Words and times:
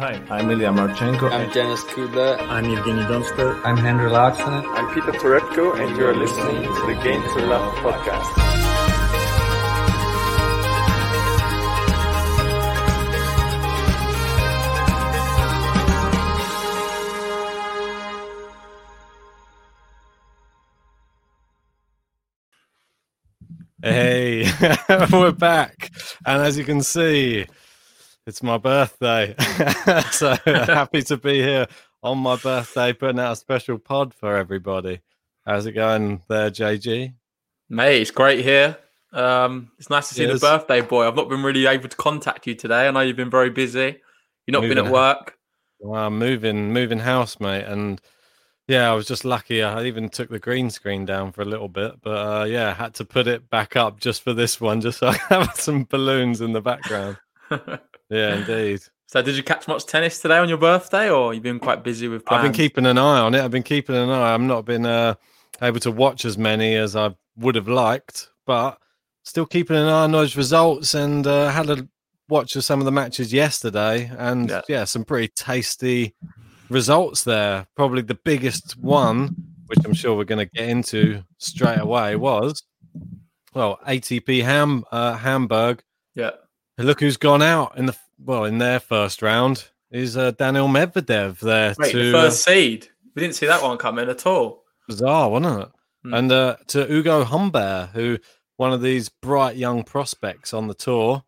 Hi, 0.00 0.18
I'm 0.30 0.50
Ilya 0.50 0.70
Marchenko. 0.70 1.30
I'm 1.30 1.52
Janis 1.52 1.84
Kudla. 1.84 2.40
I'm 2.48 2.64
Evgeny 2.64 3.04
Donskoy. 3.06 3.60
I'm 3.66 3.76
Henry 3.76 4.08
Laaksonen. 4.10 4.64
I'm 4.74 4.88
Peter 4.94 5.12
Torebko, 5.12 5.78
and 5.78 5.94
you're 5.94 6.16
listening 6.16 6.62
to 6.62 6.86
the 6.86 6.94
Game 7.04 7.20
to 7.20 7.44
Love 7.44 7.74
podcast. 7.84 8.50
Hey, 23.82 24.50
we're 25.12 25.32
back. 25.32 25.90
And 26.24 26.40
as 26.40 26.56
you 26.56 26.64
can 26.64 26.80
see, 26.80 27.44
it's 28.26 28.42
my 28.42 28.58
birthday. 28.58 29.34
so 30.12 30.36
happy 30.44 31.02
to 31.02 31.16
be 31.16 31.42
here 31.42 31.66
on 32.02 32.18
my 32.18 32.36
birthday, 32.36 32.92
putting 32.92 33.20
out 33.20 33.32
a 33.32 33.36
special 33.36 33.78
pod 33.78 34.14
for 34.14 34.36
everybody. 34.36 35.00
How's 35.46 35.66
it 35.66 35.72
going 35.72 36.22
there, 36.28 36.50
JG? 36.50 37.14
Mate, 37.68 38.00
it's 38.02 38.10
great 38.10 38.44
here. 38.44 38.76
Um, 39.12 39.72
it's 39.78 39.90
nice 39.90 40.08
to 40.08 40.14
see 40.14 40.24
yes. 40.24 40.40
the 40.40 40.46
birthday 40.46 40.80
boy. 40.80 41.06
I've 41.06 41.16
not 41.16 41.28
been 41.28 41.42
really 41.42 41.66
able 41.66 41.88
to 41.88 41.96
contact 41.96 42.46
you 42.46 42.54
today. 42.54 42.86
I 42.86 42.90
know 42.90 43.00
you've 43.00 43.16
been 43.16 43.30
very 43.30 43.50
busy. 43.50 44.00
You've 44.46 44.52
not 44.52 44.62
moving 44.62 44.76
been 44.76 44.86
at 44.86 44.92
work. 44.92 45.36
Well, 45.80 46.06
I'm 46.06 46.18
moving, 46.18 46.72
moving 46.72 46.98
house, 46.98 47.40
mate, 47.40 47.64
and 47.64 48.00
yeah, 48.68 48.90
I 48.90 48.94
was 48.94 49.06
just 49.06 49.24
lucky. 49.24 49.62
I 49.62 49.84
even 49.84 50.08
took 50.08 50.28
the 50.28 50.38
green 50.38 50.70
screen 50.70 51.04
down 51.04 51.32
for 51.32 51.42
a 51.42 51.46
little 51.46 51.68
bit, 51.68 52.00
but 52.02 52.10
uh, 52.10 52.44
yeah, 52.44 52.72
had 52.72 52.94
to 52.94 53.04
put 53.04 53.26
it 53.26 53.48
back 53.50 53.76
up 53.76 53.98
just 53.98 54.22
for 54.22 54.32
this 54.32 54.60
one, 54.60 54.80
just 54.80 54.98
so 54.98 55.08
I 55.08 55.16
have 55.28 55.54
some 55.56 55.84
balloons 55.84 56.40
in 56.40 56.52
the 56.52 56.60
background. 56.60 57.16
yeah, 58.10 58.36
indeed. 58.40 58.82
So, 59.06 59.22
did 59.22 59.36
you 59.36 59.42
catch 59.42 59.66
much 59.66 59.86
tennis 59.86 60.20
today 60.20 60.38
on 60.38 60.48
your 60.48 60.58
birthday, 60.58 61.10
or 61.10 61.34
you've 61.34 61.42
been 61.42 61.58
quite 61.58 61.82
busy 61.82 62.08
with 62.08 62.24
plans? 62.24 62.44
I've 62.44 62.44
been 62.44 62.56
keeping 62.56 62.86
an 62.86 62.98
eye 62.98 63.20
on 63.20 63.34
it. 63.34 63.42
I've 63.42 63.50
been 63.50 63.62
keeping 63.62 63.96
an 63.96 64.08
eye. 64.08 64.34
I've 64.34 64.40
not 64.40 64.64
been 64.64 64.86
uh, 64.86 65.14
able 65.62 65.80
to 65.80 65.90
watch 65.90 66.24
as 66.24 66.38
many 66.38 66.76
as 66.76 66.94
I 66.94 67.14
would 67.36 67.54
have 67.54 67.68
liked, 67.68 68.28
but 68.46 68.78
still 69.24 69.46
keeping 69.46 69.76
an 69.76 69.86
eye 69.86 70.04
on 70.04 70.12
those 70.12 70.36
results. 70.36 70.94
And 70.94 71.26
uh, 71.26 71.50
had 71.50 71.70
a 71.70 71.88
watch 72.28 72.54
of 72.54 72.64
some 72.64 72.78
of 72.78 72.84
the 72.84 72.92
matches 72.92 73.32
yesterday, 73.32 74.10
and 74.16 74.48
yeah, 74.48 74.60
yeah 74.68 74.84
some 74.84 75.04
pretty 75.04 75.32
tasty 75.34 76.14
results 76.68 77.24
there. 77.24 77.66
Probably 77.76 78.02
the 78.02 78.14
biggest 78.14 78.78
one, 78.78 79.34
which 79.66 79.80
I'm 79.84 79.92
sure 79.92 80.16
we're 80.16 80.24
going 80.24 80.46
to 80.46 80.54
get 80.54 80.68
into 80.68 81.22
straight 81.38 81.80
away, 81.80 82.16
was 82.16 82.62
well 83.54 83.78
ATP 83.86 84.42
Ham 84.44 84.84
uh, 84.92 85.16
Hamburg. 85.16 85.82
Yeah. 86.14 86.30
Look 86.82 87.00
who's 87.00 87.16
gone 87.16 87.42
out 87.42 87.76
in 87.76 87.86
the 87.86 87.96
well 88.24 88.44
in 88.44 88.58
their 88.58 88.80
first 88.80 89.22
round 89.22 89.68
is 89.90 90.16
uh, 90.16 90.30
Daniil 90.32 90.68
Medvedev 90.68 91.38
there. 91.40 91.74
Wait, 91.78 91.92
to, 91.92 92.06
the 92.06 92.12
first 92.12 92.44
seed. 92.44 92.88
We 93.14 93.20
didn't 93.20 93.34
see 93.34 93.46
that 93.46 93.62
one 93.62 93.76
coming 93.76 94.08
at 94.08 94.26
all. 94.26 94.64
Bizarre, 94.88 95.28
wasn't 95.28 95.62
it? 95.62 95.68
Hmm. 96.04 96.14
And 96.14 96.32
uh, 96.32 96.56
to 96.68 96.92
Ugo 96.92 97.24
Humbert, 97.24 97.90
who 97.90 98.18
one 98.56 98.72
of 98.72 98.82
these 98.82 99.08
bright 99.08 99.56
young 99.56 99.82
prospects 99.84 100.52
on 100.52 100.68
the 100.68 100.74
tour. 100.74 101.24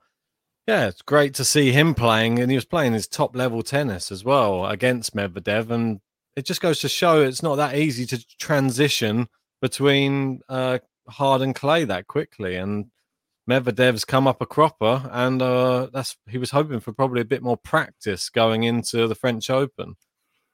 Yeah, 0.66 0.86
it's 0.86 1.02
great 1.02 1.34
to 1.34 1.44
see 1.44 1.72
him 1.72 1.94
playing, 1.94 2.38
and 2.38 2.50
he 2.50 2.56
was 2.56 2.64
playing 2.64 2.92
his 2.92 3.08
top 3.08 3.34
level 3.34 3.62
tennis 3.62 4.12
as 4.12 4.22
well 4.22 4.66
against 4.66 5.16
Medvedev, 5.16 5.70
and 5.70 6.00
it 6.36 6.44
just 6.44 6.60
goes 6.60 6.80
to 6.80 6.88
show 6.88 7.22
it's 7.22 7.42
not 7.42 7.56
that 7.56 7.74
easy 7.74 8.06
to 8.06 8.24
transition 8.38 9.28
between 9.60 10.40
uh, 10.48 10.78
hard 11.08 11.42
and 11.42 11.54
clay 11.54 11.84
that 11.84 12.06
quickly. 12.06 12.56
And 12.56 12.90
Medvedev's 13.48 14.04
come 14.04 14.26
up 14.26 14.40
a 14.40 14.46
cropper, 14.46 15.08
and 15.10 15.42
uh, 15.42 15.88
that's 15.92 16.16
he 16.28 16.38
was 16.38 16.52
hoping 16.52 16.80
for 16.80 16.92
probably 16.92 17.20
a 17.20 17.26
bit 17.26 17.42
more 17.42 17.56
practice 17.56 18.30
going 18.30 18.62
into 18.62 19.08
the 19.08 19.14
French 19.14 19.50
Open. 19.50 19.96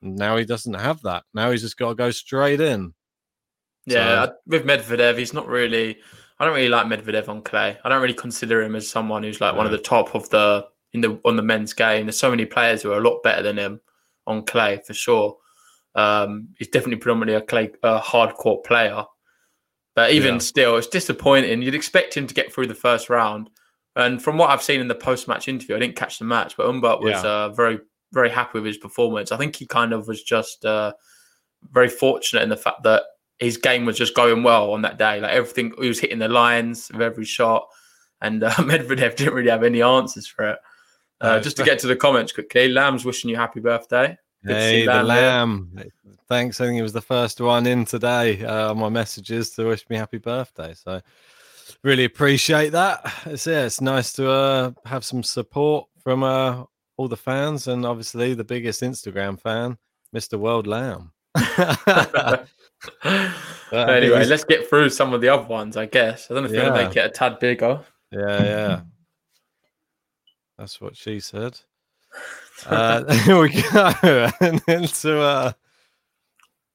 Now 0.01 0.37
he 0.37 0.45
doesn't 0.45 0.75
have 0.75 1.03
that. 1.03 1.25
Now 1.35 1.51
he's 1.51 1.63
just 1.63 1.77
got 1.77 1.91
to 1.91 1.95
go 1.95 2.11
straight 2.11 2.61
in. 2.61 2.95
Yeah, 3.85 4.27
so, 4.27 4.35
with 4.47 4.65
Medvedev, 4.65 5.19
he's 5.19 5.35
not 5.35 5.49
really. 5.49 5.99
I 6.39 6.45
don't 6.45 6.55
really 6.55 6.69
like 6.69 6.87
Medvedev 6.87 7.29
on 7.29 7.43
clay. 7.43 7.77
I 7.85 7.89
don't 7.89 8.01
really 8.01 8.15
consider 8.15 8.63
him 8.63 8.77
as 8.77 8.89
someone 8.89 9.23
who's 9.23 9.41
like 9.41 9.57
one 9.57 9.67
of 9.67 9.73
the 9.73 9.79
top 9.79 10.15
of 10.15 10.29
the 10.31 10.67
in 10.93 11.01
the 11.01 11.21
on 11.25 11.37
the 11.37 11.43
men's 11.43 11.73
game. 11.73 12.07
There's 12.07 12.19
so 12.19 12.31
many 12.31 12.47
players 12.47 12.83
who 12.83 12.93
are 12.93 12.99
a 12.99 13.09
lot 13.09 13.23
better 13.23 13.43
than 13.43 13.59
him 13.59 13.81
on 14.27 14.45
clay 14.45 14.81
for 14.87 14.95
sure. 14.95 15.37
Um, 15.95 16.51
he's 16.59 16.69
definitely 16.69 16.97
predominantly 16.97 17.35
a 17.35 17.43
clay 17.43 17.71
a 17.83 17.99
hard 17.99 18.35
court 18.35 18.65
player, 18.65 19.05
but 19.99 20.13
even 20.13 20.35
yeah. 20.35 20.39
still, 20.39 20.77
it's 20.77 20.87
disappointing. 20.87 21.61
You'd 21.61 21.75
expect 21.75 22.17
him 22.17 22.29
to 22.29 22.33
get 22.33 22.53
through 22.53 22.69
the 22.69 22.75
first 22.77 23.11
round, 23.11 23.51
and 23.97 24.23
from 24.23 24.39
what 24.39 24.51
I've 24.51 24.63
seen 24.63 24.81
in 24.81 24.87
the 24.87 24.95
post 24.95 25.27
match 25.27 25.49
interview, 25.49 25.75
I 25.75 25.81
didn't 25.81 25.97
catch 25.97 26.21
the 26.21 26.25
match, 26.25 26.57
but 26.57 26.67
Humbert 26.67 27.01
was 27.01 27.25
yeah. 27.25 27.29
uh, 27.29 27.49
very 27.49 27.81
very 28.13 28.31
happy 28.31 28.61
with 28.61 28.67
his 28.67 28.77
performance. 28.77 29.33
I 29.33 29.37
think 29.37 29.57
he 29.57 29.67
kind 29.67 29.93
of 29.93 30.07
was 30.07 30.23
just 30.23 30.65
uh, 30.65 30.93
very 31.73 31.89
fortunate 31.89 32.45
in 32.45 32.49
the 32.49 32.57
fact 32.57 32.85
that 32.85 33.03
his 33.41 33.57
game 33.57 33.87
was 33.87 33.99
just 33.99 34.15
going 34.15 34.45
well 34.45 34.71
on 34.71 34.83
that 34.83 34.99
day. 34.99 35.21
Like 35.21 35.33
everything, 35.33 35.73
he 35.81 35.89
was 35.89 35.99
hitting 35.99 36.21
the 36.21 36.29
lines 36.29 36.91
of 36.91 37.01
every 37.01 37.25
shot, 37.25 37.67
and 38.23 38.45
uh, 38.45 38.51
Medvedev 38.53 39.17
didn't 39.17 39.35
really 39.35 39.51
have 39.51 39.65
any 39.65 39.83
answers 39.83 40.29
for 40.29 40.51
it. 40.51 40.59
Uh, 41.21 41.41
just 41.41 41.57
to 41.57 41.65
get 41.65 41.81
to 41.81 41.89
the 41.89 41.97
comments 41.97 42.31
quickly, 42.31 42.69
Lamb's 42.69 43.05
wishing 43.05 43.31
you 43.31 43.37
happy 43.37 43.59
birthday. 43.59 44.17
Hey, 44.45 44.87
the 44.87 45.03
Lamb. 45.03 45.91
Thanks. 46.29 46.61
I 46.61 46.67
think 46.67 46.79
it 46.79 46.83
was 46.83 46.93
the 46.93 47.01
first 47.01 47.41
one 47.41 47.67
in 47.67 47.85
today 47.85 48.45
uh, 48.45 48.71
on 48.71 48.79
my 48.79 48.89
messages 48.89 49.51
to 49.51 49.67
wish 49.67 49.89
me 49.89 49.97
happy 49.97 50.19
birthday. 50.19 50.75
So 50.75 51.01
really 51.83 52.05
appreciate 52.05 52.71
that. 52.71 53.01
It's 53.27 53.47
yeah, 53.47 53.65
it's 53.65 53.81
nice 53.81 54.13
to 54.15 54.31
uh, 54.31 54.71
have 54.85 55.05
some 55.05 55.23
support 55.23 55.89
from 56.03 56.23
uh, 56.23 56.65
all 56.97 57.09
the 57.09 57.17
fans, 57.17 57.69
and 57.69 57.85
obviously 57.85 58.35
the 58.35 58.45
biggest 58.45 58.83
Instagram 58.83 59.41
fan, 59.41 59.79
Mr. 60.15 60.39
World 60.39 60.67
Lamb. 60.67 61.13
anyway, 63.73 64.25
let's 64.25 64.45
get 64.45 64.69
through 64.69 64.91
some 64.91 65.13
of 65.13 65.21
the 65.21 65.29
other 65.29 65.47
ones, 65.47 65.77
I 65.77 65.87
guess. 65.87 66.31
I 66.31 66.35
don't 66.35 66.45
know 66.45 66.49
if 66.49 66.55
yeah. 66.55 66.65
you're 66.65 66.77
to 66.77 66.85
make 66.85 66.97
it 66.97 67.07
a 67.07 67.11
tad 67.11 67.39
bigger. 67.39 67.81
Yeah, 68.11 68.43
yeah. 68.43 68.81
That's 70.59 70.81
what 70.81 70.97
she 70.97 71.21
said. 71.21 71.59
Uh, 72.67 73.13
here 73.25 73.41
we 73.41 73.63
go. 73.63 74.31
and 74.41 74.63
into 74.69 75.21
uh, 75.21 75.53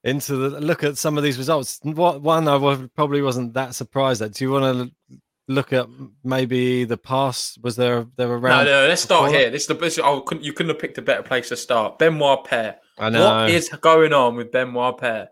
into 0.02 0.36
the 0.36 0.60
look 0.60 0.84
at 0.84 0.98
some 0.98 1.16
of 1.16 1.24
these 1.24 1.38
results. 1.38 1.80
What 1.82 2.22
one 2.22 2.48
I 2.48 2.88
probably 2.94 3.22
wasn't 3.22 3.54
that 3.54 3.74
surprised 3.74 4.22
at. 4.22 4.32
Do 4.32 4.44
you 4.44 4.50
want 4.50 4.92
to 5.10 5.18
look 5.48 5.72
at 5.72 5.86
maybe 6.22 6.84
the 6.84 6.96
past? 6.96 7.62
Was 7.62 7.76
there 7.76 8.06
there 8.16 8.32
a 8.32 8.38
round? 8.38 8.66
No, 8.66 8.82
no. 8.82 8.88
Let's 8.88 9.02
start 9.02 9.32
here. 9.32 9.50
This 9.50 9.62
is 9.62 9.68
the 9.68 9.74
this, 9.74 9.98
oh, 9.98 10.20
couldn't, 10.20 10.44
you 10.44 10.52
couldn't 10.52 10.70
have 10.70 10.78
picked 10.78 10.98
a 10.98 11.02
better 11.02 11.22
place 11.22 11.48
to 11.48 11.56
start. 11.56 11.98
Benoit 11.98 12.44
Paire. 12.44 12.76
I 12.98 13.10
know. 13.10 13.24
What 13.24 13.50
is 13.50 13.68
going 13.68 14.12
on 14.12 14.36
with 14.36 14.52
Benoit 14.52 14.98
Paire? 14.98 15.28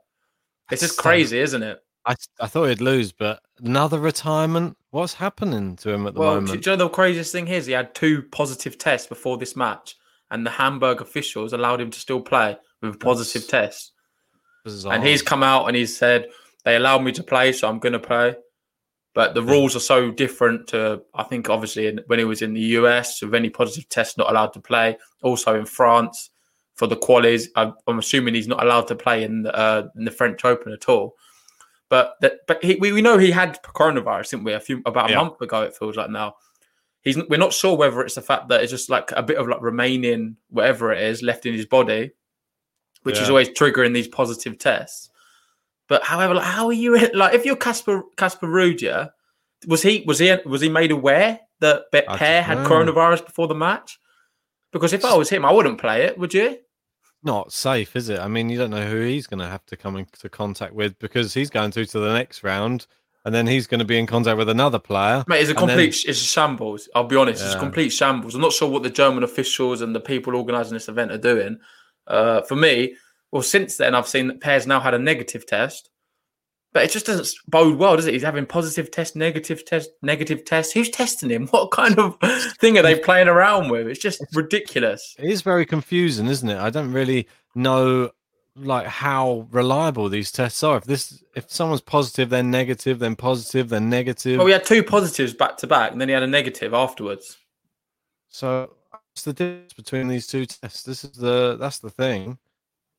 It's 0.71 0.83
just 0.83 0.99
crazy, 0.99 1.39
isn't 1.39 1.63
it? 1.63 1.79
I, 2.05 2.15
I 2.41 2.47
thought 2.47 2.67
he'd 2.67 2.81
lose, 2.81 3.13
but 3.13 3.41
another 3.59 3.99
retirement. 4.01 4.77
What's 4.91 5.15
happening 5.15 5.77
to 5.77 5.91
him 5.91 6.07
at 6.07 6.15
the 6.15 6.21
well, 6.21 6.35
moment? 6.35 6.63
Do 6.63 6.71
you 6.71 6.77
know 6.77 6.85
the 6.85 6.91
craziest 6.91 7.33
thing 7.33 7.49
is 7.49 7.67
he 7.67 7.73
had 7.73 7.95
two 7.95 8.23
positive 8.23 8.77
tests 8.77 9.07
before 9.07 9.39
this 9.39 9.57
match, 9.57 9.97
and 10.33 10.45
the 10.45 10.51
Hamburg 10.51 11.01
officials 11.01 11.53
allowed 11.53 11.81
him 11.81 11.91
to 11.91 12.01
still 12.01 12.21
play 12.21 12.57
with 12.81 12.95
a 12.95 12.99
positive 12.99 13.43
That's 13.43 13.51
test. 13.51 13.93
Bizarre. 14.65 14.95
And 14.95 15.05
he's 15.05 15.23
come 15.23 15.43
out 15.43 15.67
and 15.67 15.77
he's 15.77 15.97
said 15.97 16.29
they 16.65 16.77
allowed 16.77 17.03
me 17.03 17.13
to 17.13 17.23
play, 17.23 17.53
so 17.53 17.69
I'm 17.69 17.79
going 17.79 17.93
to 17.93 18.01
play. 18.01 18.35
But 19.15 19.35
the 19.35 19.43
rules 19.43 19.77
are 19.77 19.81
so 19.81 20.11
different 20.11 20.69
to, 20.69 21.03
I 21.15 21.25
think, 21.25 21.51
obviously, 21.51 21.87
in, 21.87 22.01
when 22.07 22.19
he 22.19 22.25
was 22.25 22.41
in 22.41 22.55
the 22.55 22.61
US, 22.79 23.21
with 23.21 23.35
any 23.35 23.51
positive 23.51 23.89
test, 23.89 24.17
not 24.17 24.31
allowed 24.31 24.55
to 24.55 24.61
play. 24.61 24.97
Also 25.23 25.59
in 25.59 25.67
France, 25.67 26.31
for 26.75 26.87
the 26.87 26.97
qualies. 26.97 27.49
I'm, 27.55 27.75
I'm 27.87 27.99
assuming 27.99 28.35
he's 28.35 28.49
not 28.49 28.63
allowed 28.63 28.89
to 28.89 28.95
play 28.95 29.25
in 29.25 29.43
the, 29.43 29.55
uh, 29.55 29.89
in 29.97 30.05
the 30.05 30.11
French 30.11 30.45
Open 30.45 30.73
at 30.73 30.89
all. 30.89 31.15
But 31.89 32.15
that, 32.23 32.39
but 32.47 32.65
he, 32.65 32.77
we, 32.77 32.93
we 32.93 33.03
know 33.03 33.19
he 33.19 33.31
had 33.31 33.63
coronavirus, 33.63 34.31
didn't 34.31 34.45
we? 34.45 34.55
A 34.55 34.61
few 34.61 34.81
about 34.87 35.11
a 35.11 35.13
yeah. 35.13 35.21
month 35.21 35.41
ago, 35.43 35.63
it 35.63 35.77
feels 35.77 35.97
like 35.97 36.09
now. 36.09 36.37
He's 37.03 37.17
we're 37.29 37.39
not 37.39 37.53
sure 37.53 37.77
whether 37.77 38.01
it's 38.03 38.15
the 38.15 38.23
fact 38.23 38.49
that 38.49 38.63
it's 38.63 38.71
just 38.71 38.89
like 38.89 39.13
a 39.13 39.23
bit 39.23 39.37
of 39.37 39.49
like 39.49 39.61
remaining 39.61 40.37
whatever 40.51 40.93
it 40.93 41.03
is 41.03 41.23
left 41.23 41.47
in 41.47 41.53
his 41.53 41.67
body, 41.67 42.13
which 43.03 43.17
yeah. 43.17 43.23
is 43.23 43.29
always 43.29 43.49
triggering 43.49 43.93
these 43.93 44.09
positive 44.09 44.59
tests. 44.59 45.11
But 45.89 46.05
however, 46.05 46.35
like, 46.35 46.45
how 46.45 46.67
are 46.67 46.73
you 46.73 46.97
like 47.15 47.35
if 47.35 47.45
you're 47.45 47.57
Casper 47.57 48.05
Casper 48.17 48.47
Ruud, 48.47 49.11
was 49.67 49.83
he 49.83 50.05
was 50.07 50.21
he 50.21 50.35
was 50.47 50.61
he 50.61 50.69
made 50.69 50.93
aware 50.93 51.41
that 51.61 51.91
Paire 51.91 52.43
had 52.43 52.59
know. 52.59 52.69
coronavirus 52.69 53.27
before 53.27 53.49
the 53.49 53.55
match? 53.55 53.99
Because 54.73 54.93
if 54.93 55.05
I 55.05 55.15
was 55.17 55.29
him, 55.29 55.45
I 55.45 55.53
wouldn't 55.53 55.79
play 55.79 56.05
it. 56.05 56.17
Would 56.19 56.33
you? 56.33 56.59
Not 57.23 57.53
safe, 57.53 57.95
is 57.95 58.09
it? 58.09 58.19
I 58.19 58.27
mean, 58.27 58.49
you 58.49 58.59
don't 58.59 58.71
know 58.71 58.87
who 58.87 59.03
he's 59.03 59.27
going 59.27 59.41
to 59.41 59.47
have 59.47 59.65
to 59.67 59.77
come 59.77 59.97
into 59.97 60.29
contact 60.29 60.73
with 60.73 60.99
because 60.99 61.35
he's 61.35 61.51
going 61.51 61.71
through 61.71 61.85
to 61.87 62.01
the 62.01 62.13
next 62.13 62.43
round, 62.43 62.87
and 63.25 63.35
then 63.35 63.47
he's 63.47 63.67
going 63.67 63.79
to 63.79 63.85
be 63.85 63.99
in 63.99 64.07
contact 64.07 64.37
with 64.39 64.49
another 64.49 64.79
player. 64.79 65.25
Mate, 65.29 65.41
it's 65.43 65.49
a 65.51 65.53
And 65.53 65.59
then- 65.61 65.69
complete 65.69 66.05
it's 66.07 66.21
a 66.23 66.25
shambles. 66.25 66.89
I'll 66.95 67.05
be 67.05 67.17
honest, 67.17 67.45
it's 67.45 67.55
a 67.55 67.59
complete 67.59 67.91
shambles. 67.91 68.35
I'm 68.35 68.41
not 68.41 68.53
sure 68.53 68.69
what 68.69 68.83
the 68.83 68.91
German 68.91 69.23
officials 69.23 69.81
and 69.81 69.95
the 69.95 70.01
people 70.01 70.35
organising 70.37 70.75
this 70.75 70.89
event 70.89 71.13
are 71.13 71.19
doing. 71.19 71.59
Uh, 72.07 72.43
for 72.43 72.57
me, 72.57 72.97
well, 73.31 73.43
since 73.43 73.77
then 73.77 73.95
I've 73.95 74.09
seen 74.09 74.27
that 74.29 74.41
Paire's 74.41 74.67
now 74.67 74.81
had 74.81 74.93
a 74.95 74.99
negative 74.99 75.47
test, 75.47 75.89
but 76.73 76.83
it 76.85 76.91
just 76.91 77.07
doesn't 77.07 77.29
bode 77.49 77.79
well, 77.79 77.97
does 77.97 78.07
it? 78.07 78.15
He's 78.15 78.23
having 78.23 78.47
positive 78.47 78.91
test, 78.91 79.15
negative 79.15 79.65
test, 79.65 79.91
negative 80.03 80.45
test. 80.45 80.73
Who's 80.73 80.89
testing 80.91 81.31
him? 81.31 81.47
What 81.51 81.71
kind 81.71 81.99
of 81.99 82.17
thing 82.61 82.77
are 82.79 82.83
they 82.83 82.99
playing 82.99 83.29
around 83.29 83.71
with? 83.71 83.87
It's 83.87 84.01
just 84.01 84.25
ridiculous. 84.35 85.15
It 85.19 85.31
is 85.31 85.43
very 85.43 85.65
confusing, 85.67 86.27
isn't 86.27 86.49
it? 86.49 86.59
I 86.59 86.71
don't 86.71 86.93
really 86.93 87.29
know 87.55 88.11
like 88.57 88.87
how 88.87 89.47
reliable 89.51 90.09
these 90.09 90.31
tests 90.31 90.63
are. 90.63 90.77
If 90.77 90.85
this, 90.85 91.23
if 91.35 91.51
someone's 91.51 91.81
positive, 91.81 92.29
then 92.31 92.51
negative, 92.51 92.99
then 92.99 93.17
positive, 93.17 93.69
then 93.69 93.89
negative. 93.89 94.39
Well, 94.39 94.47
we 94.47 94.53
had 94.53 94.65
two 94.65 94.83
positives 94.83 95.33
back 95.35 95.57
to 95.59 95.67
back, 95.67 95.93
and 95.93 96.01
then 96.01 96.09
he 96.09 96.15
had 96.15 96.23
a 96.23 96.27
negative 96.27 96.75
afterwards. 96.75 97.39
So 98.29 98.75
what's 98.91 99.23
the 99.23 99.33
difference 99.33 99.73
between 99.73 100.09
these 100.09 100.27
two 100.27 100.47
tests? 100.47 100.83
This 100.83 101.05
is 101.05 101.13
the 101.13 101.57
that's 101.59 101.79
the 101.79 101.91
thing. 101.91 102.39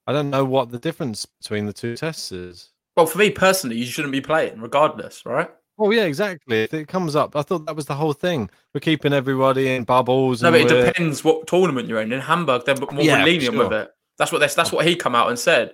I 0.08 0.12
don't 0.14 0.30
know 0.30 0.44
what 0.46 0.70
the 0.70 0.80
difference 0.80 1.26
between 1.26 1.66
the 1.66 1.74
two 1.74 1.96
tests 1.96 2.32
is. 2.32 2.70
Well, 2.98 3.06
for 3.06 3.18
me 3.18 3.32
personally, 3.32 3.78
you 3.78 3.86
shouldn't 3.86 4.12
be 4.12 4.22
playing, 4.22 4.60
regardless, 4.60 5.26
right? 5.26 5.50
Oh 5.80 5.90
yeah, 5.92 6.04
exactly. 6.04 6.64
If 6.64 6.74
it 6.74 6.88
comes 6.88 7.16
up, 7.16 7.36
I 7.36 7.42
thought 7.42 7.66
that 7.66 7.76
was 7.76 7.88
the 7.88 7.96
whole 7.96 8.14
thing. 8.14 8.50
We're 8.74 8.82
keeping 8.82 9.14
everybody 9.14 9.74
in 9.74 9.84
bubbles. 9.86 10.44
No, 10.44 10.50
and 10.50 10.54
but 10.68 10.72
it 10.72 10.76
we're- 10.76 10.86
depends 10.88 11.24
what 11.24 11.48
tournament 11.48 11.88
you're 11.88 12.02
in. 12.02 12.12
In 12.12 12.20
Hamburg, 12.20 12.64
they're 12.66 12.76
more 12.76 13.02
Yeah, 13.04 13.24
lenient 13.24 13.56
with 13.58 13.74
it. 13.74 13.92
That's 14.18 14.32
what 14.32 14.40
that's, 14.40 14.56
that's 14.56 14.72
what 14.72 14.86
he 14.86 14.96
come 14.96 15.16
out 15.16 15.30
and 15.30 15.40
said. 15.40 15.74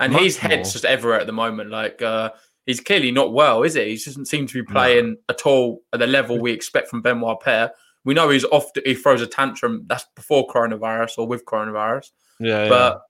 And 0.00 0.12
Much 0.12 0.22
his 0.22 0.36
head's 0.36 0.68
more. 0.68 0.72
just 0.72 0.84
everywhere 0.84 1.20
at 1.20 1.26
the 1.26 1.32
moment. 1.32 1.70
Like 1.70 2.00
uh, 2.02 2.30
he's 2.66 2.80
clearly 2.80 3.10
not 3.10 3.32
well, 3.32 3.62
is 3.62 3.74
he? 3.74 3.90
He 3.90 3.96
doesn't 3.96 4.26
seem 4.26 4.46
to 4.46 4.54
be 4.54 4.62
playing 4.62 5.16
at 5.28 5.46
all 5.46 5.80
at 5.92 5.98
the 5.98 6.06
level 6.06 6.38
we 6.38 6.52
expect 6.52 6.88
from 6.88 7.02
Benoit 7.02 7.40
Paire. 7.40 7.72
We 8.04 8.14
know 8.14 8.28
he's 8.28 8.44
off. 8.44 8.70
He 8.84 8.94
throws 8.94 9.20
a 9.20 9.26
tantrum. 9.26 9.84
That's 9.86 10.06
before 10.14 10.46
coronavirus 10.46 11.18
or 11.18 11.26
with 11.26 11.44
coronavirus. 11.44 12.10
Yeah, 12.38 12.64
yeah. 12.64 12.68
But 12.68 13.02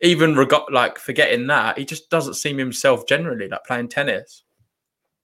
even 0.00 0.36
reg- 0.36 0.70
like 0.70 0.98
forgetting 0.98 1.48
that, 1.48 1.76
he 1.78 1.84
just 1.84 2.08
doesn't 2.08 2.34
seem 2.34 2.56
himself 2.58 3.06
generally. 3.06 3.48
Like 3.48 3.64
playing 3.66 3.88
tennis. 3.88 4.44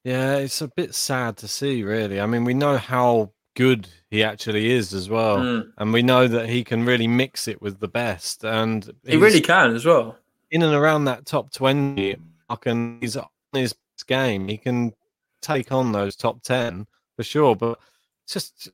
Yeah, 0.02 0.36
it's 0.36 0.60
a 0.60 0.68
bit 0.68 0.94
sad 0.94 1.36
to 1.38 1.48
see, 1.48 1.82
really. 1.82 2.20
I 2.20 2.26
mean, 2.26 2.44
we 2.44 2.54
know 2.54 2.76
how 2.76 3.33
good 3.54 3.88
he 4.10 4.22
actually 4.22 4.70
is 4.70 4.92
as 4.94 5.08
well, 5.08 5.38
Mm. 5.38 5.72
and 5.78 5.92
we 5.92 6.02
know 6.02 6.28
that 6.28 6.48
he 6.48 6.64
can 6.64 6.84
really 6.84 7.06
mix 7.08 7.48
it 7.48 7.60
with 7.62 7.80
the 7.80 7.88
best. 7.88 8.44
And 8.44 8.90
He 9.04 9.16
really 9.16 9.40
can 9.40 9.74
as 9.74 9.84
well. 9.84 10.18
in 10.50 10.62
and 10.62 10.74
around 10.74 11.04
that 11.06 11.26
top 11.26 11.52
twenty. 11.52 12.16
mark, 12.48 12.66
and 12.66 13.00
he's 13.02 13.16
on 13.16 13.26
his 13.52 13.74
game. 14.06 14.48
He 14.48 14.56
can 14.58 14.92
take 15.40 15.72
on 15.72 15.92
those 15.92 16.14
top 16.16 16.42
ten 16.42 16.86
for 17.16 17.22
sure. 17.22 17.56
But 17.56 17.78
just, 18.28 18.68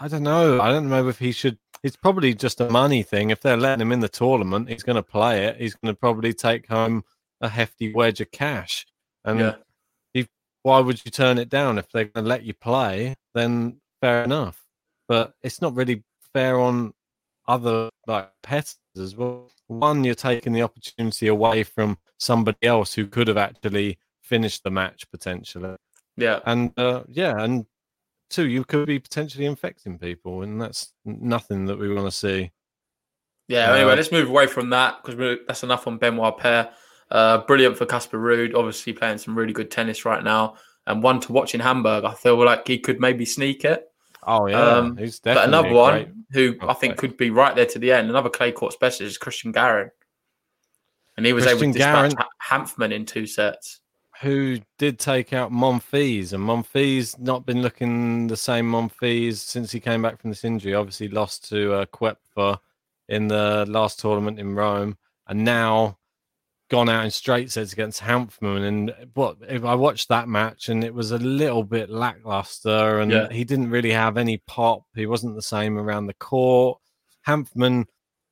I 0.00 0.08
don't 0.08 0.22
know. 0.24 0.60
I 0.60 0.70
don't 0.70 0.88
know 0.88 1.08
if 1.08 1.18
he 1.18 1.32
should. 1.32 1.58
It's 1.82 1.96
probably 1.96 2.34
just 2.34 2.60
a 2.60 2.68
money 2.70 3.02
thing. 3.02 3.30
If 3.30 3.40
they're 3.40 3.56
letting 3.56 3.82
him 3.82 3.92
in 3.92 4.00
the 4.00 4.08
tournament, 4.08 4.68
he's 4.68 4.82
going 4.82 4.96
to 4.96 5.02
play 5.02 5.46
it. 5.46 5.56
He's 5.58 5.74
going 5.74 5.92
to 5.94 5.98
probably 5.98 6.32
take 6.32 6.66
home 6.68 7.04
a 7.40 7.48
hefty 7.48 7.92
wedge 7.92 8.20
of 8.20 8.30
cash. 8.30 8.86
And 9.24 9.40
Yeah. 9.40 9.54
why 10.64 10.78
would 10.78 11.04
you 11.04 11.10
turn 11.10 11.38
it 11.38 11.48
down 11.48 11.76
if 11.76 11.90
they're 11.90 12.04
going 12.04 12.24
to 12.24 12.28
let 12.28 12.44
you 12.44 12.54
play? 12.54 13.16
Then 13.34 13.80
fair 14.02 14.24
enough. 14.24 14.62
But 15.08 15.32
it's 15.42 15.62
not 15.62 15.74
really 15.74 16.02
fair 16.34 16.60
on 16.60 16.92
other 17.48 17.88
like 18.06 18.30
competitors 18.42 18.76
as 18.98 19.16
well. 19.16 19.50
One, 19.68 20.04
you're 20.04 20.14
taking 20.14 20.52
the 20.52 20.62
opportunity 20.62 21.28
away 21.28 21.62
from 21.62 21.96
somebody 22.18 22.58
else 22.62 22.92
who 22.92 23.06
could 23.06 23.28
have 23.28 23.38
actually 23.38 23.98
finished 24.20 24.62
the 24.64 24.70
match 24.70 25.10
potentially, 25.10 25.76
Yeah. 26.16 26.40
and 26.46 26.78
uh, 26.78 27.02
yeah, 27.08 27.42
and 27.42 27.66
two, 28.30 28.48
you 28.48 28.64
could 28.64 28.86
be 28.86 28.98
potentially 28.98 29.46
infecting 29.46 29.98
people, 29.98 30.42
and 30.42 30.60
that's 30.60 30.92
nothing 31.04 31.66
that 31.66 31.78
we 31.78 31.92
want 31.92 32.06
to 32.06 32.16
see. 32.16 32.50
Yeah. 33.48 33.70
Uh, 33.70 33.74
anyway, 33.76 33.96
let's 33.96 34.12
move 34.12 34.28
away 34.28 34.46
from 34.46 34.70
that 34.70 35.02
because 35.02 35.38
that's 35.46 35.62
enough 35.62 35.86
on 35.86 35.98
Benoit 35.98 36.36
Paire. 36.38 36.70
Uh, 37.10 37.38
brilliant 37.38 37.76
for 37.76 37.84
Casper 37.84 38.18
Ruud, 38.18 38.54
obviously 38.54 38.92
playing 38.94 39.18
some 39.18 39.36
really 39.36 39.52
good 39.52 39.70
tennis 39.70 40.04
right 40.04 40.22
now, 40.24 40.54
and 40.86 41.02
one 41.02 41.20
to 41.20 41.32
watch 41.32 41.54
in 41.54 41.60
Hamburg. 41.60 42.04
I 42.04 42.14
feel 42.14 42.42
like 42.42 42.66
he 42.66 42.78
could 42.78 43.00
maybe 43.00 43.24
sneak 43.24 43.64
it. 43.64 43.84
Oh 44.24 44.46
yeah, 44.46 44.60
Um, 44.60 44.96
he's 44.96 45.18
But 45.20 45.48
another 45.48 45.72
one 45.72 45.92
great- 45.94 46.08
who 46.32 46.56
Oh, 46.62 46.68
I 46.68 46.74
think 46.74 46.96
great. 46.96 47.10
could 47.10 47.16
be 47.16 47.30
right 47.30 47.54
there 47.56 47.66
to 47.66 47.78
the 47.78 47.92
end, 47.92 48.08
another 48.08 48.30
clay 48.30 48.52
court 48.52 48.72
specialist 48.72 49.12
is 49.12 49.18
Christian 49.18 49.50
Garin, 49.52 49.90
and 51.16 51.26
he 51.26 51.32
was 51.32 51.46
able 51.46 51.60
to 51.60 51.72
dispatch 51.72 52.12
Garin- 52.12 52.16
Ha- 52.16 52.58
Hanfmann 52.58 52.92
in 52.92 53.04
two 53.06 53.26
sets. 53.26 53.80
who 54.20 54.60
did 54.78 54.98
take 55.00 55.32
out 55.32 55.50
Monfils, 55.50 56.32
and 56.32 56.44
Monfils 56.44 57.18
not 57.18 57.44
been 57.44 57.60
looking 57.62 58.28
the 58.28 58.36
same 58.36 58.70
Monfils 58.70 59.38
since 59.38 59.72
he 59.72 59.80
came 59.80 60.00
back 60.02 60.20
from 60.20 60.30
this 60.30 60.44
injury. 60.44 60.74
Obviously, 60.74 61.08
lost 61.08 61.48
to 61.48 61.72
uh, 61.74 61.86
Koepfer 61.86 62.58
in 63.08 63.26
the 63.26 63.64
last 63.68 63.98
tournament 63.98 64.38
in 64.38 64.54
Rome, 64.54 64.96
and 65.26 65.44
now 65.44 65.98
gone 66.72 66.88
out 66.88 67.04
in 67.04 67.10
straight 67.10 67.50
sets 67.52 67.74
against 67.74 68.00
Hanfmann. 68.00 68.66
And 68.66 68.94
what 69.12 69.36
if 69.46 69.62
I 69.62 69.74
watched 69.74 70.08
that 70.08 70.26
match, 70.26 70.70
and 70.70 70.82
it 70.82 70.94
was 70.94 71.10
a 71.10 71.18
little 71.18 71.62
bit 71.62 71.90
lackluster, 71.90 72.98
and 73.00 73.12
Yeah. 73.12 73.28
he 73.30 73.44
didn't 73.44 73.68
really 73.68 73.90
have 73.92 74.16
any 74.16 74.38
pop. 74.46 74.84
He 74.94 75.04
wasn't 75.04 75.34
the 75.36 75.42
same 75.42 75.76
around 75.76 76.06
the 76.06 76.14
court. 76.14 76.80
Hanfmann 77.28 77.84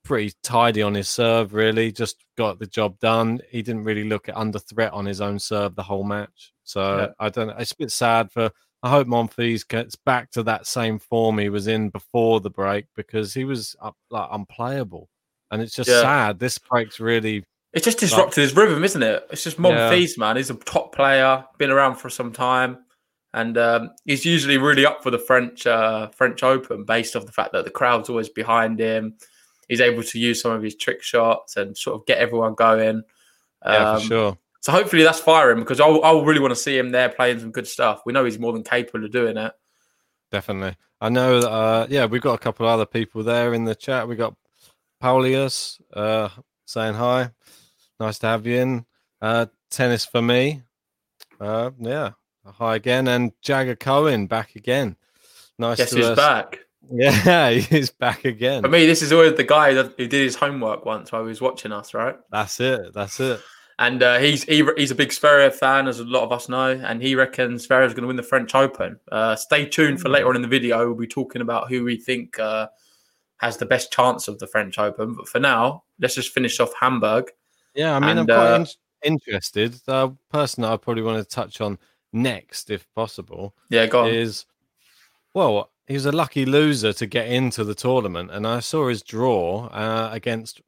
pretty 0.04 0.32
tidy 0.42 0.81
on 0.81 0.94
his 0.94 1.06
serve, 1.10 1.52
really. 1.52 1.92
Just 1.92 2.16
got 2.38 2.58
the 2.58 2.66
job 2.66 2.98
done. 2.98 3.40
He 3.50 3.60
didn't 3.60 3.84
really 3.84 4.04
look 4.04 4.31
at 4.31 4.38
under 4.38 4.58
threat 4.58 4.94
on 4.94 5.04
his 5.04 5.20
own 5.20 5.38
serve 5.38 5.75
the 5.75 5.82
whole 5.82 6.04
match. 6.04 6.54
So 6.64 6.96
Yeah. 6.96 7.08
I 7.19 7.28
don't 7.28 7.48
know. 7.48 7.56
It's 7.58 7.72
a 7.72 7.76
bit 7.76 7.92
sad 7.92 8.32
for. 8.32 8.50
I 8.82 8.88
hope 8.88 9.06
Monfils 9.06 9.69
gets 9.69 9.96
back 9.96 10.31
to 10.31 10.42
that 10.44 10.66
same 10.66 10.98
form 10.98 11.37
he 11.37 11.50
was 11.50 11.66
in 11.66 11.90
before 11.90 12.40
the 12.40 12.48
break 12.48 12.87
because 12.96 13.34
he 13.34 13.44
was 13.44 13.76
up, 13.82 13.96
like 14.08 14.28
unplayable, 14.32 15.10
and 15.50 15.60
it's 15.60 15.75
just 15.75 15.90
Yeah. 15.90 16.00
sad. 16.00 16.38
This 16.38 16.56
break's 16.56 16.98
really 16.98 17.44
It's 17.72 17.84
just 17.84 17.99
disrupted 17.99 18.43
his 18.43 18.56
rhythm, 18.56 18.82
isn't 18.82 19.02
it? 19.02 19.26
It's 19.31 19.44
just 19.44 19.58
Yeah. 19.58 20.06
Man. 20.19 20.37
He's 20.37 20.50
a 20.50 20.55
top 20.55 20.94
player, 20.94 21.44
been 21.58 21.70
around 21.70 21.96
for 21.96 22.11
some 22.11 22.32
time, 22.32 22.78
and 23.32 23.56
um, 23.56 23.90
he's 24.05 24.25
usually 24.25 24.58
really 24.58 24.84
up 24.84 25.02
for 25.02 25.11
the 25.11 25.19
French 25.19 25.67
uh, 25.67 26.08
French 26.08 26.43
Open, 26.43 26.84
based 26.84 27.14
off 27.14 27.26
the 27.26 27.32
fact 27.32 27.52
that 27.52 27.64
the 27.64 27.70
crowd's 27.70 28.08
always 28.08 28.28
behind 28.28 28.80
him. 28.80 29.14
He's 29.68 29.80
able 29.80 30.02
to 30.02 30.18
use 30.18 30.42
some 30.42 30.50
of 30.50 30.62
his 30.62 30.75
trick 30.75 31.00
shots 31.00 31.56
and 31.56 31.78
sort 31.78 32.00
of 32.00 32.06
get 32.06 32.18
everyone 32.18 32.54
going. 32.54 33.02
yeah 33.64 33.90
Um, 33.90 34.00
for 34.00 34.06
sure. 34.06 34.38
So 34.62 34.73
hopefully 34.73 35.04
that's 35.04 35.21
firing 35.21 35.61
because 35.61 35.80
I 35.80 35.87
I 35.87 36.12
really 36.23 36.40
want 36.40 36.50
to 36.50 36.61
see 36.61 36.76
him 36.76 36.90
there 36.90 37.09
playing 37.09 37.38
some 37.38 37.52
good 37.52 37.68
stuff. 37.68 38.02
We 38.04 38.12
know 38.12 38.25
he's 38.25 38.38
more 38.38 38.52
than 38.52 38.64
capable 38.64 39.04
of 39.04 39.12
doing 39.12 39.37
it. 39.37 39.52
Definitely. 40.33 40.76
I 41.00 41.09
know 41.09 41.40
that, 41.40 41.50
uh, 41.50 41.87
yeah, 41.88 42.06
we've 42.06 42.21
got 42.21 42.35
a 42.35 42.38
couple 42.38 42.66
of 42.66 42.73
other 42.73 42.85
people 42.85 43.23
there 43.23 43.54
in 43.54 43.64
the 43.64 43.75
chat. 43.75 44.06
We 44.06 44.16
got 44.16 44.35
Paulius 45.02 45.80
uh, 45.95 46.28
saying 46.66 46.95
hi. 46.95 47.30
Nice 48.00 48.19
to 48.21 48.28
have 48.28 48.47
you 48.47 48.57
in. 48.57 48.87
Uh, 49.21 49.47
tennis 49.71 50.07
for 50.07 50.23
me. 50.23 50.62
Uh, 51.38 51.71
yeah. 51.78 52.12
Hi 52.47 52.76
again. 52.76 53.07
And 53.07 53.33
Jagger 53.42 53.76
Cohen 53.76 54.26
back 54.26 54.57
again. 54.57 54.97
Nice 55.59 55.76
Guess 55.76 55.90
to 55.90 55.97
who's 55.97 56.07
uh, 56.07 56.16
back? 56.16 56.61
Yeah, 56.92 57.50
he's 57.50 57.90
back 57.90 58.25
again. 58.25 58.62
For 58.62 58.69
me, 58.69 58.87
this 58.87 59.02
is 59.02 59.12
always 59.12 59.35
the 59.35 59.45
guy 59.45 59.75
that 59.75 59.95
who 59.97 60.09
did 60.09 60.25
his 60.25 60.35
homework 60.35 60.87
once 60.87 61.12
while 61.12 61.23
he 61.23 61.28
was 61.28 61.40
watching 61.40 61.71
us, 61.71 61.95
right? 61.95 62.16
That's 62.33 62.59
it. 62.59 62.95
That's 62.95 63.21
it. 63.21 63.38
And 63.78 64.02
uh, 64.02 64.19
he's 64.19 64.42
he, 64.45 64.66
he's 64.76 64.90
a 64.90 64.97
big 64.97 65.11
Zverev 65.11 65.52
fan, 65.52 65.87
as 65.87 66.00
a 66.00 66.04
lot 66.04 66.25
of 66.25 66.33
us 66.33 66.49
know, 66.49 66.71
and 66.71 67.00
he 67.00 67.14
reckons 67.14 67.69
Zverev's 67.69 67.92
going 67.92 68.02
to 68.02 68.07
win 68.09 68.16
the 68.16 68.25
French 68.25 68.54
Open. 68.54 68.99
Uh, 69.12 69.37
stay 69.37 69.66
tuned 69.66 70.00
for 70.00 70.09
later 70.09 70.28
on 70.28 70.37
in 70.37 70.42
the 70.42 70.49
video. 70.49 70.87
We'll 70.87 70.97
be 70.97 71.07
talking 71.07 71.42
about 71.42 71.69
who 71.69 71.85
we 71.85 71.97
think 71.97 72.40
uh, 72.40 72.69
has 73.37 73.59
the 73.59 73.66
best 73.66 73.92
chance 73.92 74.26
of 74.26 74.38
the 74.38 74.49
French 74.49 74.78
Open. 74.78 75.14
But 75.14 75.28
for 75.28 75.38
now, 75.38 75.85
let's 76.00 76.14
just 76.14 76.33
finish 76.33 76.59
off 76.59 76.73
Hamburg. 76.80 77.30
Yeah, 77.75 77.97
I 77.97 78.00
mean, 78.00 78.19
I'm 78.19 78.27
quite 78.27 78.53
uh, 78.53 78.65
in- 79.05 79.12
interested. 79.15 79.75
The 79.87 80.15
person 80.31 80.62
that 80.62 80.73
I 80.73 80.77
probably 80.77 81.03
want 81.03 81.23
to 81.23 81.29
touch 81.35 81.61
on 81.61 81.79
next, 82.12 82.71
if 82.71 82.87
possible, 82.95 83.55
Yeah, 83.69 83.87
go 83.87 84.03
on. 84.03 84.11
is 84.11 84.47
well, 85.35 85.71
he 85.87 85.95
was 85.95 86.07
a 86.07 86.12
lucky 86.12 86.45
loser 86.45 86.93
to 86.93 87.07
get 87.07 87.29
into 87.29 87.65
the 87.65 87.75
tournament, 87.75 88.31
and 88.31 88.47
I 88.47 88.61
saw 88.61 88.89
his 88.89 89.03
draw 89.03 89.67
uh, 89.67 90.11
against 90.12 90.61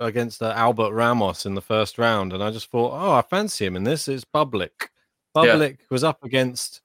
against 0.00 0.42
uh, 0.42 0.52
Albert 0.56 0.92
Ramos 0.92 1.44
in 1.46 1.54
the 1.54 1.60
first 1.60 1.98
round, 1.98 2.32
and 2.32 2.42
I 2.42 2.50
just 2.50 2.70
thought, 2.70 2.92
oh, 2.92 3.12
I 3.12 3.22
fancy 3.22 3.66
him 3.66 3.76
in 3.76 3.84
this. 3.84 4.08
It's 4.08 4.24
Bublik. 4.24 4.88
Yeah. 5.36 5.44
Bublik 5.44 5.78
was 5.90 6.02
up 6.02 6.24
against 6.24 6.80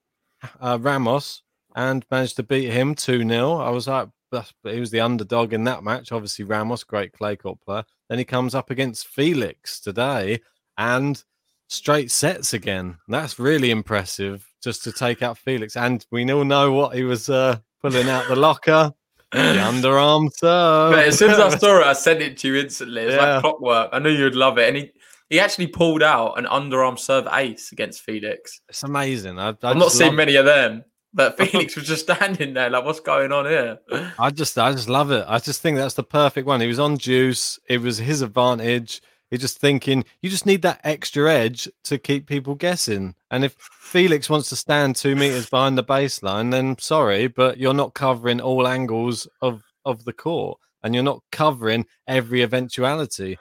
uh, 0.60 0.78
Ramos 0.82 1.42
and 1.76 2.06
managed 2.12 2.36
to 2.38 2.44
beat 2.44 2.70
him 2.70 2.94
two 2.94 3.28
0 3.28 3.54
I 3.58 3.70
was 3.70 3.88
like, 3.88 4.10
that's- 4.32 4.54
he 4.64 4.80
was 4.80 4.92
the 4.92 5.02
underdog 5.02 5.54
in 5.54 5.64
that 5.66 5.84
match. 5.84 6.12
Obviously, 6.12 6.46
Ramos, 6.46 6.84
great 6.84 7.14
clay 7.14 7.36
court 7.36 7.60
player. 7.62 7.84
Then 8.10 8.20
he 8.20 8.26
comes 8.26 8.56
up 8.56 8.70
against 8.70 9.08
Felix 9.08 9.80
today, 9.80 10.42
and 10.78 11.24
straight 11.68 12.12
sets 12.12 12.54
again. 12.54 12.98
That's 13.08 13.40
really 13.40 13.72
impressive 13.72 14.46
just 14.64 14.84
to 14.84 14.92
take 14.92 15.22
out 15.22 15.38
Felix. 15.38 15.76
And 15.76 16.06
we 16.12 16.30
all 16.32 16.46
know 16.46 16.72
what 16.72 16.96
he 16.96 17.04
was 17.04 17.30
uh, 17.30 17.58
pulling 17.82 18.10
out 18.10 18.28
the 18.28 18.36
locker. 18.36 18.94
the 19.32 19.38
underarm 19.38 20.30
serve. 20.34 20.94
But 20.94 21.08
as 21.08 21.18
soon 21.18 21.32
as 21.32 21.40
I 21.40 21.58
saw 21.58 21.80
it, 21.80 21.88
I 21.88 21.94
sent 21.94 22.22
it 22.22 22.38
to 22.38 22.48
you 22.50 22.56
instantly. 22.56 23.04
It's 23.04 23.16
yeah. 23.16 23.34
like 23.34 23.42
clockwork. 23.42 23.90
I 23.92 24.00
knew 24.00 24.10
you'd 24.10 24.36
love 24.36 24.58
it. 24.58 24.68
And 24.68 24.78
he, 24.78 24.92
he 25.30 25.40
actually 25.40 25.68
pulled 25.68 26.04
out 26.04 26.38
an 26.38 26.46
underarm 26.46 27.00
serve 27.00 27.28
ace 27.32 27.72
against 27.72 28.02
Felix. 28.02 28.62
It's 28.70 28.84
amazing. 28.84 29.40
I, 29.40 29.48
have 29.48 29.78
not 29.78 29.92
seen 29.92 30.16
many 30.16 30.36
of 30.36 30.46
them. 30.46 30.84
But 31.16 31.38
Felix 31.38 31.76
was 31.78 31.88
just 31.88 32.04
standing 32.04 32.54
there, 32.54 32.70
like, 32.70 32.84
what's 32.84 33.00
going 33.00 33.32
on 33.32 33.46
here? 33.46 33.80
I 34.20 34.30
just, 34.30 34.58
I 34.60 34.74
just 34.74 34.90
love 34.90 35.12
it. 35.12 35.26
I 35.28 35.40
just 35.40 35.62
think 35.62 35.78
that's 35.78 35.96
the 35.96 36.04
perfect 36.04 36.46
one. 36.46 36.62
He 36.62 36.68
was 36.68 36.80
on 36.80 36.98
juice. 36.98 37.58
It 37.68 37.80
was 37.80 37.98
his 37.98 38.22
advantage. 38.22 39.02
He's 39.32 39.40
just 39.40 39.58
thinking 39.58 40.06
you 40.22 40.30
just 40.30 40.46
need 40.46 40.62
that 40.62 40.82
extra 40.84 41.34
edge 41.34 41.68
to 41.86 41.98
keep 41.98 42.28
people 42.28 42.54
guessing. 42.54 43.16
And 43.32 43.44
if 43.44 43.56
Felix 43.60 44.30
wants 44.30 44.50
to 44.50 44.56
stand 44.56 44.96
two 44.96 45.16
meters 45.16 45.50
behind 45.50 45.78
the 45.78 45.84
baseline, 45.84 46.52
then 46.52 46.78
sorry, 46.78 47.28
but 47.28 47.58
you're 47.58 47.74
not 47.74 47.96
covering 47.96 48.40
all 48.40 48.68
angles 48.68 49.28
of 49.42 49.64
of 49.84 50.04
the 50.06 50.14
court, 50.14 50.60
and 50.84 50.94
you're 50.94 51.04
not 51.04 51.24
covering 51.32 51.86
every 52.08 52.44
eventuality. 52.44 53.38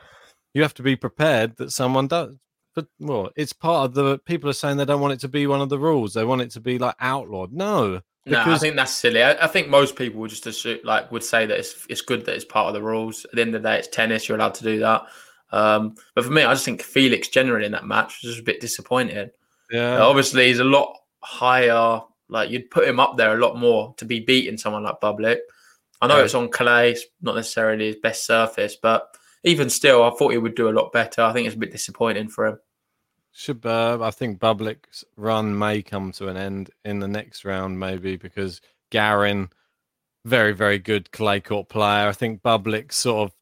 You 0.55 0.63
have 0.63 0.75
to 0.75 0.83
be 0.83 0.97
prepared 0.97 1.57
that 1.57 1.71
someone 1.71 2.07
does. 2.07 2.37
But 2.75 2.87
well, 2.99 3.31
it's 3.37 3.53
part 3.53 3.87
of 3.87 3.95
the 3.95 4.19
people 4.19 4.51
are 4.51 4.55
saying 4.55 4.77
they 4.77 4.85
don't 4.85 5.01
want 5.01 5.15
it 5.15 5.21
to 5.21 5.29
be 5.29 5.47
one 5.47 5.61
of 5.61 5.69
the 5.69 5.79
rules. 5.79 6.15
They 6.15 6.25
want 6.25 6.43
it 6.43 6.51
to 6.53 6.61
be 6.61 6.79
like 6.79 6.97
outlawed. 7.01 7.53
No, 7.53 8.01
because... 8.25 8.47
No, 8.47 8.53
I 8.53 8.59
think 8.59 8.77
that's 8.77 8.93
silly. 8.93 9.23
I, 9.23 9.45
I, 9.45 9.47
think 9.47 9.69
most 9.69 9.97
people 9.97 10.21
would 10.21 10.31
just 10.31 10.47
assume, 10.47 10.79
like 10.83 11.13
would 11.13 11.23
say 11.23 11.47
that 11.47 11.59
it's 11.59 11.87
it's 11.89 12.01
good 12.01 12.25
that 12.27 12.35
it's 12.35 12.45
part 12.45 12.69
of 12.69 12.75
the 12.75 12.83
rules. 12.83 13.25
At 13.27 13.33
the 13.33 13.43
end 13.43 13.55
of 13.55 13.63
the 13.63 13.69
day, 13.69 13.79
it's 13.79 13.89
tennis. 13.89 14.29
You're 14.29 14.39
allowed 14.39 14.55
to 14.55 14.65
do 14.65 14.81
that. 14.81 15.03
Um, 15.53 15.95
but 16.15 16.25
for 16.25 16.31
me, 16.31 16.43
I 16.43 16.53
just 16.53 16.65
think 16.65 16.83
Felix 16.83 17.29
generally 17.29 17.67
in 17.67 17.73
that 17.73 17.87
match 17.87 18.21
was 18.23 18.33
just 18.33 18.41
a 18.41 18.45
bit 18.45 18.61
disappointing. 18.61 19.31
Yeah. 19.71 19.99
Uh, 19.99 20.09
obviously, 20.09 20.49
he's 20.49 20.59
a 20.59 20.65
lot 20.65 20.97
higher. 21.21 22.01
Like 22.29 22.51
you'd 22.51 22.71
put 22.71 22.89
him 22.89 22.99
up 22.99 23.17
there 23.17 23.35
a 23.35 23.41
lot 23.41 23.59
more 23.59 23.95
to 23.99 24.05
be 24.05 24.21
beating 24.21 24.57
someone 24.57 24.83
like 24.83 25.01
Bublik. 25.01 25.39
I 26.01 26.07
know 26.07 26.19
yeah. 26.19 26.25
it's 26.25 26.35
on 26.35 26.51
clay, 26.51 26.93
it's 26.93 27.05
not 27.23 27.37
necessarily 27.37 27.87
his 27.87 27.97
best 27.97 28.27
surface, 28.27 28.77
but 28.77 29.07
even 29.45 29.71
still, 29.71 30.03
I 30.03 30.11
thought 30.11 30.33
he 30.33 30.39
would 30.39 30.55
do 30.55 30.69
a 30.69 30.71
lot 30.71 30.93
better. 30.93 31.23
I 31.23 31.33
think 31.33 31.47
it's 31.47 31.57
a 31.57 31.59
bit 31.59 31.73
disappointing 31.73 32.29
for 32.29 32.47
him. 32.47 32.59
Uh, 33.65 33.99
I 34.01 34.11
think 34.11 34.39
Bublik's 34.39 35.05
run 35.17 35.59
may 35.59 35.83
come 35.83 36.13
to 36.13 36.29
an 36.29 36.37
end 36.37 36.71
in 36.85 37.01
the 37.01 37.09
next 37.09 37.45
round, 37.45 37.79
maybe 37.79 38.17
because 38.17 38.61
Garin, 38.91 39.51
very 40.25 40.53
very 40.53 40.79
good 40.79 41.11
clay 41.11 41.41
court 41.41 41.69
player. 41.69 42.09
I 42.09 42.13
think 42.13 42.43
Bublik 42.43 42.93
sort 42.93 43.29
of 43.29 43.37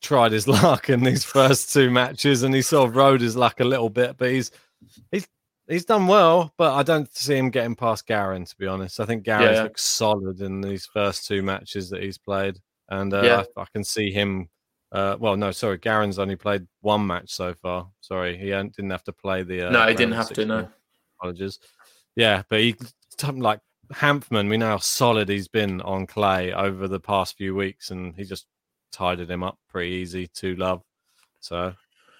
tried 0.00 0.32
his 0.32 0.46
luck 0.62 0.88
in 0.88 1.02
these 1.02 1.24
first 1.24 1.72
two 1.72 1.90
matches, 1.90 2.42
and 2.42 2.54
he 2.54 2.62
sort 2.62 2.88
of 2.88 2.96
rode 2.96 3.20
his 3.20 3.36
luck 3.36 3.60
a 3.60 3.64
little 3.64 3.90
bit. 3.90 4.16
But 4.16 4.30
he's 4.30 4.50
he's 5.10 5.26
he's 5.68 5.84
done 5.84 6.06
well, 6.06 6.52
but 6.56 6.74
I 6.74 6.82
don't 6.82 7.12
see 7.14 7.36
him 7.36 7.50
getting 7.50 7.74
past 7.74 8.06
Garin. 8.06 8.44
To 8.44 8.56
be 8.56 8.66
honest, 8.66 9.00
I 9.00 9.06
think 9.06 9.24
Garin 9.24 9.54
yeah. 9.54 9.62
looks 9.64 9.82
solid 9.82 10.40
in 10.40 10.60
these 10.60 10.86
first 10.86 11.26
two 11.26 11.42
matches 11.42 11.90
that 11.90 12.02
he's 12.02 12.18
played, 12.18 12.60
and 12.88 13.12
uh, 13.12 13.22
yeah. 13.22 13.44
I, 13.56 13.62
I, 13.62 13.66
can 13.72 13.82
see 13.82 14.12
him. 14.12 14.48
Uh, 14.92 15.16
well, 15.18 15.36
no, 15.38 15.50
sorry, 15.50 15.78
Garin's 15.78 16.18
only 16.18 16.36
played 16.36 16.66
one 16.82 17.06
match 17.06 17.30
so 17.30 17.54
far. 17.54 17.88
Sorry, 18.02 18.36
he 18.36 18.46
didn't 18.46 18.90
have 18.90 19.04
to 19.04 19.12
play 19.12 19.42
the. 19.42 19.68
Uh, 19.68 19.70
no, 19.70 19.88
he 19.88 19.94
didn't 19.94 20.14
have 20.14 20.28
to. 20.34 20.44
No, 20.44 20.68
apologies. 21.18 21.58
Yeah, 22.14 22.42
but 22.50 22.60
he 22.60 22.76
something 23.18 23.42
like 23.42 23.60
Hanfmann. 23.94 24.50
We 24.50 24.58
know 24.58 24.68
how 24.68 24.76
solid 24.78 25.30
he's 25.30 25.48
been 25.48 25.80
on 25.80 26.06
clay 26.06 26.52
over 26.52 26.88
the 26.88 27.00
past 27.00 27.38
few 27.38 27.54
weeks, 27.54 27.90
and 27.90 28.14
he 28.14 28.24
just 28.24 28.46
tidied 28.92 29.30
him 29.30 29.42
up 29.42 29.58
pretty 29.70 29.92
easy 29.92 30.26
to 30.26 30.54
love. 30.56 30.82
So, 31.40 31.72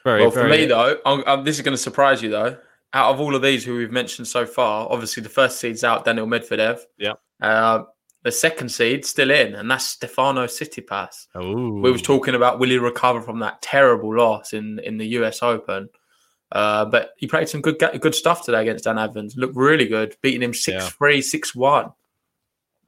very, 0.03 0.23
well, 0.23 0.31
very... 0.31 0.49
for 0.51 0.57
me 0.57 0.65
though, 0.65 0.99
I'm, 1.05 1.23
I'm, 1.27 1.45
this 1.45 1.57
is 1.57 1.63
going 1.63 1.77
to 1.77 1.83
surprise 1.83 2.23
you 2.23 2.31
though. 2.31 2.57
Out 2.95 3.15
of 3.15 3.21
all 3.21 3.35
of 3.35 3.43
these 3.43 3.65
who 3.65 3.77
we've 3.77 3.93
mentioned 3.93 4.29
so 4.29 4.47
far, 4.47 4.87
obviously 4.91 5.23
the 5.23 5.29
first 5.29 5.59
seed's 5.59 5.85
out, 5.85 6.05
Daniil 6.05 6.27
Medvedev. 6.27 6.81
Yeah. 6.99 7.15
Uh, 7.41 7.85
the 8.23 8.33
second 8.33 8.69
seed 8.69 9.05
still 9.05 9.31
in, 9.31 9.55
and 9.55 9.71
that's 9.71 9.85
Stefano 9.85 10.47
Tsitsipas. 10.47 11.27
Ooh. 11.37 11.81
We 11.81 11.91
was 11.91 12.03
talking 12.03 12.35
about 12.35 12.59
will 12.59 12.71
he 12.71 12.79
recover 12.79 13.21
from 13.21 13.41
that 13.41 13.63
terrible 13.63 14.17
loss 14.17 14.53
in 14.53 14.79
in 14.81 14.99
the 14.99 15.07
U.S. 15.09 15.43
Open. 15.43 15.89
Uh, 16.53 16.85
but 16.85 17.15
he 17.17 17.27
played 17.27 17.49
some 17.49 17.63
good 17.63 17.83
good 18.01 18.15
stuff 18.15 18.45
today 18.45 18.63
against 18.63 18.85
Dan 18.85 18.99
Evans. 18.99 19.37
Looked 19.37 19.57
really 19.57 19.87
good, 19.87 20.17
beating 20.23 20.43
him 20.43 20.55
6 20.55 20.91
3, 20.91 21.23
6 21.23 21.55
1. 21.55 21.93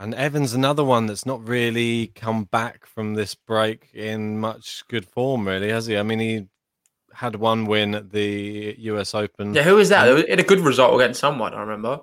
And 0.00 0.14
Evans, 0.14 0.52
another 0.52 0.84
one 0.84 1.06
that's 1.06 1.24
not 1.24 1.46
really 1.48 2.08
come 2.08 2.44
back 2.44 2.84
from 2.84 3.14
this 3.14 3.34
break 3.34 3.90
in 3.94 4.38
much 4.38 4.82
good 4.88 5.06
form, 5.06 5.46
really, 5.46 5.70
has 5.70 5.86
he? 5.86 5.96
I 5.96 6.02
mean, 6.02 6.18
he 6.18 6.46
had 7.14 7.36
one 7.36 7.64
win 7.64 7.94
at 7.94 8.10
the 8.10 8.74
US 8.78 9.14
Open. 9.14 9.54
Yeah, 9.54 9.62
who 9.62 9.76
was 9.76 9.88
that? 9.88 10.08
It 10.08 10.28
had 10.28 10.40
a 10.40 10.44
good 10.44 10.60
result 10.60 11.00
against 11.00 11.20
someone, 11.20 11.54
I 11.54 11.60
remember. 11.60 12.00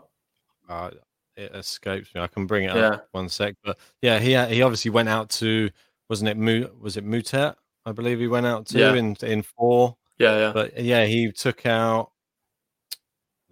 Uh, 0.68 0.92
it 1.36 1.56
escapes 1.56 2.14
me. 2.14 2.22
I 2.22 2.28
can 2.28 2.46
bring 2.46 2.66
it 2.66 2.76
yeah. 2.76 2.90
up 2.90 3.08
one 3.12 3.30
sec. 3.30 3.56
But 3.64 3.78
yeah, 4.02 4.20
he 4.20 4.32
he 4.54 4.62
obviously 4.62 4.92
went 4.92 5.10
out 5.10 5.30
to 5.32 5.70
wasn't 6.10 6.30
it 6.30 6.38
Mu 6.38 6.68
was 6.80 6.98
it 6.98 7.06
Moutet? 7.06 7.56
I 7.86 7.92
believe 7.92 8.20
he 8.20 8.28
went 8.28 8.46
out 8.46 8.68
to 8.68 8.80
yeah. 8.80 8.94
in 8.94 9.16
in 9.22 9.42
four. 9.42 9.98
Yeah, 10.20 10.38
yeah. 10.38 10.52
But 10.54 10.80
yeah, 10.80 11.06
he 11.06 11.32
took 11.32 11.66
out 11.66 12.12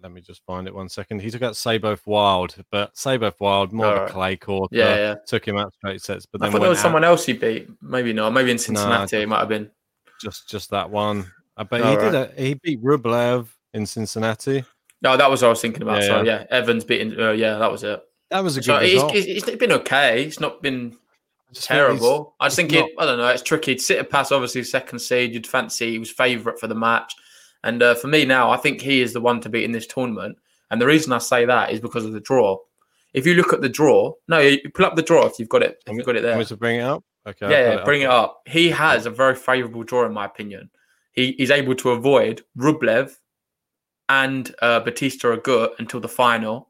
let 0.02 0.12
me 0.12 0.20
just 0.20 0.42
find 0.46 0.66
it 0.66 0.74
one 0.74 0.88
second. 0.88 1.20
He 1.20 1.30
took 1.30 1.42
out 1.42 1.56
Seyboth 1.56 2.06
Wild, 2.06 2.56
but 2.70 2.96
Seyboth 2.96 3.40
Wild 3.40 3.72
more 3.72 3.86
of 3.86 4.10
a 4.10 4.12
clay 4.12 4.36
court. 4.36 4.70
Yeah, 4.72 4.96
yeah. 4.96 5.14
Took 5.26 5.46
him 5.46 5.58
out 5.58 5.72
straight 5.74 6.00
sets, 6.00 6.26
but 6.26 6.40
I 6.40 6.46
then 6.46 6.52
thought 6.52 6.60
there 6.60 6.70
was 6.70 6.78
out. 6.78 6.82
someone 6.82 7.04
else 7.04 7.26
he 7.26 7.32
beat. 7.32 7.68
Maybe 7.82 8.12
not. 8.12 8.32
Maybe 8.32 8.50
in 8.50 8.58
Cincinnati 8.58 9.16
no, 9.16 9.22
it 9.22 9.28
might 9.28 9.40
have 9.40 9.48
been. 9.48 9.70
Just 10.20 10.48
just 10.48 10.70
that 10.70 10.88
one. 10.88 11.20
Uh, 11.20 11.24
I 11.58 11.62
bet 11.64 11.84
he 11.84 11.96
right. 11.96 12.12
did. 12.12 12.14
A, 12.14 12.42
he 12.42 12.54
beat 12.54 12.82
Rublev 12.82 13.48
in 13.74 13.86
Cincinnati. 13.86 14.64
No, 15.02 15.16
that 15.16 15.30
was 15.30 15.42
what 15.42 15.48
I 15.48 15.50
was 15.50 15.60
thinking 15.60 15.82
about. 15.82 16.02
Yeah, 16.02 16.06
so 16.06 16.22
yeah, 16.22 16.40
yeah. 16.40 16.46
Evans 16.50 16.84
beating. 16.84 17.18
Uh, 17.18 17.32
yeah, 17.32 17.58
that 17.58 17.70
was 17.70 17.82
it. 17.84 18.02
That 18.30 18.44
was 18.44 18.56
a 18.56 18.60
good. 18.60 18.66
So 18.66 18.80
result. 18.80 19.14
It's, 19.14 19.46
it's 19.46 19.56
been 19.56 19.72
okay. 19.72 20.24
It's 20.24 20.40
not 20.40 20.62
been 20.62 20.96
terrible. 21.54 22.34
I 22.38 22.46
just 22.46 22.56
think 22.56 22.72
not... 22.72 22.86
it. 22.86 22.94
I 22.98 23.06
don't 23.06 23.18
know. 23.18 23.28
It's 23.28 23.42
tricky. 23.42 23.76
Tsitsipas, 23.76 24.32
obviously 24.32 24.62
second 24.64 24.98
seed. 24.98 25.32
You'd 25.32 25.46
fancy 25.46 25.92
he 25.92 25.98
was 25.98 26.10
favourite 26.10 26.58
for 26.58 26.66
the 26.66 26.74
match. 26.74 27.14
And 27.62 27.82
uh, 27.82 27.94
for 27.94 28.08
me 28.08 28.24
now, 28.24 28.50
I 28.50 28.56
think 28.56 28.80
he 28.80 29.02
is 29.02 29.12
the 29.12 29.20
one 29.20 29.40
to 29.42 29.48
beat 29.48 29.64
in 29.64 29.72
this 29.72 29.86
tournament. 29.86 30.38
And 30.70 30.80
the 30.80 30.86
reason 30.86 31.12
I 31.12 31.18
say 31.18 31.44
that 31.44 31.72
is 31.72 31.80
because 31.80 32.04
of 32.04 32.12
the 32.12 32.20
draw. 32.20 32.56
If 33.12 33.26
you 33.26 33.34
look 33.34 33.52
at 33.52 33.60
the 33.60 33.68
draw, 33.68 34.12
no, 34.28 34.38
you 34.38 34.58
pull 34.72 34.86
up 34.86 34.94
the 34.94 35.02
draw 35.02 35.26
if 35.26 35.38
you've 35.38 35.48
got 35.48 35.62
it. 35.62 35.82
If 35.86 35.96
you've 35.96 36.06
got 36.06 36.16
it 36.16 36.22
there. 36.22 36.42
to 36.42 36.56
bring 36.56 36.78
it 36.78 36.84
up. 36.84 37.02
Okay. 37.26 37.50
Yeah, 37.50 37.74
yeah 37.74 37.84
bring 37.84 38.02
it 38.02 38.10
up. 38.10 38.40
He 38.46 38.70
has 38.70 39.04
a 39.06 39.10
very 39.10 39.34
favourable 39.34 39.82
draw, 39.82 40.06
in 40.06 40.12
my 40.12 40.26
opinion. 40.26 40.70
He, 41.12 41.32
he's 41.32 41.50
able 41.50 41.74
to 41.74 41.90
avoid 41.90 42.42
Rublev 42.56 43.16
and 44.10 44.52
uh, 44.60 44.80
Bautista 44.80 45.28
Agut 45.28 45.70
until 45.78 46.00
the 46.00 46.08
final. 46.08 46.68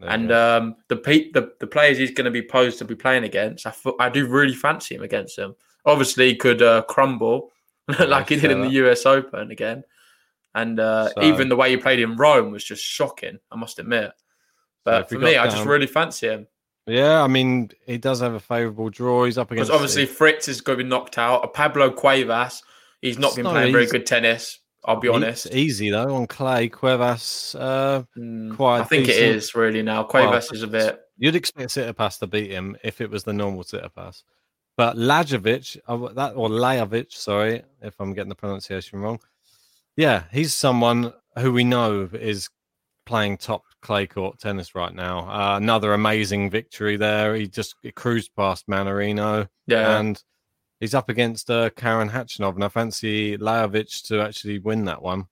and 0.00 0.30
um, 0.30 0.76
the, 0.88 0.96
the 0.96 1.52
the 1.58 1.66
players 1.66 1.96
he's 1.96 2.10
going 2.10 2.26
to 2.26 2.30
be 2.30 2.42
posed 2.42 2.78
to 2.78 2.84
be 2.84 2.94
playing 2.94 3.24
against, 3.24 3.66
I, 3.66 3.72
I 3.98 4.10
do 4.10 4.26
really 4.28 4.54
fancy 4.54 4.94
him 4.94 5.02
against 5.02 5.36
them. 5.36 5.56
Obviously, 5.86 6.28
he 6.28 6.36
could 6.36 6.62
uh, 6.62 6.82
crumble 6.82 7.50
like 7.98 8.28
he 8.28 8.36
did 8.36 8.50
in 8.50 8.60
the 8.60 8.70
US 8.84 9.06
Open 9.06 9.50
again. 9.50 9.82
And 10.54 10.78
uh, 10.78 11.08
so, 11.08 11.22
even 11.22 11.48
the 11.48 11.56
way 11.56 11.70
he 11.70 11.76
played 11.78 11.98
in 11.98 12.16
Rome 12.16 12.52
was 12.52 12.62
just 12.62 12.84
shocking, 12.84 13.38
I 13.50 13.56
must 13.56 13.78
admit. 13.78 14.12
But 14.84 15.08
so 15.08 15.16
for 15.16 15.22
me, 15.22 15.32
down, 15.32 15.46
I 15.46 15.50
just 15.50 15.64
really 15.64 15.86
fancy 15.86 16.28
him. 16.28 16.46
Yeah, 16.86 17.22
I 17.22 17.26
mean, 17.26 17.70
he 17.86 17.96
does 17.96 18.20
have 18.20 18.34
a 18.34 18.40
favourable 18.40 18.90
draw. 18.90 19.24
He's 19.24 19.38
up 19.38 19.50
against. 19.50 19.68
Because 19.68 19.74
obviously, 19.74 20.04
Fritz 20.04 20.48
is 20.48 20.60
going 20.60 20.78
to 20.78 20.84
be 20.84 20.88
knocked 20.88 21.16
out. 21.16 21.54
Pablo 21.54 21.90
Cuevas, 21.90 22.62
he's 23.00 23.18
not 23.18 23.34
been 23.34 23.46
playing 23.46 23.68
easy. 23.68 23.72
very 23.72 23.86
good 23.86 24.04
tennis. 24.04 24.58
I'll 24.84 25.00
be 25.00 25.08
honest. 25.08 25.46
It's 25.46 25.54
easy 25.54 25.90
though 25.90 26.14
on 26.14 26.26
clay. 26.26 26.68
Cuevas, 26.68 27.56
uh, 27.58 28.02
mm, 28.16 28.54
quite. 28.56 28.80
I 28.80 28.84
think 28.84 29.06
decent. 29.06 29.24
it 29.24 29.36
is 29.36 29.54
really 29.54 29.82
now. 29.82 30.04
Cuevas 30.04 30.50
well, 30.50 30.56
is 30.56 30.62
a 30.62 30.66
bit. 30.66 31.00
You'd 31.16 31.36
expect 31.36 31.70
Tsitsipas 31.70 32.18
to 32.18 32.26
beat 32.26 32.50
him 32.50 32.76
if 32.82 33.00
it 33.00 33.10
was 33.10 33.24
the 33.24 33.32
normal 33.32 33.64
Tsitsipas, 33.64 34.22
but 34.76 34.96
Lajovic, 34.96 35.78
uh, 35.86 36.12
that 36.14 36.34
or 36.34 36.48
Lajovic, 36.48 37.12
sorry 37.12 37.62
if 37.80 37.94
I'm 38.00 38.12
getting 38.12 38.28
the 38.28 38.34
pronunciation 38.34 39.00
wrong. 39.00 39.20
Yeah, 39.96 40.24
he's 40.32 40.52
someone 40.52 41.12
who 41.38 41.52
we 41.52 41.64
know 41.64 42.08
is 42.12 42.48
playing 43.06 43.36
top 43.36 43.62
clay 43.82 44.06
court 44.06 44.38
tennis 44.38 44.74
right 44.74 44.94
now. 44.94 45.28
Uh, 45.28 45.56
another 45.56 45.94
amazing 45.94 46.50
victory 46.50 46.96
there. 46.96 47.34
He 47.34 47.46
just 47.46 47.76
cruised 47.94 48.34
past 48.34 48.66
Mannarino. 48.66 49.48
Yeah. 49.66 49.98
And 49.98 50.22
he's 50.84 50.94
up 50.94 51.08
against 51.08 51.50
uh, 51.50 51.70
Karen 51.70 52.10
Khachanov, 52.10 52.56
and 52.56 52.64
I 52.64 52.68
fancy 52.68 53.38
Lajovic 53.38 54.06
to 54.08 54.20
actually 54.20 54.58
win 54.58 54.84
that 54.84 55.00
one. 55.00 55.26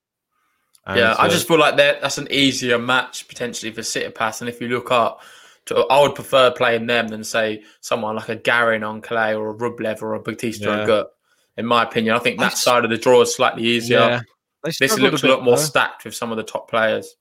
And 0.86 0.98
yeah, 0.98 1.14
I 1.18 1.28
just 1.28 1.46
feel 1.46 1.58
like 1.58 1.76
that 1.76 2.00
that's 2.00 2.16
an 2.16 2.26
easier 2.30 2.78
match 2.78 3.28
potentially 3.28 3.70
for 3.70 3.82
Tsitsipas. 3.82 4.40
And 4.40 4.48
if 4.48 4.62
you 4.62 4.68
look 4.68 4.90
up, 4.90 5.20
to, 5.66 5.76
I 5.90 6.00
would 6.00 6.14
prefer 6.14 6.50
playing 6.50 6.86
them 6.86 7.08
than 7.08 7.22
say 7.22 7.64
someone 7.82 8.16
like 8.16 8.30
a 8.30 8.36
Garin 8.36 8.82
on 8.82 9.02
clay 9.02 9.34
or 9.34 9.50
a 9.50 9.54
Rublev 9.54 10.00
or 10.00 10.14
a 10.14 10.20
Bautista 10.20 10.64
yeah. 10.64 10.86
Gut. 10.86 11.10
In 11.58 11.66
my 11.66 11.82
opinion, 11.82 12.16
I 12.16 12.18
think 12.18 12.40
that 12.40 12.52
I 12.52 12.54
side 12.54 12.84
of 12.84 12.90
the 12.90 12.96
draw 12.96 13.20
is 13.20 13.34
slightly 13.34 13.62
easier. 13.62 13.98
Yeah. 13.98 14.20
This 14.64 14.98
looks 14.98 15.22
a, 15.22 15.26
bit, 15.26 15.32
lot 15.32 15.44
more 15.44 15.56
though. 15.56 15.62
stacked 15.62 16.06
with 16.06 16.14
some 16.14 16.30
of 16.30 16.38
the 16.38 16.44
top 16.44 16.70
players. 16.70 17.14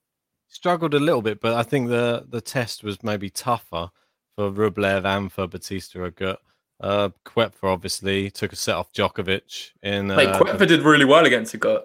Struggled 0.48 0.94
a 0.94 1.00
little 1.00 1.22
bit, 1.22 1.42
but 1.42 1.54
I 1.54 1.64
think 1.64 1.90
the 1.90 2.26
the 2.30 2.40
test 2.40 2.82
was 2.82 3.04
maybe 3.04 3.30
tougher 3.30 3.90
for 4.36 4.52
Rublev 4.52 5.06
and 5.06 5.32
for 5.32 5.48
Bautista 5.48 6.00
Agut. 6.00 6.38
Uh, 6.82 7.10
Koepfer 7.26 7.72
obviously 7.72 8.32
took 8.32 8.52
a 8.52 8.56
set 8.56 8.76
off 8.76 8.92
Djokovic 8.92 9.72
in. 9.84 10.12
Uh, 10.12 10.18
Koepfer 10.18 10.68
did 10.68 10.82
really 10.82 11.06
well 11.06 11.26
against 11.26 11.54
Agut. 11.54 11.84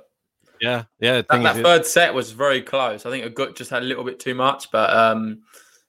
Yeah, 0.60 0.84
yeah. 1.00 1.22
That, 1.28 1.42
that 1.42 1.62
third 1.62 1.86
set 1.86 2.14
was 2.14 2.32
very 2.32 2.62
close. 2.62 3.04
I 3.04 3.10
think 3.10 3.24
Agut 3.24 3.56
just 3.56 3.70
had 3.70 3.82
a 3.82 3.86
little 3.86 4.04
bit 4.04 4.18
too 4.18 4.34
much, 4.34 4.70
but 4.70 4.90
um, 4.90 5.42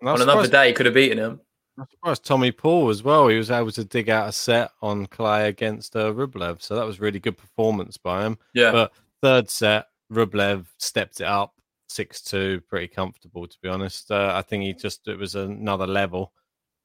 on 0.04 0.22
another 0.22 0.48
day, 0.48 0.68
he 0.68 0.74
could 0.74 0.86
have 0.86 0.96
beaten 0.96 1.18
him. 1.18 1.40
I'm 1.80 1.88
surprised 1.90 2.26
Tommy 2.26 2.52
Paul 2.52 2.90
as 2.90 3.04
well. 3.04 3.28
He 3.28 3.38
was 3.38 3.52
able 3.52 3.72
to 3.72 3.84
dig 3.84 4.10
out 4.10 4.28
a 4.28 4.32
set 4.32 4.72
on 4.82 5.06
clay 5.06 5.48
against 5.48 5.96
uh, 5.96 6.12
Rublev, 6.12 6.62
so 6.62 6.76
that 6.76 6.86
was 6.86 7.00
really 7.00 7.20
good 7.20 7.38
performance 7.38 7.98
by 7.98 8.26
him. 8.26 8.38
Yeah. 8.54 8.72
But 8.72 8.94
third 9.22 9.50
set, 9.50 9.86
Rublev 10.12 10.66
stepped 10.80 11.22
it 11.22 11.28
up 11.28 11.54
six 11.88 12.22
two, 12.22 12.62
pretty 12.68 12.88
comfortable 12.88 13.48
to 13.48 13.58
be 13.62 13.70
honest. 13.70 14.12
Uh, 14.12 14.32
I 14.34 14.42
think 14.42 14.64
he 14.64 14.74
just 14.74 15.08
it 15.08 15.18
was 15.18 15.36
another 15.36 15.88
level, 15.88 16.34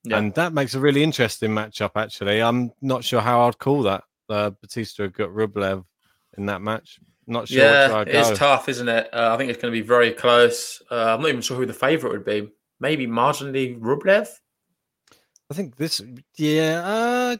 yeah. 0.04 0.18
and 0.18 0.34
that 0.34 0.52
makes 0.52 0.74
a 0.74 0.80
really 0.80 1.02
interesting 1.02 1.50
matchup. 1.50 1.92
Actually, 1.96 2.42
I'm 2.42 2.72
not 2.80 3.04
sure 3.04 3.20
how 3.20 3.46
I'd 3.46 3.58
call 3.58 3.82
that. 3.82 4.04
Uh, 4.28 4.50
Bautista 4.50 5.08
got 5.08 5.30
Rublev 5.30 5.84
in 6.38 6.46
that 6.46 6.62
match. 6.62 6.98
Not 7.26 7.48
sure. 7.48 7.62
Yeah, 7.62 8.04
it's 8.06 8.38
tough, 8.38 8.68
isn't 8.68 8.88
it? 8.88 9.12
Uh, 9.12 9.32
I 9.32 9.36
think 9.36 9.50
it's 9.50 9.60
going 9.60 9.72
to 9.72 9.80
be 9.80 9.86
very 9.86 10.12
close. 10.12 10.82
Uh, 10.90 11.14
I'm 11.14 11.20
not 11.20 11.28
even 11.28 11.40
sure 11.40 11.56
who 11.56 11.66
the 11.66 11.72
favorite 11.72 12.12
would 12.12 12.24
be. 12.24 12.50
Maybe 12.80 13.06
marginally 13.06 13.78
Rublev. 13.78 14.28
I 15.50 15.54
think 15.54 15.76
this, 15.76 16.00
yeah, 16.36 16.82
uh, 16.82 17.36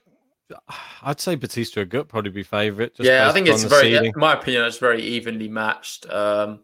I'd 1.03 1.21
say 1.21 1.35
Bautista 1.35 1.85
Agut 1.85 2.09
probably 2.09 2.31
be 2.31 2.43
favourite. 2.43 2.93
Yeah, 2.99 3.29
I 3.29 3.33
think 3.33 3.49
it's 3.49 3.65
very, 3.65 3.97
in 3.97 4.13
my 4.17 4.35
opinion, 4.35 4.65
it's 4.65 4.79
very 4.79 5.03
evenly 5.03 5.49
matched. 5.49 6.09
Um, 6.11 6.61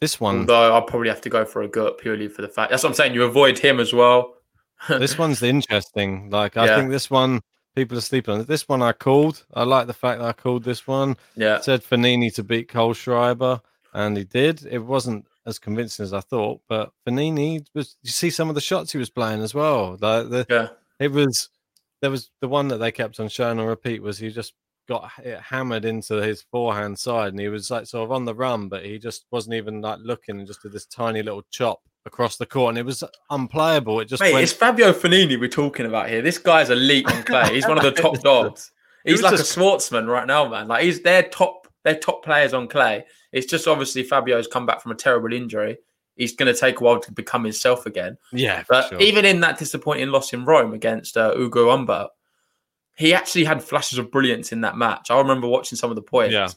this 0.00 0.20
one, 0.20 0.46
though, 0.46 0.74
I'll 0.74 0.82
probably 0.82 1.08
have 1.08 1.22
to 1.22 1.30
go 1.30 1.44
for 1.44 1.66
Agut 1.66 1.98
purely 1.98 2.28
for 2.28 2.42
the 2.42 2.48
fact 2.48 2.70
that's 2.70 2.82
what 2.82 2.90
I'm 2.90 2.94
saying. 2.94 3.14
You 3.14 3.24
avoid 3.24 3.58
him 3.58 3.80
as 3.80 3.92
well. 3.92 4.34
This 4.88 5.18
one's 5.18 5.42
interesting. 5.42 6.30
Like, 6.30 6.56
I 6.56 6.66
yeah. 6.66 6.76
think 6.76 6.90
this 6.90 7.10
one, 7.10 7.42
people 7.74 7.98
are 7.98 8.02
sleeping 8.02 8.34
on. 8.34 8.44
This 8.44 8.68
one 8.68 8.82
I 8.82 8.92
called. 8.92 9.44
I 9.54 9.64
like 9.64 9.86
the 9.86 9.94
fact 9.94 10.20
that 10.20 10.28
I 10.28 10.32
called 10.32 10.64
this 10.64 10.86
one. 10.86 11.16
Yeah. 11.36 11.60
said 11.60 11.82
Fognini 11.82 12.32
to 12.34 12.42
beat 12.42 12.68
Kohlschreiber, 12.68 13.60
and 13.94 14.16
he 14.16 14.24
did. 14.24 14.66
It 14.66 14.78
wasn't 14.78 15.26
as 15.46 15.58
convincing 15.58 16.04
as 16.04 16.12
I 16.12 16.20
thought. 16.20 16.60
But 16.68 16.92
Fognini 17.06 17.64
was 17.74 17.96
you 18.02 18.10
see 18.10 18.30
some 18.30 18.48
of 18.48 18.54
the 18.54 18.60
shots 18.60 18.92
he 18.92 18.98
was 18.98 19.10
playing 19.10 19.42
as 19.42 19.54
well. 19.54 19.96
Like 20.00 20.28
the, 20.28 20.46
yeah, 20.48 20.68
it 21.00 21.10
was 21.10 21.48
there 22.00 22.10
was 22.10 22.30
the 22.40 22.48
one 22.48 22.68
that 22.68 22.78
they 22.78 22.92
kept 22.92 23.18
on 23.18 23.28
showing 23.28 23.58
on 23.58 23.66
repeat 23.66 24.02
was 24.02 24.18
he 24.18 24.30
just 24.30 24.54
got 24.88 25.10
it 25.22 25.38
hammered 25.40 25.84
into 25.84 26.14
his 26.16 26.42
forehand 26.50 26.98
side 26.98 27.28
and 27.28 27.40
he 27.40 27.48
was 27.48 27.70
like 27.70 27.86
sort 27.86 28.04
of 28.04 28.12
on 28.12 28.24
the 28.24 28.34
run, 28.34 28.68
but 28.68 28.84
he 28.84 28.98
just 28.98 29.26
wasn't 29.30 29.54
even 29.54 29.80
like 29.80 29.98
looking 30.02 30.38
and 30.38 30.46
just 30.46 30.62
did 30.62 30.72
this 30.72 30.86
tiny 30.86 31.22
little 31.22 31.42
chop 31.50 31.80
across 32.08 32.36
the 32.36 32.46
court 32.46 32.70
and 32.70 32.78
it 32.78 32.84
was 32.84 33.04
unplayable. 33.30 34.00
It 34.00 34.06
just 34.06 34.20
Mate, 34.20 34.32
went... 34.32 34.42
it's 34.42 34.52
Fabio 34.52 34.92
Fognini 34.92 35.38
we're 35.38 35.48
talking 35.48 35.86
about 35.86 36.08
here. 36.08 36.20
This 36.20 36.38
guy's 36.38 36.70
elite 36.70 37.06
on 37.06 37.22
clay. 37.22 37.54
He's 37.54 37.68
one 37.68 37.78
of 37.78 37.84
the 37.84 37.92
top 37.92 38.20
dogs. 38.22 38.72
He's 39.04 39.22
like 39.22 39.34
just... 39.34 39.44
a 39.44 39.46
sportsman 39.46 40.08
right 40.08 40.26
now, 40.26 40.48
man. 40.48 40.66
Like 40.66 40.82
he's 40.82 41.02
their 41.02 41.22
top 41.22 41.68
they're 41.84 41.94
top 41.94 42.24
players 42.24 42.52
on 42.52 42.66
clay. 42.66 43.04
It's 43.32 43.46
just 43.46 43.68
obviously 43.68 44.02
Fabio's 44.02 44.48
come 44.48 44.66
back 44.66 44.82
from 44.82 44.92
a 44.92 44.96
terrible 44.96 45.32
injury. 45.32 45.78
He's 46.16 46.34
going 46.34 46.52
to 46.52 46.58
take 46.58 46.80
a 46.80 46.84
while 46.84 46.98
to 46.98 47.12
become 47.12 47.44
himself 47.44 47.86
again. 47.86 48.18
Yeah, 48.32 48.64
but 48.68 48.88
sure. 48.88 49.00
even 49.00 49.24
in 49.24 49.40
that 49.40 49.58
disappointing 49.58 50.08
loss 50.08 50.32
in 50.32 50.44
Rome 50.44 50.74
against 50.74 51.16
uh, 51.16 51.32
Ugo 51.38 51.70
Humbert, 51.70 52.08
he 52.96 53.14
actually 53.14 53.44
had 53.44 53.62
flashes 53.62 53.98
of 53.98 54.10
brilliance 54.10 54.50
in 54.50 54.62
that 54.62 54.76
match. 54.76 55.10
I 55.10 55.18
remember 55.18 55.46
watching 55.46 55.76
some 55.76 55.90
of 55.90 55.96
the 55.96 56.02
points, 56.02 56.32
yeah. 56.32 56.48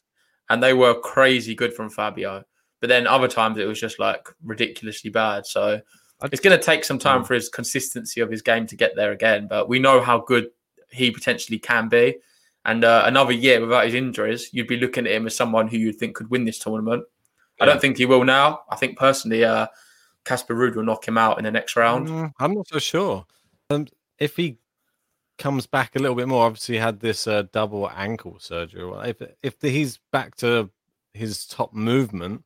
and 0.49 0.63
they 0.63 0.73
were 0.73 0.99
crazy 0.99 1.53
good 1.53 1.73
from 1.75 1.91
Fabio. 1.91 2.43
But 2.81 2.89
then 2.89 3.07
other 3.07 3.27
times 3.27 3.57
it 3.57 3.65
was 3.65 3.79
just 3.79 3.99
like 3.99 4.27
ridiculously 4.43 5.09
bad. 5.09 5.45
So 5.45 5.79
I'd, 6.19 6.33
it's 6.33 6.41
going 6.41 6.57
to 6.57 6.63
take 6.63 6.83
some 6.83 6.99
time 6.99 7.23
for 7.23 7.35
his 7.35 7.47
consistency 7.47 8.19
of 8.19 8.29
his 8.29 8.41
game 8.41 8.67
to 8.67 8.75
get 8.75 8.95
there 8.95 9.11
again. 9.11 9.47
But 9.47 9.69
we 9.69 9.79
know 9.79 10.01
how 10.01 10.19
good 10.19 10.49
he 10.89 11.11
potentially 11.11 11.59
can 11.59 11.87
be. 11.87 12.17
And 12.65 12.83
uh, 12.83 13.03
another 13.05 13.31
year 13.31 13.61
without 13.61 13.85
his 13.85 13.95
injuries, 13.95 14.49
you'd 14.51 14.67
be 14.67 14.77
looking 14.77 15.07
at 15.07 15.13
him 15.13 15.25
as 15.25 15.35
someone 15.35 15.67
who 15.67 15.77
you'd 15.77 15.97
think 15.97 16.15
could 16.15 16.29
win 16.29 16.45
this 16.45 16.59
tournament. 16.59 17.03
Yeah. 17.57 17.63
I 17.63 17.65
don't 17.67 17.81
think 17.81 17.97
he 17.97 18.05
will 18.05 18.23
now. 18.23 18.61
I 18.69 18.75
think 18.75 18.97
personally, 18.97 19.43
uh, 19.43 19.67
Casper 20.25 20.55
Ruud 20.55 20.75
will 20.75 20.83
knock 20.83 21.07
him 21.07 21.17
out 21.17 21.37
in 21.37 21.43
the 21.43 21.51
next 21.51 21.75
round. 21.75 22.07
Mm, 22.07 22.31
I'm 22.39 22.53
not 22.53 22.67
so 22.67 22.79
sure. 22.79 23.25
Um, 23.69 23.87
if 24.19 24.35
he 24.35 24.57
comes 25.39 25.65
back 25.65 25.95
a 25.95 25.99
little 25.99 26.15
bit 26.15 26.27
more, 26.27 26.45
obviously 26.45 26.75
he 26.75 26.81
had 26.81 26.99
this 26.99 27.25
uh, 27.25 27.43
double 27.51 27.89
ankle 27.89 28.37
surgery. 28.39 28.91
If 29.05 29.21
if 29.41 29.55
he's 29.59 29.99
back 30.11 30.35
to 30.37 30.69
his 31.13 31.47
top 31.47 31.73
movement, 31.73 32.43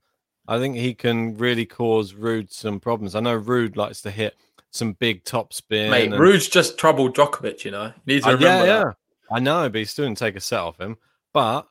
I 0.48 0.60
think 0.60 0.76
he 0.76 0.94
can 0.94 1.38
really 1.38 1.66
cause 1.66 2.14
Ruud 2.14 2.52
some 2.52 2.80
problems. 2.80 3.16
I 3.16 3.20
know 3.20 3.40
Ruud 3.40 3.76
likes 3.76 4.02
to 4.04 4.12
hit 4.12 4.36
some 4.72 4.94
big 4.94 5.24
top 5.24 5.54
spin. 5.54 5.90
Mate, 5.90 6.12
and... 6.12 6.22
Ruud's 6.22 6.48
just 6.48 6.78
troubled 6.78 7.16
Djokovic. 7.16 7.64
You 7.64 7.72
know, 7.72 7.94
he 8.06 8.14
needs 8.14 8.26
to 8.26 8.32
uh, 8.32 8.34
remember 8.36 8.66
yeah, 8.66 8.80
yeah. 8.80 8.92
I 9.32 9.40
know, 9.40 9.70
but 9.70 9.80
he 9.80 9.86
still 9.86 10.06
didn't 10.06 10.20
take 10.20 10.36
a 10.36 10.42
set 10.42 10.60
off 10.60 10.80
him. 10.80 10.98
But 11.34 11.68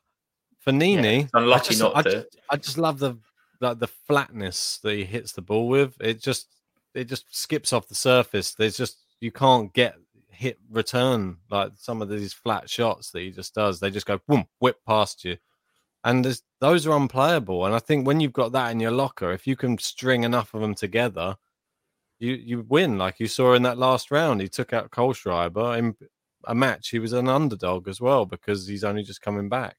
Fognini, 0.65 1.21
yeah, 1.21 1.27
unlucky 1.33 1.67
I 1.67 1.69
just, 1.69 1.79
not 1.79 1.95
I 1.95 2.01
to. 2.01 2.09
Just, 2.11 2.37
I 2.49 2.57
just 2.57 2.77
love 2.77 2.99
the 2.99 3.17
like 3.61 3.79
the 3.79 3.87
flatness 3.87 4.79
that 4.83 4.93
he 4.93 5.05
hits 5.05 5.31
the 5.31 5.41
ball 5.41 5.67
with. 5.67 5.95
It 6.01 6.21
just 6.21 6.47
it 6.93 7.05
just 7.05 7.33
skips 7.35 7.73
off 7.73 7.87
the 7.87 7.95
surface. 7.95 8.53
There's 8.53 8.77
just 8.77 8.97
you 9.21 9.31
can't 9.31 9.73
get 9.73 9.95
hit 10.29 10.59
return 10.69 11.37
like 11.49 11.71
some 11.77 12.01
of 12.01 12.09
these 12.09 12.33
flat 12.33 12.69
shots 12.69 13.11
that 13.11 13.21
he 13.21 13.31
just 13.31 13.55
does. 13.55 13.79
They 13.79 13.89
just 13.89 14.05
go 14.05 14.19
boom, 14.27 14.45
whip 14.59 14.77
past 14.85 15.23
you. 15.23 15.37
And 16.05 16.39
those 16.61 16.85
are 16.85 16.95
unplayable. 16.95 17.65
And 17.65 17.73
I 17.73 17.79
think 17.79 18.05
when 18.05 18.19
you've 18.19 18.31
got 18.31 18.51
that 18.51 18.71
in 18.71 18.79
your 18.79 18.91
locker, 18.91 19.31
if 19.31 19.47
you 19.47 19.55
can 19.55 19.77
string 19.79 20.23
enough 20.23 20.53
of 20.53 20.61
them 20.61 20.75
together, 20.75 21.35
you 22.19 22.33
you 22.33 22.65
win. 22.69 22.97
Like 22.99 23.19
you 23.19 23.27
saw 23.27 23.55
in 23.55 23.63
that 23.63 23.79
last 23.79 24.11
round, 24.11 24.39
he 24.39 24.47
took 24.47 24.71
out 24.71 24.91
Kohlschreiber 24.91 25.77
in 25.77 25.95
a 26.47 26.55
match, 26.55 26.89
he 26.89 26.99
was 26.99 27.11
an 27.11 27.27
underdog 27.27 27.87
as 27.87 27.99
well 27.99 28.25
because 28.25 28.67
he's 28.67 28.83
only 28.83 29.01
just 29.01 29.21
coming 29.21 29.49
back. 29.49 29.77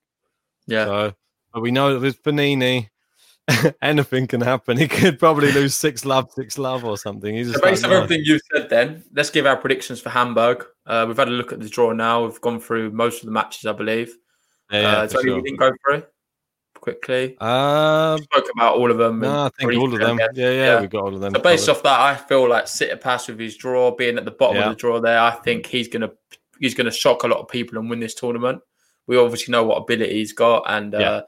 Yeah. 0.66 0.84
So, 0.84 1.14
but 1.54 1.62
we 1.62 1.70
know 1.70 1.94
that 1.94 2.00
with 2.00 2.20
Fognini, 2.24 2.88
anything 3.82 4.26
can 4.26 4.40
happen. 4.40 4.76
He 4.76 4.88
could 4.88 5.20
probably 5.20 5.52
lose 5.52 5.76
six 5.76 6.04
love, 6.04 6.32
six 6.32 6.58
love, 6.58 6.84
or 6.84 6.98
something. 6.98 7.36
He's 7.36 7.54
so 7.54 7.60
based 7.60 7.84
on 7.84 7.92
everything 7.92 8.22
you've 8.24 8.42
said, 8.52 8.68
then 8.68 9.04
let's 9.14 9.30
give 9.30 9.46
our 9.46 9.56
predictions 9.56 10.00
for 10.00 10.10
Hamburg. 10.10 10.66
Uh, 10.84 11.04
we've 11.06 11.16
had 11.16 11.28
a 11.28 11.32
look 11.32 11.52
at 11.52 11.60
the 11.60 11.68
draw 11.68 11.92
now. 11.92 12.24
We've 12.24 12.40
gone 12.40 12.60
through 12.60 12.90
most 12.90 13.20
of 13.20 13.26
the 13.26 13.32
matches, 13.32 13.66
I 13.66 13.72
believe. 13.72 14.16
Yeah, 14.72 14.80
yeah 14.80 14.88
uh, 14.88 15.08
so 15.08 15.20
sure. 15.20 15.36
you 15.36 15.42
didn't 15.42 15.60
go 15.60 15.70
through 15.86 16.02
quickly. 16.86 17.36
Um, 17.40 18.22
spoke 18.22 18.46
about 18.54 18.76
all 18.76 18.92
of 18.92 18.96
them. 18.96 19.18
No, 19.18 19.46
I 19.46 19.50
think 19.58 19.72
all 19.72 19.92
of 19.92 19.98
them. 19.98 20.18
Yeah, 20.20 20.28
yeah, 20.34 20.50
yeah, 20.50 20.80
we 20.80 20.86
got 20.86 21.02
all 21.02 21.14
of 21.14 21.20
them. 21.20 21.34
So 21.34 21.40
based 21.40 21.66
covered. 21.66 21.78
off 21.78 21.82
that, 21.82 22.00
I 22.00 22.14
feel 22.14 22.48
like 22.48 22.66
Tsitsipas 22.66 23.28
with 23.28 23.40
his 23.40 23.56
draw 23.56 23.90
being 23.90 24.16
at 24.16 24.24
the 24.24 24.30
bottom 24.30 24.58
yeah. 24.58 24.64
of 24.64 24.70
the 24.70 24.76
draw 24.76 25.00
there, 25.00 25.18
I 25.18 25.32
think 25.32 25.66
he's 25.66 25.88
going 25.88 26.02
to 26.02 26.12
he's 26.60 26.74
to 26.74 26.90
shock 26.92 27.24
a 27.24 27.26
lot 27.26 27.40
of 27.40 27.48
people 27.48 27.76
and 27.76 27.90
win 27.90 27.98
this 27.98 28.14
tournament. 28.14 28.62
We 29.08 29.16
obviously 29.16 29.50
know 29.50 29.64
what 29.64 29.78
ability 29.78 30.14
he's 30.14 30.32
got, 30.32 30.62
and 30.68 30.92
yeah. 30.92 30.98
uh, 30.98 31.22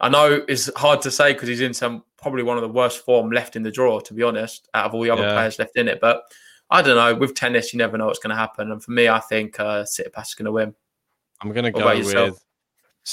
I 0.00 0.08
know 0.08 0.42
it's 0.48 0.70
hard 0.76 1.02
to 1.02 1.10
say 1.10 1.34
because 1.34 1.48
he's 1.48 1.60
in 1.60 1.74
some 1.74 2.02
probably 2.16 2.42
one 2.42 2.56
of 2.56 2.62
the 2.62 2.68
worst 2.68 3.04
form 3.04 3.30
left 3.30 3.56
in 3.56 3.62
the 3.62 3.70
draw, 3.70 4.00
to 4.00 4.14
be 4.14 4.22
honest, 4.22 4.66
out 4.72 4.86
of 4.86 4.94
all 4.94 5.02
the 5.02 5.10
other 5.10 5.30
players 5.30 5.58
left 5.58 5.76
in 5.76 5.88
it. 5.88 6.00
But 6.00 6.22
I 6.70 6.80
don't 6.80 6.96
know. 6.96 7.14
With 7.14 7.34
tennis, 7.34 7.74
you 7.74 7.78
never 7.78 7.98
know 7.98 8.06
what's 8.06 8.18
going 8.18 8.30
to 8.30 8.36
happen, 8.36 8.72
and 8.72 8.82
for 8.82 8.92
me, 8.92 9.10
I 9.10 9.20
think 9.20 9.60
uh, 9.60 9.82
Tsitsipas 9.82 10.28
is 10.28 10.34
going 10.34 10.46
to 10.46 10.52
win. 10.52 10.74
I'm 11.42 11.52
going 11.52 11.64
to 11.64 11.70
go 11.70 11.86
with. 11.86 12.40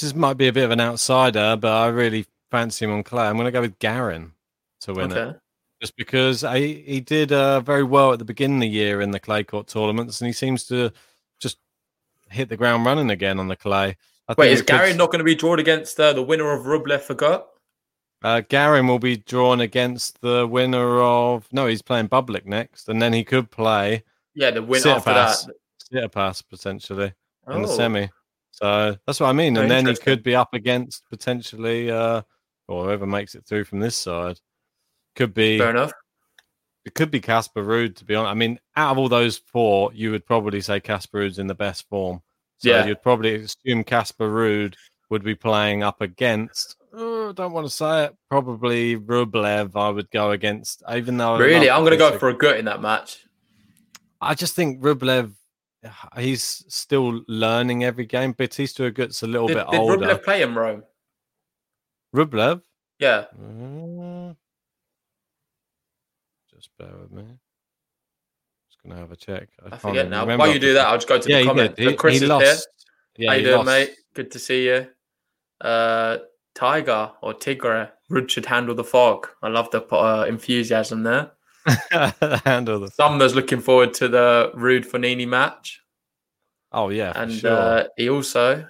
This 0.00 0.14
might 0.14 0.38
be 0.38 0.48
a 0.48 0.52
bit 0.52 0.64
of 0.64 0.70
an 0.70 0.80
outsider, 0.80 1.56
but 1.56 1.70
I 1.70 1.88
really 1.88 2.26
fancy 2.50 2.84
him 2.84 2.92
on 2.92 3.02
clay. 3.02 3.24
I'm 3.24 3.36
going 3.36 3.46
to 3.46 3.50
go 3.50 3.60
with 3.60 3.78
Garin 3.78 4.32
to 4.80 4.94
win 4.94 5.12
okay. 5.12 5.30
it 5.30 5.40
just 5.82 5.96
because 5.96 6.44
I, 6.44 6.60
he 6.60 7.00
did 7.00 7.32
uh, 7.32 7.60
very 7.60 7.82
well 7.82 8.12
at 8.12 8.20
the 8.20 8.24
beginning 8.24 8.58
of 8.58 8.60
the 8.60 8.68
year 8.68 9.00
in 9.00 9.10
the 9.10 9.18
clay 9.18 9.42
court 9.42 9.66
tournaments, 9.66 10.20
and 10.20 10.28
he 10.28 10.32
seems 10.32 10.64
to 10.68 10.92
just 11.40 11.58
hit 12.30 12.48
the 12.48 12.56
ground 12.56 12.86
running 12.86 13.10
again 13.10 13.40
on 13.40 13.48
the 13.48 13.56
clay. 13.56 13.96
I 14.28 14.34
Wait, 14.38 14.52
is 14.52 14.62
Gary 14.62 14.94
not 14.94 15.06
going 15.06 15.18
to 15.18 15.24
be 15.24 15.34
drawn 15.34 15.58
against 15.58 15.98
uh, 15.98 16.12
the 16.12 16.22
winner 16.22 16.52
of 16.52 16.66
Rublev 16.66 17.00
Forgot? 17.00 17.48
Uh, 18.22 18.42
Garin 18.48 18.86
will 18.86 19.00
be 19.00 19.16
drawn 19.16 19.60
against 19.60 20.20
the 20.20 20.46
winner 20.46 21.00
of 21.00 21.48
no, 21.50 21.66
he's 21.66 21.82
playing 21.82 22.08
Bublik 22.08 22.46
next, 22.46 22.88
and 22.88 23.02
then 23.02 23.12
he 23.12 23.24
could 23.24 23.50
play. 23.50 24.04
Yeah, 24.36 24.52
the 24.52 24.62
winner 24.62 24.88
after 24.88 25.12
that. 25.12 25.36
Tsitsipas 25.92 26.44
potentially 26.48 27.12
oh. 27.48 27.56
in 27.56 27.62
the 27.62 27.68
oh. 27.68 27.76
semi. 27.76 28.08
So 28.52 28.96
that's 29.06 29.18
what 29.18 29.28
I 29.28 29.32
mean, 29.32 29.56
and 29.56 29.70
then 29.70 29.86
he 29.86 29.96
could 29.96 30.22
be 30.22 30.36
up 30.36 30.54
against 30.54 31.02
potentially, 31.10 31.90
uh, 31.90 32.22
or 32.68 32.84
whoever 32.84 33.06
makes 33.06 33.34
it 33.34 33.44
through 33.46 33.64
from 33.64 33.80
this 33.80 33.96
side. 33.96 34.38
Could 35.16 35.34
be 35.34 35.58
fair 35.58 35.70
enough. 35.70 35.92
It 36.84 36.94
could 36.94 37.10
be 37.10 37.20
Casper 37.20 37.64
Ruud, 37.64 37.96
to 37.96 38.04
be 38.04 38.14
honest. 38.14 38.30
I 38.30 38.34
mean, 38.34 38.58
out 38.76 38.92
of 38.92 38.98
all 38.98 39.08
those 39.08 39.38
four, 39.38 39.92
you 39.94 40.10
would 40.10 40.26
probably 40.26 40.60
say 40.60 40.80
Casper 40.80 41.20
Ruud's 41.20 41.38
in 41.38 41.46
the 41.46 41.54
best 41.54 41.88
form. 41.88 42.20
So 42.58 42.68
yeah. 42.68 42.84
you'd 42.84 43.02
probably 43.02 43.36
assume 43.36 43.84
Casper 43.84 44.28
Ruud 44.28 44.74
would 45.10 45.22
be 45.22 45.34
playing 45.34 45.82
up 45.82 46.00
against. 46.00 46.76
Oh, 46.92 47.32
don't 47.32 47.52
want 47.52 47.66
to 47.66 47.72
say 47.72 48.04
it. 48.04 48.16
Probably 48.28 48.96
Rublev. 48.96 49.72
I 49.76 49.90
would 49.90 50.10
go 50.10 50.32
against, 50.32 50.82
even 50.92 51.16
though 51.16 51.38
really, 51.38 51.70
I'm 51.70 51.80
going 51.82 51.92
to 51.92 51.96
go 51.96 52.18
for 52.18 52.32
Agut 52.32 52.58
in 52.58 52.66
that 52.66 52.82
match. 52.82 53.24
I 54.20 54.34
just 54.34 54.54
think 54.54 54.82
Rublev. 54.82 55.32
He's 56.16 56.64
still 56.68 57.22
learning 57.26 57.84
every 57.84 58.06
game. 58.06 58.32
Bautista 58.32 58.84
Agut's 58.84 59.22
a 59.22 59.26
little 59.26 59.48
did, 59.48 59.56
bit 59.56 59.66
did 59.70 59.80
older. 59.80 60.06
Rublev 60.06 60.22
play 60.22 60.42
in 60.42 60.54
Rome? 60.54 60.84
Rublev? 62.14 62.62
Yeah. 63.00 63.24
Mm, 63.40 64.36
just 66.54 66.70
bear 66.78 66.92
with 67.00 67.10
me. 67.10 67.24
Just 68.70 68.82
gonna 68.84 69.00
have 69.00 69.10
a 69.10 69.16
check. 69.16 69.48
I, 69.64 69.74
I 69.74 69.78
forget 69.78 70.08
now. 70.08 70.24
While 70.24 70.52
you 70.52 70.60
do 70.60 70.74
that, 70.74 70.86
I'll 70.86 70.98
just 70.98 71.08
go 71.08 71.18
to 71.18 71.28
yeah, 71.28 71.40
the 71.40 71.46
comment. 71.46 71.78
He, 71.78 71.94
Chris 71.94 72.18
he 72.18 72.24
is 72.24 72.28
lost. 72.28 72.44
here. 72.44 72.56
Yeah, 73.24 73.30
How 73.30 73.36
you 73.36 73.44
doing, 73.44 73.56
lost. 73.56 73.66
mate? 73.66 73.90
Good 74.14 74.30
to 74.30 74.38
see 74.38 74.66
you. 74.66 74.86
Uh, 75.60 76.18
Tiger 76.54 77.10
or 77.22 77.34
Tigre. 77.34 77.90
Ruud 78.10 78.28
should 78.28 78.46
handle 78.46 78.74
the 78.74 78.84
fog. 78.84 79.26
I 79.42 79.48
love 79.48 79.70
the 79.70 79.82
uh, 79.86 80.26
enthusiasm 80.28 81.02
there. 81.02 81.32
handle 82.44 82.80
the. 82.80 82.90
Sumner's 82.90 83.34
looking 83.34 83.60
forward 83.60 83.94
to 83.94 84.08
the 84.08 84.52
Ruud 84.54 84.86
Fognini 84.86 85.26
match. 85.26 85.80
Oh 86.72 86.88
yeah, 86.88 87.12
and 87.14 87.32
sure. 87.32 87.50
uh, 87.50 87.84
he 87.96 88.08
also 88.08 88.66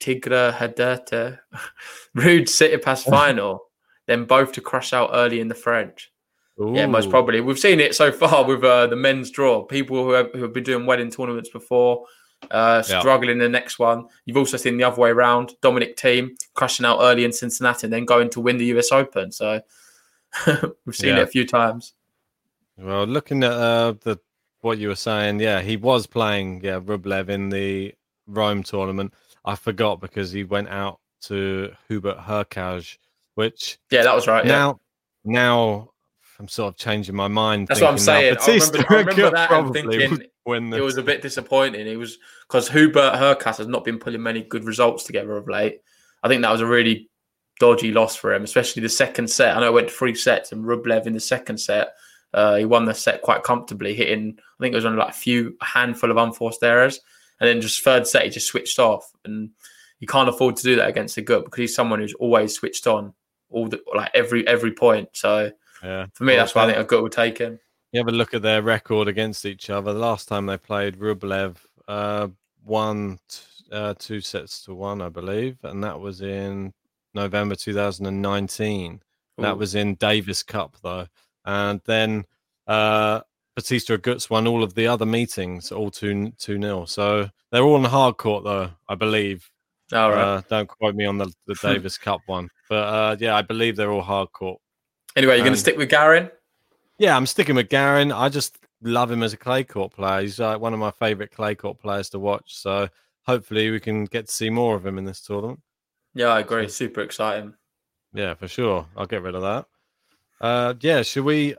Tigre 0.00 0.52
Hederte 0.52 1.38
Ruud 2.16 2.42
Tsitsipas 2.42 3.04
final, 3.04 3.70
then 4.06 4.24
both 4.24 4.52
to 4.52 4.60
crush 4.60 4.92
out 4.92 5.10
early 5.12 5.40
in 5.40 5.48
the 5.48 5.54
French. 5.54 6.10
Ooh. 6.60 6.72
Yeah, 6.74 6.86
most 6.86 7.10
probably. 7.10 7.40
We've 7.40 7.58
seen 7.58 7.80
it 7.80 7.94
so 7.96 8.12
far 8.12 8.44
with 8.44 8.62
uh, 8.62 8.86
the 8.86 8.96
men's 8.96 9.30
draw. 9.30 9.64
People 9.64 10.04
who 10.04 10.10
have, 10.10 10.30
who 10.32 10.42
have 10.42 10.52
been 10.52 10.62
doing 10.62 10.86
well 10.86 11.00
in 11.00 11.10
tournaments 11.10 11.48
before, 11.48 12.04
uh, 12.50 12.80
struggling 12.82 13.28
yeah. 13.28 13.32
in 13.32 13.38
the 13.38 13.48
next 13.48 13.80
one. 13.80 14.06
You've 14.24 14.36
also 14.36 14.56
seen 14.56 14.76
the 14.76 14.84
other 14.84 15.00
way 15.00 15.10
around. 15.10 15.54
Dominic 15.62 15.96
Thiem 15.96 16.30
crushing 16.54 16.86
out 16.86 16.98
early 17.00 17.24
in 17.24 17.32
Cincinnati 17.32 17.86
and 17.86 17.92
then 17.92 18.04
going 18.04 18.30
to 18.30 18.40
win 18.40 18.58
the 18.58 18.66
US 18.66 18.92
Open. 18.92 19.32
So 19.32 19.60
we've 20.86 20.94
seen 20.94 21.10
yeah. 21.10 21.20
it 21.20 21.24
a 21.24 21.26
few 21.26 21.46
times. 21.46 21.92
Well, 22.76 23.04
looking 23.06 23.44
at 23.44 23.52
uh, 23.52 23.94
the 24.00 24.18
what 24.60 24.78
you 24.78 24.88
were 24.88 24.96
saying, 24.96 25.40
yeah, 25.40 25.60
he 25.60 25.76
was 25.76 26.06
playing 26.06 26.62
yeah 26.64 26.80
Rublev 26.80 27.28
in 27.28 27.50
the 27.50 27.94
Rome 28.26 28.62
tournament. 28.62 29.12
I 29.44 29.56
forgot 29.56 30.00
because 30.00 30.32
he 30.32 30.44
went 30.44 30.68
out 30.68 31.00
to 31.22 31.72
Hubert 31.88 32.18
Hurkacz, 32.18 32.96
which 33.34 33.78
yeah, 33.90 34.02
that 34.02 34.14
was 34.14 34.26
right. 34.26 34.44
Now, 34.44 34.80
yeah. 35.24 35.32
now 35.32 35.90
I'm 36.38 36.48
sort 36.48 36.74
of 36.74 36.78
changing 36.78 37.14
my 37.14 37.28
mind. 37.28 37.68
That's 37.68 37.80
what 37.80 37.90
I'm 37.90 37.98
saying. 37.98 38.36
I 38.40 38.46
remember, 38.46 38.78
I 38.78 38.94
remember 38.96 39.30
that 39.30 39.52
and 39.52 39.72
thinking 39.72 40.26
when 40.44 40.72
it 40.72 40.82
was 40.82 40.96
a 40.96 41.02
bit 41.02 41.22
disappointing. 41.22 41.86
It 41.86 41.98
was 41.98 42.18
because 42.48 42.68
Hubert 42.68 43.14
Hurkacz 43.14 43.58
has 43.58 43.68
not 43.68 43.84
been 43.84 43.98
pulling 43.98 44.22
many 44.22 44.42
good 44.42 44.64
results 44.64 45.04
together 45.04 45.36
of 45.36 45.48
late. 45.48 45.80
I 46.22 46.28
think 46.28 46.42
that 46.42 46.52
was 46.52 46.60
a 46.60 46.66
really 46.66 47.10
dodgy 47.60 47.92
loss 47.92 48.16
for 48.16 48.34
him, 48.34 48.44
especially 48.44 48.82
the 48.82 48.88
second 48.88 49.28
set. 49.28 49.56
I 49.56 49.60
know 49.60 49.68
it 49.68 49.74
went 49.74 49.90
three 49.90 50.14
sets, 50.14 50.52
and 50.52 50.64
Rublev 50.64 51.06
in 51.06 51.12
the 51.12 51.20
second 51.20 51.58
set, 51.58 51.94
uh, 52.34 52.56
he 52.56 52.64
won 52.64 52.84
the 52.84 52.94
set 52.94 53.22
quite 53.22 53.42
comfortably, 53.42 53.94
hitting 53.94 54.36
I 54.38 54.62
think 54.62 54.72
it 54.72 54.76
was 54.76 54.84
only 54.84 54.98
like 54.98 55.10
a 55.10 55.18
few 55.18 55.56
a 55.60 55.64
handful 55.64 56.10
of 56.10 56.16
unforced 56.16 56.62
errors, 56.62 57.00
and 57.40 57.48
then 57.48 57.60
just 57.60 57.82
third 57.82 58.06
set 58.06 58.24
he 58.24 58.30
just 58.30 58.48
switched 58.48 58.78
off, 58.78 59.10
and 59.24 59.50
you 60.00 60.06
can't 60.06 60.28
afford 60.28 60.56
to 60.56 60.62
do 60.62 60.76
that 60.76 60.88
against 60.88 61.16
a 61.16 61.22
good 61.22 61.44
because 61.44 61.58
he's 61.58 61.74
someone 61.74 62.00
who's 62.00 62.14
always 62.14 62.54
switched 62.54 62.86
on 62.86 63.14
all 63.50 63.68
the 63.68 63.80
like 63.94 64.10
every 64.14 64.46
every 64.46 64.72
point. 64.72 65.08
So 65.12 65.50
yeah. 65.82 66.06
For 66.14 66.24
me, 66.24 66.34
that's 66.34 66.54
why 66.54 66.64
I 66.64 66.72
think 66.72 66.88
Agut 66.88 67.02
would 67.02 67.12
take 67.12 67.38
him. 67.38 67.60
You 67.92 68.00
have 68.00 68.08
a 68.08 68.12
look 68.12 68.34
at 68.34 68.42
their 68.42 68.62
record 68.62 69.06
against 69.06 69.44
each 69.44 69.70
other. 69.70 69.92
The 69.92 69.98
last 69.98 70.28
time 70.28 70.46
they 70.46 70.56
played, 70.56 70.98
Rublev 70.98 71.56
uh, 71.86 72.28
won 72.64 73.20
uh, 73.70 73.94
two 73.98 74.20
sets 74.20 74.64
to 74.64 74.74
one, 74.74 75.00
I 75.00 75.10
believe, 75.10 75.58
and 75.62 75.84
that 75.84 76.00
was 76.00 76.22
in 76.22 76.72
November 77.12 77.54
2019. 77.54 78.94
Ooh. 78.94 79.42
That 79.42 79.58
was 79.58 79.74
in 79.74 79.94
Davis 79.96 80.42
Cup, 80.42 80.76
though. 80.82 81.06
And 81.44 81.80
then 81.84 82.24
uh, 82.66 83.20
Bautista 83.54 83.94
Agut's 83.94 84.30
won 84.30 84.46
all 84.46 84.62
of 84.62 84.74
the 84.74 84.86
other 84.86 85.06
meetings, 85.06 85.70
all 85.70 85.90
2 85.90 86.32
2 86.38 86.60
0. 86.60 86.84
So 86.86 87.28
they're 87.50 87.62
all 87.62 87.76
on 87.76 87.84
hard 87.84 88.16
court, 88.16 88.44
though, 88.44 88.70
I 88.88 88.94
believe. 88.94 89.48
All 89.92 90.10
right. 90.10 90.18
Uh, 90.18 90.42
don't 90.48 90.68
quote 90.68 90.94
me 90.94 91.04
on 91.04 91.18
the, 91.18 91.32
the 91.46 91.54
Davis 91.62 91.98
Cup 91.98 92.20
one. 92.26 92.48
But 92.68 92.74
uh, 92.76 93.16
yeah, 93.20 93.36
I 93.36 93.42
believe 93.42 93.76
they're 93.76 93.92
all 93.92 94.02
hard 94.02 94.32
court. 94.32 94.60
Anyway, 95.16 95.36
you're 95.36 95.44
going 95.44 95.54
to 95.54 95.60
stick 95.60 95.76
with 95.76 95.88
Garin? 95.88 96.30
Yeah, 96.98 97.16
I'm 97.16 97.26
sticking 97.26 97.54
with 97.54 97.68
Garin. 97.68 98.10
I 98.10 98.28
just 98.28 98.58
love 98.82 99.10
him 99.10 99.22
as 99.22 99.32
a 99.32 99.36
clay 99.36 99.64
court 99.64 99.92
player. 99.92 100.22
He's 100.22 100.38
like 100.38 100.60
one 100.60 100.72
of 100.72 100.80
my 100.80 100.90
favorite 100.90 101.30
clay 101.30 101.54
court 101.54 101.80
players 101.80 102.08
to 102.10 102.18
watch. 102.18 102.56
So 102.56 102.88
hopefully 103.22 103.70
we 103.70 103.80
can 103.80 104.04
get 104.04 104.26
to 104.26 104.32
see 104.32 104.50
more 104.50 104.74
of 104.74 104.84
him 104.84 104.98
in 104.98 105.04
this 105.04 105.20
tournament. 105.20 105.60
Yeah, 106.14 106.28
I 106.28 106.40
agree. 106.40 106.68
Super 106.68 107.00
exciting. 107.00 107.54
Yeah, 108.12 108.34
for 108.34 108.48
sure. 108.48 108.86
I'll 108.96 109.06
get 109.06 109.22
rid 109.22 109.34
of 109.34 109.42
that. 109.42 109.66
Uh, 110.40 110.74
yeah, 110.80 111.02
should 111.02 111.24
we? 111.24 111.54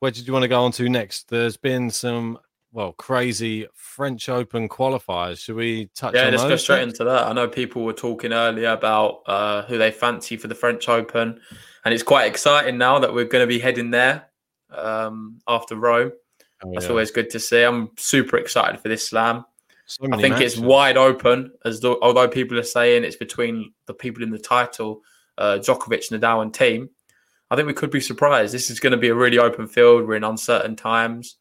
Where 0.00 0.10
did 0.10 0.26
you 0.26 0.32
want 0.32 0.42
to 0.42 0.48
go 0.48 0.62
on 0.64 0.72
to 0.72 0.88
next? 0.88 1.28
There's 1.28 1.56
been 1.56 1.90
some 1.90 2.38
well 2.72 2.92
crazy 2.92 3.66
French 3.74 4.28
Open 4.28 4.68
qualifiers. 4.68 5.38
Should 5.38 5.56
we 5.56 5.86
touch? 5.94 6.14
Yeah, 6.14 6.28
let's 6.30 6.42
go 6.42 6.56
straight 6.56 6.82
into 6.82 7.04
that. 7.04 7.26
I 7.26 7.32
know 7.32 7.48
people 7.48 7.84
were 7.84 7.92
talking 7.92 8.32
earlier 8.32 8.70
about 8.70 9.22
uh, 9.26 9.62
who 9.62 9.78
they 9.78 9.90
fancy 9.90 10.36
for 10.36 10.48
the 10.48 10.54
French 10.54 10.88
Open 10.88 11.40
and 11.84 11.92
it's 11.92 12.02
quite 12.02 12.26
exciting 12.26 12.78
now 12.78 12.98
that 12.98 13.12
we're 13.12 13.26
going 13.26 13.42
to 13.42 13.46
be 13.46 13.58
heading 13.58 13.90
there 13.90 14.26
um, 14.70 15.40
after 15.46 15.76
Rome. 15.76 16.12
Oh, 16.64 16.70
That's 16.72 16.86
yeah. 16.86 16.90
always 16.90 17.10
good 17.10 17.30
to 17.30 17.40
see. 17.40 17.62
I'm 17.62 17.90
super 17.98 18.38
excited 18.38 18.80
for 18.80 18.88
this 18.88 19.08
slam. 19.08 19.44
So 19.86 20.06
I 20.10 20.16
think 20.16 20.34
matches. 20.34 20.54
it's 20.54 20.62
wide 20.62 20.96
open, 20.96 21.52
as 21.66 21.80
though, 21.80 21.98
although 22.00 22.26
people 22.26 22.58
are 22.58 22.62
saying 22.62 23.04
it's 23.04 23.16
between 23.16 23.74
the 23.86 23.92
people 23.92 24.22
in 24.22 24.30
the 24.30 24.38
title, 24.38 25.02
uh, 25.36 25.58
Djokovic, 25.60 26.10
Nadal, 26.10 26.40
and 26.40 26.52
Thiem. 26.54 26.88
I 27.54 27.56
think 27.56 27.68
we 27.68 27.74
could 27.74 27.92
be 27.92 28.00
surprised. 28.00 28.52
This 28.52 28.68
is 28.68 28.80
going 28.80 28.90
to 28.90 28.96
be 28.96 29.10
a 29.10 29.14
really 29.14 29.38
open 29.38 29.68
field. 29.68 30.08
We're 30.08 30.16
in 30.16 30.24
uncertain 30.24 30.74
times, 30.74 31.36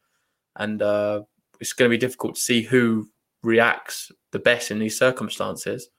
and 0.55 0.79
uh, 0.79 1.23
it's 1.59 1.73
going 1.73 1.89
to 1.89 1.93
be 1.93 1.97
difficult 1.97 2.35
to 2.35 2.41
see 2.41 2.61
who 2.61 3.09
reacts 3.41 4.11
the 4.31 4.37
best 4.37 4.69
in 4.69 4.77
these 4.77 4.95
circumstances. 4.95 5.89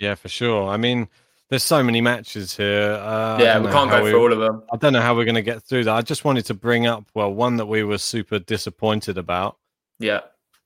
Yeah, 0.00 0.16
for 0.16 0.28
sure. 0.28 0.68
I 0.68 0.76
mean, 0.78 1.06
there's 1.48 1.62
so 1.62 1.80
many 1.80 2.00
matches 2.00 2.56
here. 2.56 2.94
Uh, 2.94 3.38
yeah, 3.40 3.60
we 3.60 3.70
can't 3.70 3.88
go 3.88 4.02
we, 4.02 4.10
through 4.10 4.20
all 4.20 4.32
of 4.32 4.40
them. 4.40 4.64
I 4.72 4.76
don't 4.78 4.92
know 4.92 5.00
how 5.00 5.14
we're 5.14 5.24
going 5.24 5.36
to 5.36 5.42
get 5.42 5.62
through 5.62 5.84
that. 5.84 5.94
I 5.94 6.02
just 6.02 6.24
wanted 6.24 6.44
to 6.46 6.54
bring 6.54 6.88
up, 6.88 7.08
well, 7.14 7.32
one 7.32 7.56
that 7.58 7.66
we 7.66 7.84
were 7.84 7.98
super 7.98 8.40
disappointed 8.40 9.16
about. 9.16 9.58
Yeah. 10.00 10.22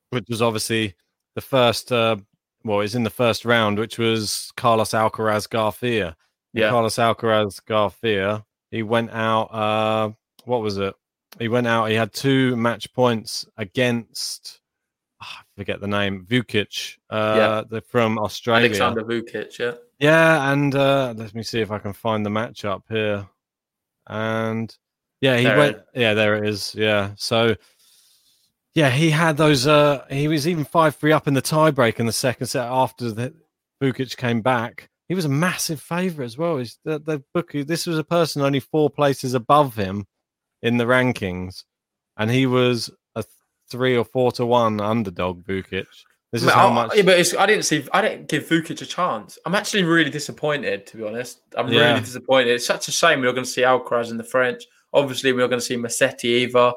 Which 0.09 0.25
was 0.31 0.41
obviously 0.41 0.95
the 1.35 1.43
first, 1.43 1.93
uh, 1.93 2.17
well, 2.65 2.81
it's 2.81 2.95
in 2.95 3.03
the 3.03 3.11
first 3.11 3.45
round, 3.45 3.79
which 3.79 3.99
was 3.99 4.53
Carlos 4.57 4.93
Alcaraz 4.93 5.51
Garcia. 5.51 6.17
Yeah. 6.55 6.71
Carlos 6.71 6.97
Alcaraz 6.97 7.63
Garcia, 7.67 8.47
he 8.71 8.83
went 8.83 9.11
out, 9.11 9.45
uh, 9.53 10.11
what 10.45 10.63
was 10.63 10.79
it? 10.79 10.95
He 11.39 11.49
went 11.49 11.67
out, 11.67 11.87
he 11.87 11.95
had 11.95 12.13
two 12.13 12.57
match 12.57 12.93
points 12.93 13.47
against, 13.57 14.61
oh, 15.23 15.27
I 15.29 15.43
forget 15.57 15.81
the 15.81 15.87
name, 15.87 16.27
Vukic, 16.29 16.97
uh, 17.11 17.65
yeah. 17.71 17.81
from 17.89 18.19
Australia. 18.19 18.67
Alexander 18.67 19.03
Vukic, 19.03 19.59
yeah. 19.59 19.73
Yeah, 19.99 20.53
and 20.53 20.75
uh, 20.75 21.15
let 21.17 21.35
me 21.35 21.43
see 21.43 21.61
if 21.61 21.71
I 21.71 21.79
can 21.79 21.93
find 21.93 22.25
the 22.25 22.31
matchup 22.31 22.83
here. 22.89 23.27
And 24.07 24.75
yeah, 25.21 25.39
he 25.39 25.45
there 25.45 25.57
went. 25.57 25.79
Yeah, 25.95 26.15
there 26.15 26.37
it 26.37 26.49
is. 26.49 26.75
Yeah, 26.75 27.13
so 27.17 27.57
yeah, 28.75 28.91
he 28.91 29.11
had 29.11 29.37
those. 29.39 29.67
Uh, 29.67 30.05
he 30.11 30.29
was 30.29 30.47
even 30.47 30.65
five 30.65 30.97
three 30.97 31.13
up 31.13 31.27
in 31.27 31.35
the 31.35 31.43
tiebreak 31.43 31.99
in 31.99 32.07
the 32.07 32.13
second 32.13 32.47
set 32.47 32.67
after 32.67 33.11
the 33.11 33.35
Vukic 33.83 34.17
came 34.17 34.43
back. 34.43 34.91
He 35.09 35.15
was 35.15 35.25
a 35.25 35.29
massive 35.31 35.81
favourite 35.81 36.27
as 36.27 36.37
well. 36.37 36.59
He's 36.59 36.79
the, 36.85 36.99
the 36.99 37.23
book. 37.33 37.53
This 37.53 37.87
was 37.87 37.99
a 37.99 38.05
person 38.05 38.43
only 38.43 38.61
four 38.61 38.91
places 38.91 39.35
above 39.35 39.77
him 39.77 40.07
in 40.63 40.79
the 40.79 40.85
rankings, 40.85 41.65
and 42.17 42.31
he 42.31 42.47
was 42.47 42.91
a 43.15 43.25
three 43.71 43.97
or 43.97 44.05
four 44.05 44.33
to 44.33 44.47
one 44.47 44.81
underdog. 44.81 45.45
Vukic. 45.45 45.87
This 46.33 46.43
is 46.43 46.51
how 46.51 46.71
much. 46.71 46.95
Yeah, 46.97 47.03
but 47.03 47.39
I 47.39 47.47
didn't 47.47 47.65
see. 47.65 47.87
I 47.93 48.03
didn't 48.03 48.29
give 48.29 48.49
Vukic 48.49 48.83
a 48.83 48.85
chance. 48.85 49.39
I'm 49.47 49.55
actually 49.55 49.85
really 49.85 50.11
disappointed, 50.11 50.87
to 50.89 50.97
be 50.97 51.05
honest. 51.05 51.41
I'm 51.57 51.69
yeah. 51.69 51.91
really 51.91 52.01
disappointed. 52.01 52.51
It's 52.51 52.67
such 52.67 52.89
a 52.89 52.93
shame 52.93 53.21
we're 53.21 53.33
going 53.33 53.45
to 53.45 53.51
see 53.51 53.63
Alcaraz 53.63 54.11
in 54.11 54.17
the 54.17 54.25
French. 54.25 54.65
Obviously, 54.93 55.33
we're 55.33 55.41
not 55.41 55.51
going 55.51 55.61
to 55.61 55.65
see 55.65 55.77
Musetti 55.77 56.25
either. 56.25 56.73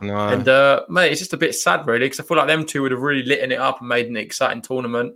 No. 0.00 0.28
And 0.28 0.48
uh, 0.48 0.84
mate, 0.88 1.12
it's 1.12 1.20
just 1.20 1.32
a 1.32 1.36
bit 1.36 1.54
sad, 1.54 1.86
really, 1.86 2.06
because 2.06 2.20
I 2.20 2.24
feel 2.24 2.36
like 2.36 2.48
them 2.48 2.66
two 2.66 2.82
would 2.82 2.92
have 2.92 3.00
really 3.00 3.22
lit 3.22 3.50
it 3.50 3.58
up 3.58 3.80
and 3.80 3.88
made 3.88 4.06
an 4.06 4.16
exciting 4.16 4.62
tournament. 4.62 5.14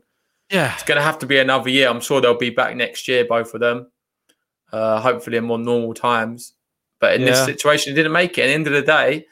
Yeah, 0.52 0.74
it's 0.74 0.82
going 0.82 0.96
to 0.96 1.02
have 1.02 1.18
to 1.20 1.26
be 1.26 1.38
another 1.38 1.70
year. 1.70 1.88
I'm 1.88 2.00
sure 2.00 2.20
they'll 2.20 2.36
be 2.36 2.50
back 2.50 2.76
next 2.76 3.08
year, 3.08 3.24
both 3.24 3.54
of 3.54 3.60
them. 3.60 3.90
Uh, 4.70 5.00
hopefully, 5.00 5.38
in 5.38 5.44
more 5.44 5.58
normal 5.58 5.94
times. 5.94 6.52
But 7.00 7.14
in 7.14 7.22
yeah. 7.22 7.28
this 7.28 7.44
situation, 7.44 7.92
it 7.92 7.96
didn't 7.96 8.12
make 8.12 8.36
it. 8.36 8.42
At 8.42 8.46
the 8.46 8.52
end 8.52 8.66
of 8.66 8.74
the 8.74 8.82
day, 8.82 9.26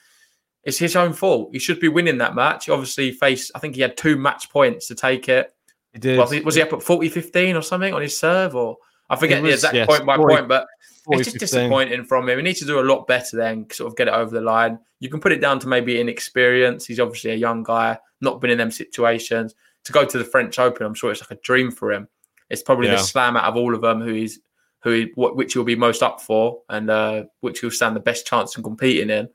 it's 0.64 0.78
his 0.78 0.96
own 0.96 1.12
fault. 1.12 1.50
He 1.52 1.58
should 1.58 1.78
be 1.78 1.88
winning 1.88 2.18
that 2.18 2.34
match. 2.34 2.66
He 2.66 2.72
obviously 2.72 3.12
faced, 3.12 3.52
I 3.54 3.58
think 3.58 3.74
he 3.74 3.82
had 3.82 3.96
two 3.96 4.16
match 4.16 4.50
points 4.50 4.88
to 4.88 4.94
take 4.94 5.28
it. 5.28 5.54
He 5.92 5.98
did. 5.98 6.18
Was 6.18 6.30
he, 6.30 6.40
was 6.40 6.54
he 6.54 6.62
up 6.62 6.72
at 6.72 6.82
40 6.82 7.08
15 7.08 7.56
or 7.56 7.62
something 7.62 7.92
on 7.92 8.02
his 8.02 8.18
serve? 8.18 8.54
Or 8.54 8.76
I 9.08 9.16
forget 9.16 9.42
was, 9.42 9.50
the 9.50 9.54
exact 9.54 9.74
yes, 9.74 9.86
point 9.86 10.06
by 10.06 10.16
40, 10.16 10.34
point, 10.34 10.48
but 10.48 10.66
40, 11.04 11.20
it's 11.20 11.32
just 11.32 11.40
15. 11.40 11.60
disappointing 11.60 12.04
from 12.04 12.28
him. 12.28 12.38
He 12.38 12.42
needs 12.42 12.60
to 12.60 12.66
do 12.66 12.80
a 12.80 12.82
lot 12.82 13.06
better 13.06 13.36
then, 13.36 13.66
sort 13.70 13.90
of 13.90 13.96
get 13.96 14.08
it 14.08 14.14
over 14.14 14.30
the 14.30 14.40
line. 14.40 14.78
You 15.00 15.08
can 15.08 15.20
put 15.20 15.32
it 15.32 15.40
down 15.40 15.58
to 15.60 15.68
maybe 15.68 16.00
inexperience. 16.00 16.86
He's 16.86 17.00
obviously 17.00 17.30
a 17.30 17.36
young 17.36 17.62
guy, 17.62 17.98
not 18.20 18.40
been 18.40 18.50
in 18.50 18.58
them 18.58 18.70
situations. 18.70 19.54
To 19.84 19.92
go 19.92 20.04
to 20.04 20.18
the 20.18 20.24
French 20.24 20.58
Open, 20.58 20.86
I'm 20.86 20.94
sure 20.94 21.10
it's 21.10 21.22
like 21.22 21.30
a 21.30 21.42
dream 21.42 21.70
for 21.70 21.92
him. 21.92 22.06
It's 22.50 22.62
probably 22.62 22.88
yeah. 22.88 22.96
the 22.96 23.02
slam 23.02 23.36
out 23.36 23.44
of 23.44 23.56
all 23.56 23.74
of 23.74 23.80
them 23.80 24.00
who 24.00 24.12
he's 24.12 24.40
who 24.82 24.90
he, 24.90 25.12
which 25.16 25.52
he'll 25.52 25.64
be 25.64 25.76
most 25.76 26.02
up 26.02 26.20
for 26.20 26.60
and 26.68 26.90
uh, 26.90 27.24
which 27.40 27.60
he'll 27.60 27.70
stand 27.70 27.96
the 27.96 28.00
best 28.00 28.26
chance 28.26 28.56
in 28.56 28.62
competing 28.62 29.10
in 29.10 29.28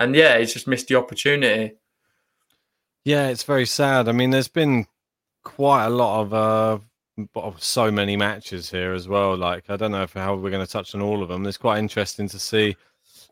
and 0.00 0.16
yeah, 0.16 0.38
he's 0.38 0.52
just 0.52 0.66
missed 0.66 0.88
the 0.88 0.96
opportunity. 0.96 1.74
Yeah, 3.04 3.28
it's 3.28 3.44
very 3.44 3.66
sad. 3.66 4.08
I 4.08 4.12
mean, 4.12 4.30
there's 4.30 4.48
been 4.48 4.86
quite 5.44 5.84
a 5.84 5.90
lot 5.90 6.22
of 6.22 6.34
uh, 6.34 6.78
so 7.58 7.90
many 7.90 8.16
matches 8.16 8.70
here 8.70 8.94
as 8.94 9.08
well. 9.08 9.36
Like, 9.36 9.68
I 9.68 9.76
don't 9.76 9.92
know 9.92 10.02
if 10.02 10.14
how 10.14 10.34
we're 10.34 10.50
going 10.50 10.64
to 10.64 10.72
touch 10.72 10.94
on 10.94 11.02
all 11.02 11.22
of 11.22 11.28
them. 11.28 11.46
It's 11.46 11.58
quite 11.58 11.78
interesting 11.78 12.28
to 12.30 12.38
see. 12.38 12.76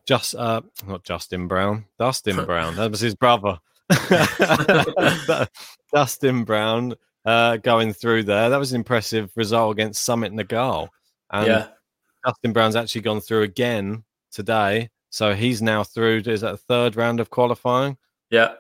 Just 0.07 0.35
uh, 0.35 0.61
not 0.87 1.05
Justin 1.05 1.49
Brown, 1.49 1.87
Dustin 1.99 2.45
Brown. 2.47 2.77
That 2.77 2.91
was 2.91 3.01
his 3.01 3.15
brother. 3.15 3.59
Dustin 5.93 6.45
Brown 6.45 6.95
uh, 7.25 7.57
going 7.59 7.93
through 7.93 8.25
there. 8.25 8.51
That 8.51 8.59
was 8.59 8.73
an 8.73 8.77
impressive 8.77 9.31
result 9.37 9.73
against 9.73 10.07
Sumit 10.09 10.33
Nagal. 10.33 10.89
And 11.31 11.47
yeah, 11.47 11.67
Dustin 12.25 12.53
Brown's 12.53 12.77
actually 12.77 13.03
gone 13.03 13.21
through 13.21 13.43
again 13.43 14.05
today. 14.31 14.91
So 15.11 15.35
he's 15.35 15.63
now 15.63 15.85
through. 15.85 16.23
Is 16.27 16.43
that 16.43 16.53
the 16.53 16.57
third 16.59 16.97
round 16.97 17.21
of 17.21 17.31
qualifying? 17.31 17.97
yeah. 18.31 18.55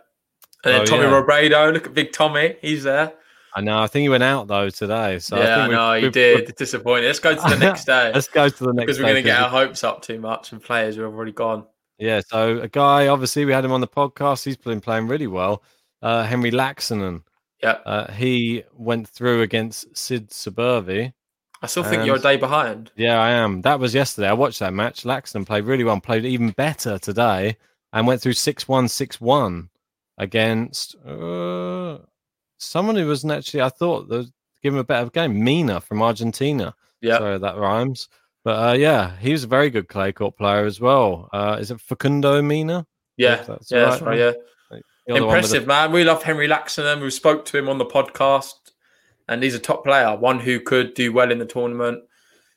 And 0.65 0.75
then 0.75 0.81
Oh, 0.83 0.85
Tommy 0.87 1.05
yeah. 1.05 1.11
Robredo, 1.13 1.73
look 1.73 1.87
at 1.87 1.95
Big 1.95 2.11
Tommy, 2.11 2.57
he's 2.61 2.83
there. 2.83 3.13
I 3.55 3.61
know. 3.61 3.79
I 3.79 3.87
think 3.87 4.03
he 4.03 4.09
went 4.09 4.25
out 4.25 4.49
though 4.49 4.69
today. 4.71 5.21
So 5.21 5.39
yeah, 5.39 5.59
I 5.59 5.69
know 5.69 5.93
he 6.01 6.11
did. 6.11 6.53
Disappointing. 6.57 7.05
Let's 7.05 7.21
go 7.21 7.33
to 7.37 7.41
the 7.41 7.57
next 7.61 7.85
day 7.85 8.11
Let's 8.13 8.27
go 8.27 8.49
to 8.49 8.65
the 8.65 8.73
next. 8.73 8.77
Day. 8.77 8.83
Because 8.83 8.99
we're 8.99 9.05
going 9.05 9.15
to 9.17 9.23
get 9.23 9.41
our 9.41 9.49
hopes 9.49 9.85
up 9.85 10.03
too 10.03 10.19
much 10.19 10.51
and 10.51 10.61
players 10.61 10.97
who 10.97 11.03
have 11.03 11.15
already 11.15 11.31
gone. 11.31 11.65
Yeah, 11.99 12.21
so 12.27 12.59
a 12.61 12.69
guy, 12.69 13.09
obviously, 13.09 13.45
we 13.45 13.53
had 13.53 13.65
him 13.65 13.73
on 13.73 13.81
the 13.81 13.89
podcast. 13.89 14.45
He's 14.45 14.57
been 14.57 14.81
playing 14.81 15.09
really 15.09 15.27
well. 15.27 15.63
Uh, 16.01 16.23
Henry 16.25 16.51
Laaksonen. 16.51 17.23
Yeah, 17.63 17.79
Uh, 17.85 18.13
he 18.13 18.63
went 18.73 19.09
through 19.09 19.43
against 19.43 19.97
Sid 19.97 20.31
Suburvi. 20.31 21.13
I 21.61 21.67
still 21.67 21.83
think 21.83 22.07
you're 22.07 22.17
a 22.17 22.21
day 22.21 22.37
behind. 22.37 22.93
Yeah, 22.95 23.21
I 23.21 23.31
am. 23.31 23.63
That 23.63 23.81
was 23.81 23.93
yesterday. 23.93 24.29
I 24.29 24.33
watched 24.33 24.61
that 24.61 24.73
match. 24.73 25.03
Laxton 25.03 25.45
played 25.45 25.65
really 25.65 25.83
well, 25.83 26.01
played 26.01 26.25
even 26.25 26.51
better 26.51 26.99
today, 27.01 27.57
and 27.93 28.07
went 28.07 28.21
through 28.23 28.35
6 28.35 28.69
1 28.69 28.87
6 28.87 29.21
1 29.21 29.69
against 30.19 30.95
uh, 31.05 31.99
someone 32.59 32.95
who 32.95 33.09
wasn't 33.09 33.33
actually, 33.33 33.63
I 33.63 33.71
thought, 33.71 34.09
was 34.09 34.31
give 34.63 34.73
him 34.73 34.79
a 34.79 34.85
better 34.85 35.11
game. 35.11 35.43
Mina 35.43 35.81
from 35.81 36.01
Argentina. 36.01 36.77
Yeah, 37.01 37.19
Sorry, 37.19 37.39
that 37.39 37.57
rhymes. 37.57 38.09
But 38.45 38.69
uh, 38.69 38.73
yeah, 38.75 39.17
he 39.19 39.33
was 39.33 39.45
a 39.45 39.49
very 39.49 39.71
good 39.71 39.89
clay 39.89 40.13
court 40.13 40.37
player 40.37 40.65
as 40.65 40.81
well. 40.81 41.29
Uh, 41.33 41.59
is 41.61 41.71
it 41.71 41.81
Facundo 41.81 42.41
Mina? 42.43 42.87
yeah, 43.17 43.43
that's 43.43 43.71
yeah, 43.71 43.85
that's 43.91 44.03
right. 44.03 44.09
right. 44.11 44.19
Yeah, 44.19 44.33
one 45.07 45.21
the- 45.21 45.27
impressive 45.27 45.67
man. 45.67 45.93
We 45.93 46.05
love 46.05 46.23
Henry 46.23 46.49
Laaksonen. 46.49 47.03
We 47.03 47.11
spoke 47.11 47.45
to 47.47 47.59
him 47.59 47.69
on 47.69 47.79
the 47.79 47.85
podcast, 47.87 48.55
and 49.29 49.43
he's 49.43 49.55
a 49.55 49.59
top 49.59 49.85
player, 49.85 50.17
one 50.17 50.39
who 50.41 50.61
could 50.61 50.95
do 50.95 51.13
well 51.13 51.31
in 51.33 51.39
the 51.39 51.47
tournament. 51.47 52.05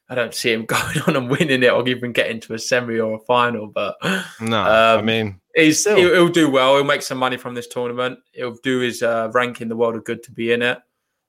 I 0.10 0.16
don't 0.16 0.34
see 0.36 0.52
him 0.52 0.66
going 0.76 1.00
on 1.08 1.16
and 1.16 1.30
winning 1.30 1.64
it 1.64 1.72
or 1.72 1.88
even 1.88 2.12
getting 2.12 2.40
to 2.42 2.54
a 2.54 2.60
semi 2.60 3.00
or 3.00 3.16
a 3.16 3.20
final, 3.20 3.68
but 3.68 3.96
No, 4.42 4.62
I 4.62 4.94
Um, 4.96 5.06
mean, 5.06 5.40
he's 5.56 5.84
he'll, 5.86 5.96
he'll 6.14 6.28
do 6.30 6.50
well. 6.52 6.76
He'll 6.76 6.84
make 6.84 7.02
some 7.02 7.18
money 7.18 7.38
from 7.38 7.56
this 7.56 7.68
tournament. 7.68 8.20
He'll 8.34 8.58
do 8.62 8.80
his 8.80 9.02
uh, 9.02 9.32
rank 9.34 9.62
in 9.62 9.70
the 9.70 9.76
world 9.78 9.96
of 9.96 10.04
good 10.04 10.22
to 10.24 10.32
be 10.32 10.52
in 10.52 10.62
it, 10.62 10.80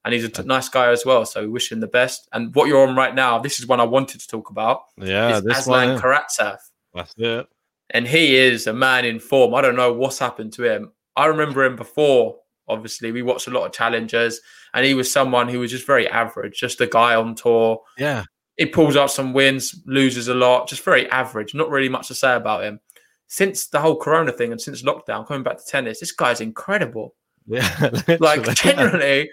and 0.04 0.12
he's 0.14 0.24
a 0.24 0.28
t- 0.28 0.42
nice 0.42 0.68
guy 0.68 0.90
as 0.90 1.04
well. 1.06 1.24
So 1.24 1.42
we 1.42 1.48
wish 1.48 1.70
him 1.70 1.80
the 1.80 1.86
best. 1.86 2.28
And 2.32 2.54
what 2.54 2.68
you're 2.68 2.86
on 2.86 2.96
right 2.96 3.14
now, 3.14 3.38
this 3.38 3.58
is 3.60 3.66
one 3.66 3.80
I 3.80 3.84
wanted 3.84 4.20
to 4.20 4.28
talk 4.28 4.50
about. 4.50 4.82
yeah, 4.96 5.36
is 5.36 5.42
this 5.44 5.58
Aslan 5.60 5.88
one. 5.88 5.96
yeah. 5.96 6.02
Karatsev, 6.02 6.58
That's 6.94 7.14
it. 7.16 7.46
and 7.90 8.06
he 8.08 8.36
is 8.36 8.66
a 8.66 8.72
man 8.72 9.04
in 9.04 9.20
form. 9.20 9.54
I 9.54 9.60
don't 9.60 9.76
know 9.76 9.92
what's 9.92 10.18
happened 10.18 10.52
to 10.54 10.64
him. 10.64 10.92
I 11.16 11.26
remember 11.26 11.64
him 11.64 11.76
before. 11.76 12.38
Obviously, 12.68 13.12
we 13.12 13.22
watched 13.22 13.48
a 13.48 13.50
lot 13.50 13.66
of 13.66 13.72
challengers, 13.72 14.40
and 14.72 14.86
he 14.86 14.94
was 14.94 15.12
someone 15.12 15.48
who 15.48 15.58
was 15.60 15.70
just 15.70 15.86
very 15.86 16.08
average, 16.08 16.58
just 16.58 16.80
a 16.80 16.86
guy 16.86 17.14
on 17.14 17.34
tour. 17.34 17.80
Yeah. 17.98 18.24
He 18.56 18.66
pulls 18.66 18.96
out 18.96 19.10
some 19.10 19.32
wins, 19.32 19.74
loses 19.86 20.28
a 20.28 20.34
lot, 20.34 20.68
just 20.68 20.84
very 20.84 21.10
average. 21.10 21.54
Not 21.54 21.70
really 21.70 21.88
much 21.88 22.08
to 22.08 22.14
say 22.14 22.34
about 22.36 22.62
him. 22.64 22.80
Since 23.26 23.68
the 23.68 23.80
whole 23.80 23.96
Corona 23.96 24.30
thing 24.30 24.52
and 24.52 24.60
since 24.60 24.82
lockdown, 24.82 25.26
coming 25.26 25.42
back 25.42 25.58
to 25.58 25.64
tennis, 25.66 26.00
this 26.00 26.12
guy's 26.12 26.40
incredible. 26.40 27.14
Yeah. 27.46 27.90
Like 28.20 28.44
generally, 28.54 29.30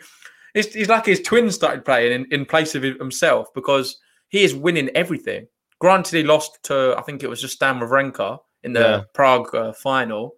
it's, 0.55 0.73
he's 0.73 0.89
like 0.89 1.05
his 1.05 1.21
twin 1.21 1.51
started 1.51 1.85
playing 1.85 2.11
in, 2.11 2.31
in 2.31 2.45
place 2.45 2.75
of 2.75 2.83
himself 2.83 3.53
because 3.53 3.97
he 4.29 4.43
is 4.43 4.55
winning 4.55 4.89
everything. 4.95 5.47
Granted, 5.79 6.17
he 6.17 6.23
lost 6.23 6.59
to 6.63 6.95
I 6.97 7.01
think 7.01 7.23
it 7.23 7.29
was 7.29 7.41
just 7.41 7.55
Stan 7.55 7.79
Wawrinka 7.79 8.39
in 8.63 8.73
the 8.73 8.79
Yeah. 8.79 9.01
Prague 9.13 9.53
uh, 9.55 9.73
final, 9.73 10.35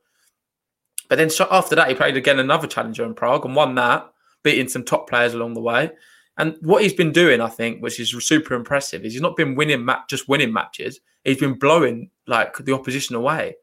but 1.09 1.17
then 1.17 1.29
so 1.29 1.47
after 1.51 1.75
that 1.75 1.89
he 1.89 1.95
played 1.95 2.17
again 2.17 2.39
another 2.39 2.67
challenger 2.67 3.03
in 3.05 3.13
Prague 3.13 3.45
and 3.45 3.55
won 3.55 3.75
that, 3.75 4.09
beating 4.43 4.67
some 4.67 4.83
top 4.83 5.09
players 5.09 5.33
along 5.33 5.55
the 5.55 5.61
way. 5.61 5.91
And 6.37 6.55
what 6.61 6.81
he's 6.81 6.93
been 6.93 7.11
doing, 7.11 7.41
I 7.41 7.49
think, 7.49 7.81
which 7.81 7.99
is 7.99 8.11
super 8.25 8.53
impressive, 8.53 9.03
is 9.03 9.13
he's 9.13 9.21
not 9.21 9.35
been 9.35 9.55
winning 9.55 9.83
ma- 9.83 10.03
just 10.09 10.29
winning 10.29 10.53
matches. 10.53 10.99
He's 11.23 11.39
been 11.39 11.55
blowing 11.59 12.09
like 12.25 12.55
the 12.57 12.73
opposition 12.73 13.15
away, 13.15 13.55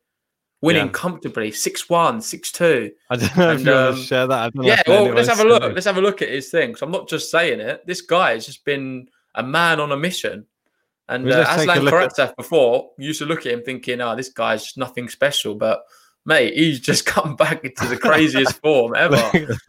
winning 0.61 0.87
Yeah. 0.87 0.92
comfortably 0.92 1.51
6-1, 1.51 2.21
6-2. 2.21 2.90
I 3.11 3.16
don't 3.16 3.37
know 3.37 3.51
if 3.51 3.59
and, 3.59 3.66
you 3.66 3.73
want 3.73 3.88
um, 3.88 3.94
to 3.97 4.03
share 4.03 4.27
that. 4.27 4.53
Yeah, 4.57 4.81
if 4.81 4.88
well, 4.88 5.05
let's 5.12 5.29
have 5.29 5.40
a 5.40 5.44
look. 5.44 5.62
Let's 5.62 5.87
have 5.87 5.99
a 5.99 6.03
look 6.03 6.21
at 6.23 6.29
his 6.29 6.51
thing. 6.51 6.75
So 6.75 6.85
I'm 6.87 6.92
not 6.92 7.09
just 7.09 7.31
saying 7.31 7.61
it. 7.61 7.87
This 7.87 8.01
guy 8.01 8.33
has 8.33 8.47
just 8.47 8.64
been 8.64 9.09
a 9.35 9.42
man 9.42 9.79
on 9.81 9.92
a 9.92 9.97
mission. 9.97 10.47
And 11.09 11.25
Well, 11.25 11.40
uh, 11.40 11.57
Aslan 11.57 11.85
look 11.85 11.94
at- 11.94 12.11
Karatsev 12.11 12.37
before 12.37 12.90
used 12.99 13.21
to 13.21 13.25
look 13.27 13.47
at 13.47 13.53
him 13.53 13.62
thinking, 13.62 14.01
"Oh, 14.01 14.14
this 14.14 14.29
guy's 14.29 14.77
nothing 14.77 15.09
special." 15.09 15.55
But 15.55 15.83
mate, 16.29 16.55
he's 16.55 16.79
just 16.79 17.07
come 17.14 17.35
back 17.35 17.64
into 17.64 17.87
the 17.87 17.97
craziest 17.97 18.61
form 18.62 18.95
ever. 18.95 19.17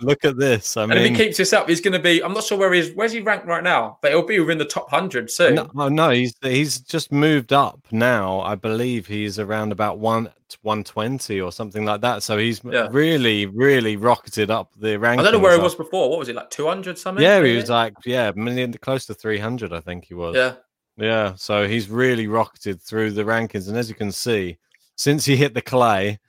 Look, 0.02 0.24
at 0.26 0.38
this. 0.38 0.78
I 0.78 0.84
and 0.84 0.93
if 0.93 1.10
he 1.10 1.15
keeps 1.15 1.38
this 1.38 1.54
up, 1.54 1.67
he's 1.67 1.82
going 1.82 1.93
to 1.93 2.00
be. 2.00 2.22
I'm 2.24 2.34
not 2.34 2.43
sure 2.43 2.58
where 2.58 2.72
he's. 2.74 2.91
Where's 2.93 3.13
he 3.13 3.22
ranked 3.22 3.48
right 3.48 3.63
now? 3.63 3.98
But 4.02 4.12
he'll 4.12 4.22
be 4.22 4.39
within 4.39 4.60
the 4.60 4.65
top 4.65 4.89
hundred 4.91 5.32
soon. 5.32 5.56
no, 5.56 5.72
oh, 5.76 5.89
no, 5.89 6.10
he's 6.12 6.36
he's 6.41 6.80
just 6.82 7.12
moved 7.12 7.54
up 7.54 7.80
now. 7.91 8.41
I 8.41 8.54
believe 8.56 9.08
he's 9.08 9.39
around 9.39 9.72
about 9.72 9.98
one 9.98 10.30
one 10.62 10.84
twenty 10.84 11.39
or 11.39 11.52
something 11.52 11.86
like 11.86 12.02
that. 12.02 12.22
So 12.22 12.38
he's 12.38 12.62
Yeah. 12.63 12.89
really, 12.91 13.45
really 13.45 13.95
rocketed 13.95 14.52
up 14.52 14.74
the 14.78 14.98
rankings. 14.98 15.19
I 15.19 15.24
don't 15.24 15.34
know 15.34 15.39
where 15.39 15.56
he 15.56 15.63
was 15.63 15.76
before. 15.76 16.10
What 16.10 16.19
was 16.19 16.28
it 16.28 16.36
like? 16.36 16.50
200 16.50 16.98
something? 16.98 17.24
Yeah, 17.24 17.43
he 17.43 17.56
was 17.56 17.69
like 17.69 17.93
yeah, 18.06 18.32
million 18.36 18.74
close 18.74 19.06
to 19.06 19.13
three 19.13 19.39
hundred. 19.39 19.72
I 19.74 19.80
think 19.80 20.06
he 20.06 20.13
was. 20.13 20.36
Yeah, 20.36 20.56
Yeah, 20.98 21.36
so 21.36 21.67
he's 21.67 21.89
really 21.89 22.28
rocketed 22.28 22.82
through 22.82 23.12
the 23.12 23.24
rankings, 23.24 23.69
and 23.69 23.78
as 23.78 23.89
you 23.89 23.95
can 23.95 24.12
see, 24.12 24.58
since 24.95 25.24
he 25.24 25.38
hit 25.38 25.54
the 25.54 25.62
clay, 25.62 26.19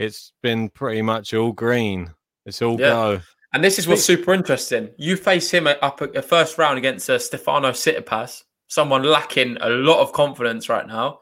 it's 0.00 0.32
been 0.42 0.68
pretty 0.70 1.02
much 1.02 1.34
all 1.34 1.52
green. 1.52 2.14
It's 2.46 2.62
all 2.62 2.80
Yeah. 2.80 2.88
go. 2.88 3.20
And 3.52 3.62
this 3.64 3.78
is 3.78 3.86
what's 3.88 4.04
super 4.04 4.32
interesting. 4.32 4.90
You 4.96 5.16
face 5.16 5.50
him 5.50 5.66
up 5.66 6.00
a, 6.00 6.04
a 6.10 6.22
first 6.22 6.56
round 6.56 6.78
against 6.78 7.10
uh, 7.10 7.18
Stefano 7.18 7.72
Tsitsipas, 7.72 8.44
someone 8.68 9.02
lacking 9.02 9.58
a 9.60 9.68
lot 9.68 10.00
of 10.00 10.12
confidence 10.12 10.68
right 10.68 10.86
now. 10.86 11.18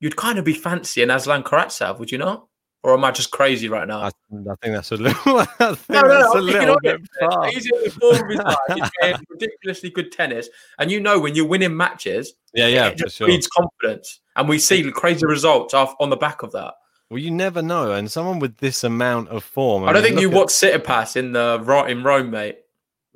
You'd 0.00 0.16
kind 0.16 0.38
of 0.38 0.44
be 0.44 0.52
fancying 0.54 1.08
Aslan 1.10 1.42
Karatsev, 1.44 1.98
would 1.98 2.10
you 2.12 2.18
not? 2.18 2.46
Or 2.82 2.92
am 2.94 3.04
I 3.04 3.10
just 3.12 3.30
crazy 3.30 3.68
right 3.68 3.86
now? 3.88 4.00
I, 4.00 4.08
I 4.08 4.54
think 4.62 4.74
that's 4.74 4.92
a 4.92 4.96
little. 4.96 5.38
I 5.40 5.44
think 5.74 5.88
No, 5.88 6.02
no, 6.02 6.08
that's 6.08 6.34
no, 6.34 6.34
a 6.34 6.38
I'm 6.38 6.46
picking 6.46 6.60
little 6.60 6.80
bit 6.82 6.94
him. 7.00 7.06
far. 7.20 7.46
He's 7.48 7.66
in 7.66 7.82
the 7.84 7.90
form 7.90 8.22
of 8.22 8.28
his 8.28 8.38
life. 8.38 8.90
He's 9.02 9.18
ridiculously 9.30 9.90
good 9.90 10.12
tennis. 10.12 10.48
And 10.78 10.90
you 10.90 11.00
know, 11.00 11.18
when 11.18 11.34
you're 11.34 11.46
winning 11.46 11.76
matches, 11.76 12.34
Yeah, 12.54 12.66
yeah, 12.66 12.88
it 12.88 12.98
for 12.98 13.04
just 13.04 13.16
sure. 13.16 13.26
breeds 13.28 13.46
confidence. 13.48 14.20
And 14.36 14.48
we 14.48 14.58
see 14.58 14.88
crazy 14.92 15.24
results 15.26 15.74
off 15.74 15.94
on 16.00 16.10
the 16.10 16.16
back 16.16 16.42
of 16.42 16.52
that. 16.52 16.74
Well, 17.10 17.18
you 17.18 17.30
never 17.30 17.62
know, 17.62 17.92
and 17.92 18.10
someone 18.10 18.40
with 18.40 18.56
this 18.58 18.82
amount 18.82 19.28
of 19.28 19.44
form. 19.44 19.84
I, 19.84 19.92
don't 19.92 20.02
mean, 20.02 20.12
think 20.12 20.20
you 20.20 20.28
at- 20.30 20.34
watched 20.34 20.56
Tsitsipas 20.56 21.16
in 21.16 21.32
the 21.32 21.62
in 21.88 22.02
Rome, 22.02 22.30
mate. 22.30 22.58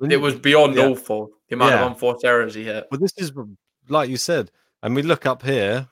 It 0.09 0.17
was 0.17 0.35
beyond 0.35 0.75
Yeah. 0.75 0.87
awful. 0.87 1.31
The 1.49 1.55
amount 1.55 1.71
Yeah. 1.73 1.81
of 1.85 1.91
unforced 1.91 2.23
errors 2.25 2.55
he 2.55 2.63
hit. 2.63 2.87
Well, 2.89 2.99
this 2.99 3.11
is 3.17 3.31
like 3.89 4.09
you 4.09 4.17
said, 4.17 4.49
and 4.81 4.95
we 4.95 5.01
look 5.01 5.25
up 5.25 5.43
here. 5.43 5.89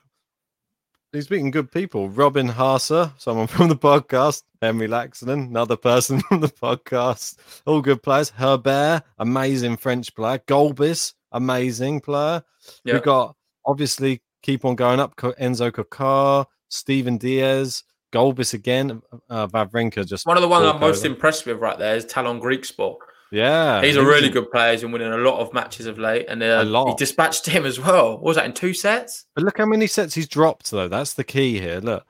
He's 1.12 1.26
beating 1.26 1.50
good 1.50 1.72
people. 1.72 2.08
Robin 2.08 2.48
Haase, 2.48 3.12
someone 3.18 3.48
from 3.48 3.68
the 3.68 3.76
podcast. 3.76 4.44
Henry 4.62 4.86
Laaksonen, 4.88 5.48
another 5.48 5.76
person 5.76 6.20
from 6.28 6.40
the 6.40 6.48
podcast. 6.48 7.36
All 7.66 7.82
good 7.82 8.02
players. 8.02 8.30
Herbert, 8.30 9.02
amazing 9.18 9.76
French 9.76 10.14
player. 10.14 10.38
Gulbis, 10.46 11.14
amazing 11.32 12.00
player. 12.00 12.42
Yeah. 12.84 12.94
We've 12.94 13.02
got 13.02 13.34
obviously 13.66 14.22
keep 14.42 14.64
on 14.64 14.76
going 14.76 15.00
up. 15.00 15.16
Enzo 15.16 15.70
Couacaud, 15.72 16.46
Stephen 16.68 17.18
Diaz, 17.18 17.82
Gulbis 18.12 18.54
again. 18.54 19.02
Uh, 19.28 19.46
Wawrinka 19.48 20.06
just 20.06 20.26
One 20.26 20.36
of 20.36 20.42
the 20.42 20.48
ones 20.48 20.64
I'm 20.66 20.72
walk 20.74 20.80
most 20.80 21.04
impressed 21.04 21.46
with 21.46 21.58
right 21.58 21.78
there 21.78 21.96
is 21.96 22.04
Tallon 22.04 22.40
Griekspoor. 22.40 22.96
Yeah, 23.32 23.80
He's 23.82 23.94
a 23.94 24.04
really 24.04 24.28
good 24.28 24.50
player. 24.50 24.72
He's 24.72 24.80
been 24.82 24.90
winning 24.90 25.12
a 25.12 25.16
lot 25.18 25.38
of 25.38 25.54
matches 25.54 25.86
of 25.86 25.98
late, 26.00 26.26
and 26.28 26.42
uh, 26.42 26.62
A 26.62 26.64
lot. 26.64 26.88
he 26.88 26.94
dispatched 26.96 27.46
him 27.46 27.64
as 27.64 27.78
well. 27.78 28.14
What 28.14 28.22
was 28.24 28.36
that 28.36 28.44
in 28.46 28.52
two 28.52 28.74
sets? 28.74 29.26
But 29.36 29.44
look 29.44 29.58
how 29.58 29.66
many 29.66 29.86
sets 29.86 30.14
he's 30.14 30.26
dropped, 30.26 30.68
though. 30.72 30.88
That's 30.88 31.14
the 31.14 31.22
key 31.22 31.60
here. 31.60 31.78
Look, 31.78 32.04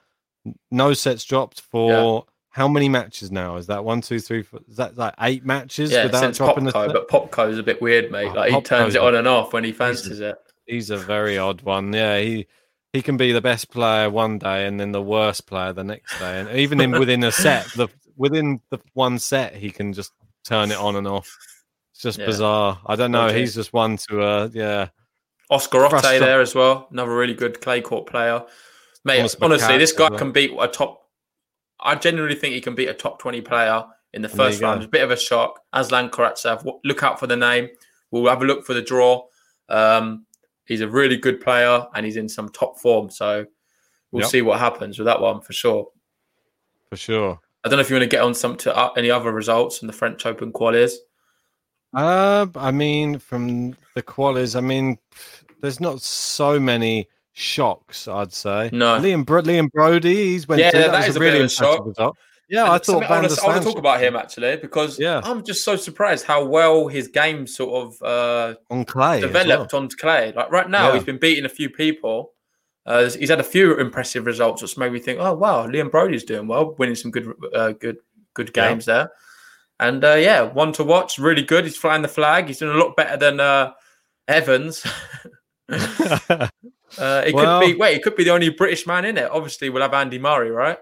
no 0.70 0.94
sets 0.94 1.24
dropped 1.24 1.60
for 1.60 2.24
how 2.48 2.66
many 2.68 2.88
matches 2.88 3.30
now? 3.30 3.56
Is 3.56 3.66
that 3.66 3.84
one, 3.84 4.00
two, 4.00 4.18
three, 4.18 4.42
four? 4.42 4.60
Is 4.66 4.76
that 4.78 4.96
like 4.96 5.12
eight 5.20 5.44
matches 5.44 5.92
Yeah, 5.92 6.04
without 6.04 6.20
since 6.20 6.38
dropping 6.38 6.66
a 6.68 6.72
Popko, 6.72 6.86
set? 6.86 6.92
but 6.94 7.08
Popko's 7.10 7.58
a 7.58 7.62
bit 7.62 7.82
weird, 7.82 8.10
mate. 8.10 8.28
Oh, 8.30 8.32
Like 8.38 8.52
he 8.54 8.60
turns 8.62 8.94
it 8.94 9.02
on 9.02 9.14
and 9.14 9.28
off 9.28 9.52
when 9.52 9.62
he 9.64 9.70
a- 9.72 9.74
fancies 9.74 10.20
it. 10.20 10.36
He's 10.64 10.88
a 10.88 10.96
very 10.96 11.36
odd 11.36 11.60
one. 11.62 11.92
Yeah, 11.92 12.18
he 12.18 12.46
he 12.92 13.02
can 13.02 13.16
be 13.16 13.32
the 13.32 13.40
best 13.40 13.70
player 13.70 14.10
one 14.10 14.38
day 14.38 14.66
and 14.66 14.78
then 14.80 14.92
the 14.92 15.02
worst 15.02 15.46
player 15.46 15.72
the 15.72 15.84
next 15.84 16.18
day, 16.18 16.40
and 16.40 16.48
even 16.58 16.80
in 16.80 16.92
within 16.92 17.22
a 17.24 17.32
set, 17.32 17.66
the 17.76 17.88
within 18.16 18.60
the 18.70 18.78
one 18.94 19.18
set, 19.18 19.54
he 19.54 19.70
can 19.70 19.92
just 19.92 20.12
turn 20.44 20.70
it 20.70 20.76
on 20.78 20.96
and 20.96 21.06
off. 21.06 21.28
It's 21.92 22.02
just 22.02 22.18
Yeah. 22.18 22.26
bizarre. 22.26 22.80
I 22.86 22.96
don't 22.96 23.12
know. 23.12 23.26
Okay. 23.26 23.40
He's 23.40 23.54
just 23.54 23.72
one 23.72 23.96
to 24.08 24.20
uh, 24.22 24.48
yeah. 24.52 24.88
Oscar 25.50 25.78
Otte 25.78 25.90
Frustra- 25.90 26.18
there 26.20 26.40
as 26.40 26.54
well, 26.54 26.88
another 26.90 27.14
really 27.14 27.34
good 27.34 27.60
clay 27.60 27.80
court 27.80 28.06
player. 28.06 28.44
Mate, 29.04 29.16
Thomas 29.18 29.36
honestly, 29.40 29.74
McCann 29.74 29.78
this 29.78 29.92
guy 29.92 30.08
well. 30.10 30.18
can 30.18 30.32
beat 30.32 30.52
a 30.58 30.68
top. 30.68 31.02
I 31.80 31.94
genuinely 31.94 32.36
think 32.36 32.54
he 32.54 32.60
can 32.60 32.74
beat 32.74 32.88
a 32.88 32.94
top 32.94 33.18
twenty 33.18 33.40
player 33.40 33.84
in 34.12 34.22
the 34.22 34.28
first 34.28 34.60
round. 34.60 34.80
go. 34.80 34.84
It's 34.84 34.86
a 34.88 34.90
bit 34.90 35.02
of 35.02 35.10
a 35.10 35.16
shock. 35.16 35.60
Aslan 35.72 36.10
Karatsev, 36.10 36.64
look 36.84 37.02
out 37.02 37.18
for 37.20 37.26
the 37.26 37.36
name. 37.36 37.68
We'll 38.10 38.28
have 38.28 38.42
a 38.42 38.44
look 38.44 38.66
for 38.66 38.74
the 38.74 38.82
draw. 38.82 39.24
Um, 39.68 40.26
he's 40.70 40.80
a 40.82 40.88
really 40.88 41.16
good 41.16 41.40
player 41.40 41.84
and 41.94 42.06
he's 42.06 42.16
in 42.16 42.28
some 42.28 42.48
top 42.48 42.78
form. 42.78 43.10
So 43.10 43.44
we'll 44.12 44.22
Yep. 44.22 44.30
see 44.30 44.40
what 44.42 44.60
happens 44.60 44.98
with 45.00 45.06
that 45.06 45.20
one 45.20 45.40
for 45.40 45.52
sure. 45.52 45.88
For 46.90 46.96
sure. 46.96 47.40
I 47.64 47.68
don't 47.68 47.76
know 47.76 47.80
if 47.82 47.90
you 47.90 47.96
want 47.96 48.04
to 48.10 48.16
get 48.16 48.22
on 48.22 48.34
some 48.34 48.56
to 48.58 48.74
uh, 48.76 48.92
any 48.96 49.10
other 49.10 49.32
results 49.32 49.82
in 49.82 49.88
the 49.88 49.92
French 49.92 50.24
Open 50.26 50.52
qualies. 50.52 50.92
Uh, 51.92 52.46
I 52.54 52.70
mean, 52.70 53.18
from 53.18 53.72
the 53.96 54.02
qualies, 54.02 54.54
I 54.56 54.60
mean, 54.60 54.96
there's 55.60 55.80
not 55.80 56.00
so 56.00 56.60
many 56.60 57.08
shocks. 57.32 58.06
I'd 58.06 58.32
say 58.32 58.70
No. 58.72 58.98
Liam 59.00 59.26
Bro- 59.26 59.42
Liam 59.42 59.68
Broady. 59.72 60.14
He's 60.14 60.46
went. 60.46 60.60
Yeah, 60.60 60.70
to, 60.70 60.78
that 60.78 60.92
was 60.98 61.08
is 61.08 61.16
a 61.16 61.18
bit 61.18 61.24
really 61.26 61.38
of 61.40 61.44
a 61.46 61.48
shock. 61.48 61.84
result. 61.84 62.16
Yeah, 62.50 62.64
And 62.64 62.72
I 62.72 62.78
thought 62.78 62.84
something 62.86 63.08
Van 63.08 63.24
I 63.24 63.46
want 63.46 63.62
to 63.62 63.68
talk 63.68 63.78
about 63.78 64.02
him 64.02 64.16
actually 64.16 64.56
because 64.56 64.98
Yeah. 64.98 65.20
I'm 65.24 65.44
just 65.44 65.64
so 65.64 65.76
surprised 65.76 66.24
how 66.26 66.44
well 66.44 66.88
his 66.88 67.06
game 67.08 67.46
sort 67.46 67.72
of 67.86 68.02
uh, 68.02 68.54
on 68.70 68.84
clay 68.84 69.18
as 69.18 69.22
well. 69.22 69.32
developed 69.32 69.72
onto 69.74 69.96
clay. 69.96 70.32
Like 70.34 70.50
right 70.50 70.68
now, 70.68 70.88
Yeah. 70.88 70.94
he's 70.94 71.04
been 71.04 71.18
beating 71.18 71.44
a 71.44 71.48
few 71.48 71.70
people. 71.70 72.32
Uh, 72.86 73.08
he's 73.08 73.28
had 73.30 73.38
a 73.40 73.44
few 73.44 73.76
impressive 73.76 74.26
results, 74.26 74.62
which 74.62 74.76
made 74.76 74.92
me 74.92 74.98
think, 74.98 75.20
oh 75.20 75.32
wow, 75.34 75.66
Liam 75.66 75.90
Broady's 75.92 76.24
doing 76.24 76.48
well, 76.48 76.74
winning 76.78 76.96
some 76.96 77.10
good, 77.12 77.32
uh, 77.54 77.70
good, 77.72 77.98
good 78.34 78.50
Yeah. 78.54 78.68
games 78.68 78.84
there. 78.86 79.10
And 79.78 80.04
uh, 80.04 80.14
yeah, 80.14 80.42
one 80.42 80.72
to 80.72 80.82
watch, 80.84 81.18
really 81.18 81.42
good. 81.42 81.64
He's 81.64 81.76
flying 81.76 82.02
the 82.02 82.08
flag. 82.08 82.48
He's 82.48 82.58
doing 82.58 82.74
a 82.74 82.78
lot 82.78 82.96
better 82.96 83.16
than 83.16 83.38
uh, 83.38 83.72
Evans. 84.26 84.84
uh, 85.70 86.48
it 86.98 87.34
Well- 87.34 87.60
could 87.60 87.66
be 87.66 87.74
wait, 87.78 87.96
it 87.96 88.02
could 88.02 88.16
be 88.16 88.24
the 88.24 88.30
only 88.32 88.48
British 88.50 88.86
man 88.86 89.04
in 89.04 89.16
it. 89.18 89.30
Obviously, 89.30 89.68
we'll 89.70 89.82
have 89.82 89.94
Andy 89.94 90.18
Murray, 90.18 90.50
right? 90.50 90.78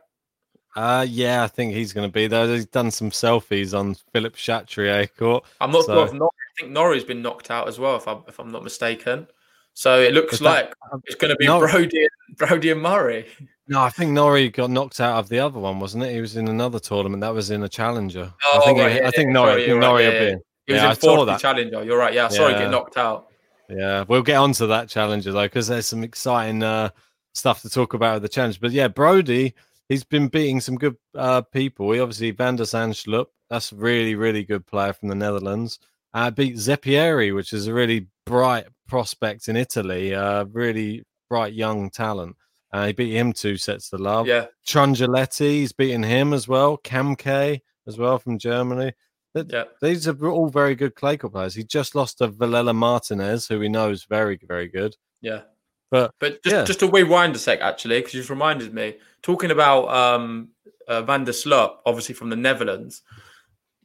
Uh, 0.79 1.05
yeah, 1.09 1.43
I 1.43 1.49
think 1.49 1.75
he's 1.75 1.93
going 1.93 2.09
to 2.09 2.13
be 2.13 2.27
there. 2.29 2.47
He's 2.47 2.67
done 2.67 2.91
some 2.91 3.11
selfies 3.11 3.77
on 3.77 3.97
Philippe 4.13 4.37
Chatrier 4.37 5.09
court. 5.17 5.45
I'm 5.61 5.73
not 5.73 5.85
So- 5.85 5.95
sure 5.95 6.07
if 6.07 6.13
Nor- 6.13 6.29
I 6.31 6.61
think 6.61 6.73
Norrie's 6.73 7.05
been 7.05 7.21
knocked 7.23 7.51
out 7.51 7.67
as 7.69 7.79
well, 7.79 7.97
if 7.97 8.07
I'm 8.07 8.23
if 8.29 8.39
I'm 8.39 8.51
not 8.53 8.63
mistaken. 8.65 9.27
So 9.75 10.01
it 10.01 10.13
looks 10.15 10.39
that- 10.39 10.45
like 10.45 10.75
it's 11.05 11.17
going 11.17 11.31
to 11.31 11.37
be 11.37 11.47
No. 11.47 11.59
Broady, 11.61 12.07
Broady 12.37 12.71
and 12.73 12.81
Murray. 12.83 13.27
No, 13.67 13.81
I 13.83 13.91
think 13.91 14.13
Norrie 14.13 14.49
got 14.51 14.71
knocked 14.71 15.01
out 15.01 15.19
of 15.19 15.29
the 15.29 15.41
other 15.41 15.59
one, 15.59 15.79
wasn't 15.81 16.05
it? 16.05 16.13
He 16.15 16.21
was 16.21 16.37
in 16.37 16.49
another 16.49 16.79
tournament. 16.79 17.21
That 17.23 17.35
was 17.35 17.51
in 17.51 17.63
a 17.65 17.69
challenger. 17.69 18.33
Oh, 18.47 18.59
I 18.61 18.65
think. 18.65 18.79
right, 18.79 18.93
he- 18.93 18.99
yeah, 18.99 19.09
I 19.09 19.11
think 19.11 19.31
Norrie. 19.31 19.51
sorry, 19.53 19.67
you're 19.67 19.79
right, 19.79 19.87
Norrie 19.87 20.05
yeah, 20.05 20.11
yeah. 20.11 20.35
He 20.67 20.73
was 20.75 20.83
Yeah, 20.83 20.91
in 20.91 20.97
fourth 20.97 21.27
that. 21.27 21.41
challenger. 21.41 21.83
You're 21.85 21.99
right. 21.99 22.15
Yeah, 22.15 22.29
sorry, 22.29 22.53
Yeah. 22.53 22.59
get 22.61 22.71
knocked 22.71 22.97
out. 22.97 23.27
Yeah, 23.69 24.05
we'll 24.09 24.23
get 24.23 24.37
onto 24.37 24.67
that 24.69 24.89
challenger 24.89 25.33
though, 25.33 25.43
because 25.43 25.67
there's 25.69 25.87
some 25.87 26.03
exciting 26.05 26.63
uh, 26.63 26.91
stuff 27.35 27.63
to 27.63 27.69
talk 27.71 27.95
about 27.95 28.15
with 28.15 28.23
the 28.23 28.29
challenge. 28.29 28.61
But 28.61 28.71
yeah, 28.73 28.89
Broady, 28.89 29.55
he's 29.89 30.05
been 30.05 30.29
beating 30.29 30.61
some 30.61 30.77
good 30.77 30.97
uh, 31.15 31.43
people. 31.43 31.91
He 31.93 32.01
obviously 32.01 32.31
Van 32.31 32.57
de 32.57 32.65
Zandschulp, 32.65 33.27
that's 33.51 33.73
a 33.73 33.77
really, 33.77 34.15
really 34.15 34.45
good 34.45 34.67
player 34.67 34.93
from 34.93 35.09
the 35.09 35.15
Netherlands. 35.15 35.79
Uh, 36.15 36.31
beat 36.31 36.57
Zeppieri, 36.57 37.35
which 37.35 37.53
is 37.53 37.67
a 37.67 37.75
really 37.75 38.09
bright 38.27 38.67
prospect 38.87 39.49
in 39.49 39.57
Italy, 39.57 40.15
uh, 40.15 40.45
really 40.47 41.05
bright 41.29 41.53
young 41.53 41.91
talent. 41.91 42.37
Uh, 42.73 42.87
he 42.87 42.93
beat 42.93 43.15
him 43.15 43.33
two 43.33 43.57
sets 43.57 43.91
to 43.91 43.97
love. 43.97 44.27
Yeah, 44.27 44.47
Trungelliti, 44.67 45.51
he's 45.51 45.73
beaten 45.73 46.03
him 46.03 46.33
as 46.33 46.47
well. 46.47 46.79
Kamke 46.79 47.61
as 47.87 47.99
well 47.99 48.19
from 48.19 48.39
Germany. 48.39 48.93
Yeah. 49.35 49.65
These 49.81 50.09
are 50.09 50.29
all 50.29 50.49
very 50.49 50.75
good 50.75 50.95
clay 50.95 51.17
court 51.17 51.33
players. 51.33 51.55
He 51.55 51.63
just 51.63 51.95
lost 51.95 52.19
to 52.19 52.29
Vilella 52.29 52.75
Martinez, 52.75 53.47
who 53.47 53.59
we 53.59 53.69
know 53.69 53.91
is 53.91 54.05
very, 54.05 54.39
very 54.47 54.69
good. 54.69 54.97
Yeah. 55.21 55.43
But, 55.91 56.13
but 56.19 56.43
just 56.43 56.55
yeah. 56.55 56.65
just 56.65 56.81
to 56.81 56.89
rewind 56.89 57.35
a 57.35 57.39
sec, 57.39 57.61
actually, 57.61 57.99
because 57.99 58.15
you 58.15 58.21
just 58.21 58.31
reminded 58.31 58.75
me 58.75 58.97
talking 59.23 59.51
about 59.51 59.89
um, 59.89 60.49
uh, 60.87 61.03
Van 61.03 61.25
der 61.25 61.33
Slup, 61.33 61.81
obviously 61.87 62.15
from 62.15 62.31
the 62.31 62.37
Netherlands. 62.37 63.03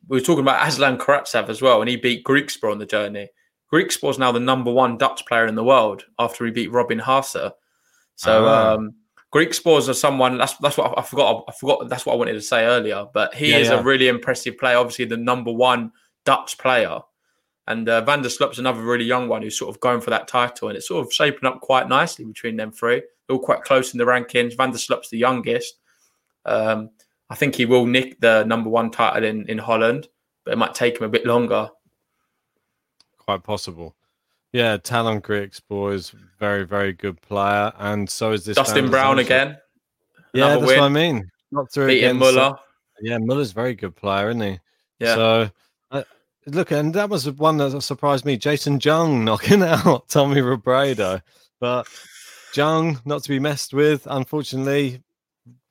We 0.10 0.18
were 0.18 0.26
talking 0.26 0.42
about 0.44 0.68
Aslan 0.68 0.98
Karatsev 0.98 1.48
as 1.48 1.62
well, 1.62 1.80
and 1.82 1.90
he 1.90 1.96
beat 1.96 2.26
Griekspoor 2.26 2.72
on 2.72 2.78
the 2.80 2.86
journey. 2.86 3.30
Griekspoor 3.72 4.10
is 4.12 4.20
now 4.20 4.32
the 4.32 4.40
number 4.40 4.72
one 4.72 4.98
Dutch 4.98 5.26
player 5.26 5.48
in 5.48 5.56
the 5.56 5.64
world 5.64 6.04
after 6.20 6.46
he 6.46 6.52
beat 6.52 6.72
Robin 6.72 7.00
Haase. 7.00 7.52
So 8.16 8.46
Ah. 8.46 8.74
um, 8.74 8.96
someone 9.96 10.38
that's 10.38 10.56
that's 10.58 10.78
what 10.78 10.92
I, 10.98 11.02
I 11.02 11.04
forgot. 11.04 11.46
I 11.48 11.52
forgot 11.54 11.90
that's 11.90 12.06
what 12.06 12.14
I 12.14 12.18
wanted 12.18 12.34
to 12.34 12.42
say 12.42 12.66
earlier. 12.66 13.08
But 13.14 13.34
he 13.34 13.52
Yeah, 13.52 13.58
is 13.58 13.70
yeah. 13.70 13.80
a 13.80 13.84
really 13.84 14.08
impressive 14.10 14.58
player. 14.58 14.78
Obviously, 14.78 15.06
the 15.06 15.18
number 15.18 15.52
one 15.52 15.92
Dutch 16.26 16.58
player. 16.58 17.00
And 17.68 17.88
uh, 17.88 18.02
Van 18.02 18.22
der 18.22 18.30
Slup's 18.30 18.60
another 18.60 18.82
really 18.82 19.06
young 19.06 19.30
one 19.30 19.42
who's 19.42 19.58
sort 19.58 19.74
of 19.74 19.80
going 19.80 20.02
for 20.02 20.10
that 20.10 20.28
title, 20.28 20.68
and 20.68 20.76
it's 20.78 20.88
sort 20.88 21.06
of 21.06 21.14
shaping 21.14 21.46
up 21.48 21.62
quite 21.62 21.88
nicely 21.88 22.26
between 22.26 22.58
them 22.58 22.72
three. 22.72 23.00
They're 23.28 23.36
all 23.38 23.40
quite 23.40 23.64
close 23.64 23.94
in 23.94 23.98
the 23.98 24.04
rankings. 24.06 24.58
Van 24.58 24.72
der 24.72 24.78
Slup's 24.78 25.10
the 25.10 25.18
youngest. 25.18 25.76
Um, 26.46 26.90
I 27.30 27.36
think 27.36 27.56
he 27.56 27.66
will 27.66 27.86
nick 27.86 28.20
the 28.20 28.44
number 28.44 28.70
one 28.70 28.92
title 28.92 29.24
in, 29.24 29.48
in 29.48 29.58
Holland, 29.58 30.10
but 30.44 30.52
it 30.52 30.58
might 30.58 30.76
take 30.76 30.98
him 30.98 31.06
a 31.06 31.10
bit 31.10 31.26
longer. 31.26 31.70
quite 33.18 33.44
possible. 33.44 33.96
Yeah, 34.52 34.78
Tallon 34.78 35.22
Griekspoor 35.22 35.94
is 35.94 36.14
very, 36.40 36.66
very 36.66 36.92
good 36.94 37.20
player, 37.22 37.72
and 37.80 38.08
so 38.10 38.34
is 38.34 38.44
this 38.46 38.58
Dustin 38.58 38.90
Brown 38.90 39.20
again, 39.20 39.58
Yeah, 40.34 40.50
that's 40.50 40.66
win. 40.66 40.80
what 40.80 40.86
I 40.86 40.90
mean. 40.90 41.32
Not 41.52 41.72
through 41.72 41.88
beating 41.88 42.18
against- 42.18 42.36
Muller. 42.36 42.58
Yeah, 43.02 43.18
Muller's 43.20 43.52
a 43.52 43.54
very 43.56 43.74
good 43.74 43.96
player, 43.96 44.30
isn't 44.30 44.42
he? 44.42 44.60
Yeah, 45.00 45.16
So, 45.16 45.50
look, 46.48 46.72
and 46.72 46.94
that 46.94 47.10
was 47.10 47.30
one 47.32 47.58
that 47.58 47.80
surprised 47.82 48.26
me. 48.26 48.38
Jason 48.38 48.80
Jung 48.82 49.24
knocking 49.24 49.64
out 49.64 50.08
Tommy 50.10 50.42
Robredo, 50.42 51.22
but 51.60 51.88
Jung 52.54 53.00
not 53.06 53.24
to 53.24 53.30
be 53.30 53.40
messed 53.40 53.74
with. 53.74 54.08
Unfortunately, 54.10 55.02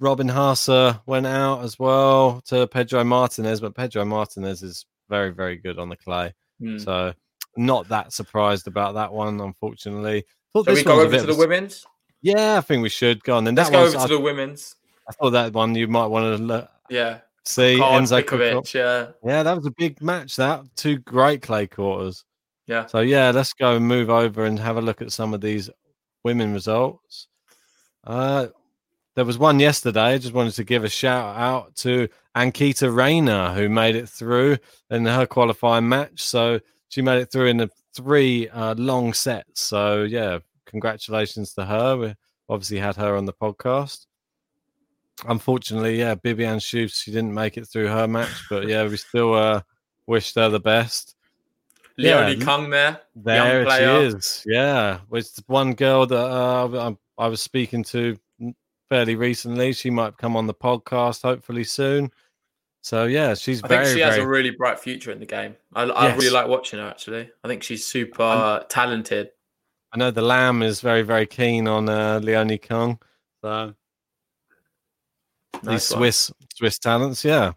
Robin 0.01 0.29
Haase 0.29 1.01
went 1.07 1.27
out 1.27 1.63
as 1.63 1.79
well 1.79 2.41
to 2.47 2.67
Pedro 2.67 3.05
Martinez, 3.05 3.61
but 3.61 3.75
Pedro 3.75 4.05
Martinez 4.05 4.63
is 4.63 4.87
very, 5.09 5.31
very 5.31 5.57
good 5.57 5.79
on 5.79 5.89
the 5.89 5.97
clay. 5.97 6.35
Hmm. 6.61 6.79
So, 6.79 7.15
not 7.57 7.89
that 7.89 8.13
surprised 8.13 8.67
about 8.67 8.95
that 8.95 9.13
one. 9.13 9.41
Unfortunately, 9.41 10.25
Thought 10.53 10.67
Shall 10.67 10.75
we 10.75 10.85
go 10.85 11.01
over 11.01 11.19
to 11.19 11.27
the 11.27 11.35
women's? 11.35 11.87
Yeah, 12.21 12.59
I 12.59 12.61
think 12.61 12.83
we 12.83 12.89
should 12.91 13.25
go 13.25 13.37
on. 13.37 13.45
Then 13.45 13.55
Let's 13.55 13.71
that 13.71 13.77
go 13.77 13.85
over 13.85 13.99
I, 13.99 14.07
to 14.07 14.15
the 14.15 14.21
women's. 14.21 14.77
I 15.09 15.13
thought 15.13 15.31
that 15.31 15.53
one 15.53 15.75
you 15.75 15.89
might 15.89 16.07
want 16.07 16.37
to 16.37 16.43
look, 16.43 16.71
Yeah, 16.91 17.19
see. 17.44 17.78
Card 17.78 18.02
Enzo. 18.05 18.74
Yeah, 18.74 19.09
Yeah, 19.24 19.42
that 19.42 19.57
was 19.57 19.66
a 19.66 19.72
big 19.72 20.00
match. 20.02 20.37
That 20.37 20.64
two 20.76 20.98
great 20.98 21.42
clay 21.42 21.66
quarters. 21.66 22.24
yeah. 22.66 22.87
So 22.87 23.00
yeah, 23.00 23.31
let's 23.31 23.52
go 23.52 23.76
and 23.76 23.87
move 23.87 24.11
over 24.11 24.44
and 24.44 24.59
have 24.59 24.76
a 24.76 24.83
look 24.83 25.02
at 25.02 25.12
some 25.12 25.35
of 25.35 25.40
these 25.40 25.70
women 26.24 26.52
results. 26.52 27.28
Uh, 28.05 28.48
there 29.14 29.24
was 29.24 29.38
one 29.38 29.61
yesterday. 29.61 30.14
I 30.14 30.18
just 30.18 30.35
wanted 30.35 30.55
to 30.55 30.64
give 30.64 30.85
a 30.85 30.88
shout 30.88 31.37
out 31.37 31.76
to 31.76 32.09
Ankita 32.37 32.90
Raina 32.90 33.55
who 33.55 33.68
made 33.68 33.94
it 33.94 34.09
through 34.09 34.57
in 34.90 35.05
her 35.05 35.26
qualifying 35.26 35.88
match. 35.88 36.20
So 36.22 36.61
she 36.88 37.02
made 37.02 37.20
it 37.20 37.31
through 37.31 37.46
in 37.46 37.59
the 37.59 37.70
three 37.94 38.48
uh, 38.48 38.74
long 38.76 39.12
sets. 39.12 39.61
So 39.61 40.05
yeah, 40.05 40.38
congratulations 40.66 41.52
to 41.55 41.64
her. 41.66 41.96
We 41.96 42.14
obviously 42.48 42.78
had 42.78 42.96
her 42.96 43.16
on 43.16 43.26
the 43.26 43.35
podcast. 43.35 44.07
Unfortunately, 45.29 45.99
yeah, 45.99 46.15
Bibiane 46.15 46.57
Schoofs, 46.61 47.03
she 47.03 47.11
didn't 47.13 47.33
make 47.35 47.57
it 47.57 47.67
through 47.67 47.89
her 47.89 48.09
match, 48.09 48.45
but 48.51 48.67
yeah, 48.67 48.87
we 48.87 48.97
still 48.97 49.35
uh, 49.35 49.61
wished 50.07 50.35
her 50.35 50.49
the 50.49 50.61
best. 50.61 51.15
Yeah, 51.97 52.27
Leonie 52.27 52.45
Kung 52.45 52.71
there. 52.71 53.01
There 53.15 53.59
young 53.59 53.67
player. 53.67 54.11
she 54.11 54.17
is. 54.17 54.43
Yeah, 54.47 55.01
it's 55.13 55.41
one 55.47 55.75
girl 55.75 56.07
that 56.07 56.17
uh, 56.17 56.95
I, 57.19 57.25
I 57.25 57.29
was 57.29 57.43
speaking 57.43 57.85
to 57.85 58.17
fairly 58.89 59.15
recently. 59.15 59.73
She 59.73 59.91
might 59.91 60.17
come 60.17 60.37
on 60.37 60.47
the 60.47 60.55
podcast 60.55 61.23
hopefully 61.23 61.65
soon. 61.65 62.11
So 62.81 63.05
yeah, 63.05 63.35
she's 63.35 63.63
I 63.63 63.69
very 63.69 63.85
think 63.85 63.97
she 63.97 64.03
has 64.03 64.15
very. 64.17 64.25
a 64.25 64.29
really 64.29 64.51
bright 64.51 64.81
future 64.81 65.13
in 65.13 65.21
the 65.21 65.27
game. 65.27 65.55
I, 65.75 65.83
I 65.85 66.09
Yes. 66.09 66.19
really 66.19 66.31
like 66.35 66.49
watching 66.49 66.81
her. 66.81 66.89
Actually, 66.89 67.31
I 67.45 67.49
think 67.49 67.63
she's 67.63 67.87
super 67.87 68.65
talented. 68.69 69.31
I 69.93 69.99
know 69.99 70.11
the 70.11 70.23
Lamb 70.23 70.63
is 70.63 70.81
very 70.81 71.03
very 71.03 71.27
keen 71.27 71.69
on 71.69 71.89
uh, 71.89 72.19
Leonie 72.23 72.59
Kung. 72.59 72.99
So 73.43 73.75
these 75.62 75.70
Nice 75.70 75.90
one. 75.92 75.98
Swiss 76.01 76.33
Swiss 76.57 76.79
talents, 76.79 77.25
yeah. 77.25 77.53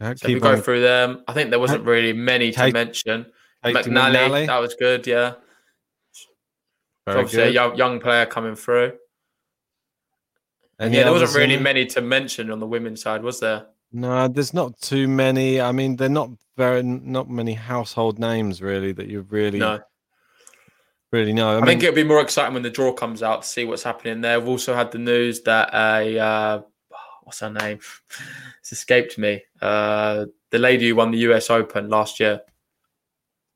Uh, 0.00 0.14
So 0.14 0.28
we 0.28 0.34
keep 0.34 0.42
go 0.42 0.60
through 0.60 0.82
them. 0.82 1.22
I 1.26 1.32
think 1.32 1.50
there 1.50 1.58
wasn't 1.58 1.84
really 1.84 2.12
many 2.12 2.50
to 2.52 2.56
Kate- 2.58 2.74
mention. 2.74 3.26
McNally, 3.64 3.84
McNally, 3.84 4.46
that 4.46 4.58
was 4.58 4.74
good. 4.74 5.06
Yeah, 5.06 5.34
very 7.06 7.18
obviously 7.20 7.42
a 7.42 7.46
good. 7.46 7.54
young, 7.54 7.76
young 7.76 8.00
player 8.00 8.26
coming 8.26 8.54
through. 8.54 8.92
And 10.78 10.88
Any 10.88 10.98
yeah, 10.98 11.04
there 11.04 11.12
wasn't 11.12 11.34
really 11.34 11.54
in- 11.54 11.62
many 11.62 11.86
to 11.86 12.00
mention 12.02 12.50
on 12.50 12.60
the 12.60 12.66
women's 12.66 13.00
side, 13.02 13.22
was 13.22 13.40
there? 13.40 13.66
No, 13.92 14.28
there's 14.28 14.52
not 14.52 14.78
too 14.80 15.08
many. 15.08 15.60
I 15.60 15.72
mean, 15.72 15.96
they're 15.96 16.08
not 16.08 16.30
very 16.56 16.82
not 16.82 17.30
many 17.30 17.54
household 17.54 18.18
names 18.18 18.60
really 18.60 18.92
that 18.92 19.06
you 19.08 19.22
really 19.30 19.58
No. 19.58 19.80
really 21.12 21.32
know. 21.32 21.48
I, 21.48 21.52
I, 21.52 21.54
mean, 21.60 21.66
think 21.66 21.82
it'll 21.84 21.94
be 21.94 22.04
more 22.04 22.20
exciting 22.20 22.52
when 22.54 22.62
the 22.62 22.70
draw 22.70 22.92
comes 22.92 23.22
out 23.22 23.42
to 23.42 23.48
see 23.48 23.64
what's 23.64 23.82
happening 23.82 24.20
there. 24.20 24.38
We've 24.38 24.48
also 24.50 24.74
had 24.74 24.92
the 24.92 24.98
news 24.98 25.42
that 25.42 25.70
a 25.72 26.18
uh, 26.18 26.60
what's 27.26 27.40
her 27.40 27.50
name? 27.50 27.80
It's 28.60 28.70
escaped 28.72 29.18
me. 29.18 29.42
Uh, 29.60 30.26
the 30.50 30.60
lady 30.60 30.88
who 30.88 30.94
won 30.94 31.10
the 31.10 31.18
US 31.18 31.50
Open 31.50 31.88
last 31.88 32.20
year, 32.20 32.40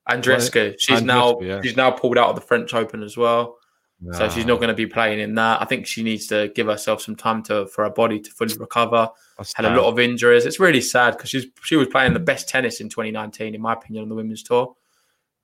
Andrescu. 0.09 0.75
She's 0.79 1.03
now 1.03 1.39
yeah. 1.41 1.61
she's 1.63 1.77
now 1.77 1.93
pulled 1.93 2.19
out 2.19 2.31
of 2.31 2.35
the 2.35 2.41
French 2.41 2.75
Open 2.75 3.03
as 3.05 3.17
well, 3.17 3.59
so 4.13 4.29
she's 4.29 4.45
not 4.45 4.57
going 4.57 4.69
to 4.69 4.75
be 4.75 4.87
playing 4.87 5.21
in 5.21 5.37
that. 5.37 5.63
I 5.63 5.67
think 5.67 5.87
she 5.87 6.03
needs 6.03 6.27
to 6.29 6.51
give 6.57 6.67
herself 6.67 7.01
some 7.01 7.15
time 7.15 7.45
to 7.45 7.67
for 7.69 7.85
her 7.85 7.91
body 7.91 8.19
to 8.19 8.31
fully 8.33 8.55
recover. 8.57 9.09
that's 9.39 9.55
Had 9.55 9.67
a 9.67 9.77
lot 9.77 9.87
of 9.87 10.01
injuries. 10.01 10.47
It's 10.47 10.59
really 10.59 10.81
sad 10.81 11.17
because 11.17 11.31
she's 11.31 11.47
she 11.63 11.77
was 11.77 11.87
playing 11.87 12.13
the 12.13 12.19
best 12.19 12.49
tennis 12.49 12.81
in 12.81 12.89
2019, 12.89 13.55
in 13.55 13.61
my 13.61 13.75
opinion, 13.75 14.03
on 14.03 14.09
the 14.09 14.17
women's 14.17 14.43
tour. 14.43 14.75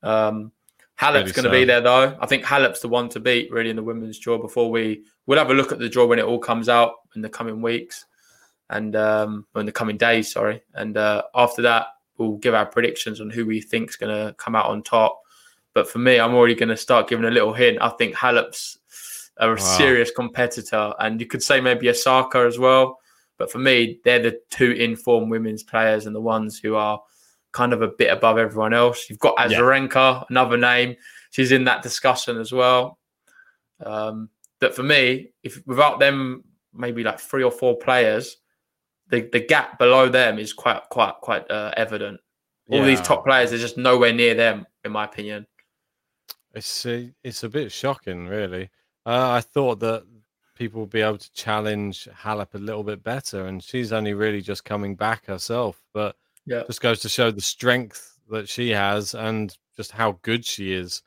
Um, 0.03 0.51
Halep's 0.97 1.31
Really 1.31 1.33
going 1.33 1.45
to 1.45 1.51
be 1.61 1.64
there 1.64 1.81
though. 1.81 2.16
I 2.20 2.27
think 2.27 2.45
Halep's 2.45 2.81
the 2.81 2.89
one 2.89 3.09
to 3.11 3.20
beat 3.20 3.53
really 3.53 3.70
in 3.70 3.77
the 3.77 3.85
women's 3.85 4.18
draw. 4.18 4.37
Before 4.37 4.68
we 4.68 5.05
we'll 5.27 5.39
have 5.39 5.51
a 5.51 5.55
look 5.55 5.70
at 5.70 5.79
the 5.79 5.89
draw 5.89 6.07
when 6.07 6.18
it 6.18 6.24
all 6.24 6.41
comes 6.41 6.68
out 6.68 6.95
in 7.14 7.22
the 7.22 7.29
coming 7.29 7.62
weeks 7.62 8.05
and 8.71 8.97
um, 8.97 9.47
in 9.55 9.67
the 9.67 9.73
coming 9.73 9.97
days. 9.97 10.33
Sorry, 10.33 10.62
and 10.75 10.97
uh, 10.97 11.23
after 11.35 11.62
that 11.62 11.87
we'll 12.19 12.37
give 12.37 12.55
our 12.55 12.67
predictions 12.67 13.21
on 13.21 13.31
who 13.31 13.47
we 13.47 13.61
think's 13.61 13.97
going 13.97 14.14
to 14.14 14.35
come 14.35 14.55
out 14.55 14.67
on 14.67 14.83
top. 14.83 15.21
But 15.75 15.89
for 15.89 15.99
me, 15.99 16.19
I'm 16.19 16.35
already 16.35 16.55
going 16.55 16.71
to 16.71 16.77
start 16.77 17.09
giving 17.09 17.27
a 17.27 17.31
little 17.31 17.53
hint. 17.53 17.79
I 17.81 17.91
think 17.91 18.14
Halep's 18.14 18.79
a 19.39 19.49
wow. 19.49 19.57
serious 19.57 20.11
competitor, 20.11 20.95
and 20.99 21.21
you 21.21 21.27
could 21.27 21.43
say 21.43 21.61
maybe 21.61 21.89
Osaka 21.91 22.39
as 22.39 22.59
well. 22.59 22.99
But 23.39 23.53
for 23.53 23.59
me, 23.59 24.01
they're 24.05 24.23
the 24.23 24.41
two 24.51 24.71
informed 24.73 25.31
women's 25.31 25.62
players 25.62 26.07
and 26.07 26.17
the 26.17 26.21
ones 26.21 26.59
who 26.59 26.75
are 26.75 27.01
kind 27.53 27.75
of 27.75 27.83
a 27.83 27.89
bit 27.89 28.11
above 28.11 28.39
everyone 28.39 28.73
else. 28.73 29.11
You've 29.11 29.19
got 29.19 29.37
Azarenka, 29.37 29.95
yeah. 29.95 30.25
another 30.31 30.57
name. 30.57 30.97
She's 31.31 31.53
in 31.53 31.64
that 31.64 31.83
discussion 31.83 32.39
as 32.39 32.53
well. 32.53 32.99
Um, 33.85 34.31
that 34.61 34.75
for 34.75 34.83
me, 34.83 35.33
if 35.43 35.61
without 35.67 36.01
them, 36.01 36.45
maybe 36.73 37.05
like 37.05 37.21
three 37.21 37.43
or 37.43 37.51
four 37.51 37.77
players, 37.77 38.39
the, 39.09 39.28
the 39.32 39.40
gap 39.40 39.78
below 39.78 40.09
them 40.09 40.38
is 40.38 40.52
quite 40.52 40.82
quite 40.90 41.14
quite 41.20 41.50
uh, 41.50 41.72
evident. 41.76 42.20
All 42.68 42.80
yeah. 42.80 42.86
these 42.86 43.00
top 43.00 43.24
players 43.24 43.52
are 43.52 43.59
just 43.59 43.78
nowhere 43.78 44.12
near 44.12 44.34
them, 44.34 44.66
in 44.84 44.92
my 44.92 45.04
opinion. 45.04 45.46
It's 46.52 46.84
a, 46.86 47.12
it's 47.22 47.44
a 47.44 47.48
bit 47.48 47.70
shocking, 47.70 48.26
really. 48.26 48.70
Uh, 49.04 49.30
I 49.30 49.40
thought 49.40 49.78
that 49.80 50.04
people 50.57 50.80
would 50.80 50.90
be 50.90 51.02
able 51.02 51.18
to 51.18 51.32
challenge 51.32 52.09
Halep 52.12 52.54
a 52.54 52.59
little 52.59 52.82
bit 52.82 53.04
better, 53.04 53.46
and 53.46 53.62
she's 53.62 53.92
only 53.92 54.14
really 54.14 54.40
just 54.40 54.64
coming 54.64 54.96
back 54.96 55.26
herself. 55.26 55.80
But 55.94 56.16
yeah, 56.44 56.64
just 56.66 56.80
goes 56.80 57.00
to 57.00 57.09
show 57.09 57.30
the 57.30 57.40
strength 57.40 58.18
that 58.30 58.48
she 58.48 58.70
has 58.70 59.14
and 59.14 59.57
just 59.76 59.92
how 59.92 60.18
good 60.22 60.44
she 60.44 60.72
is. 60.72 61.02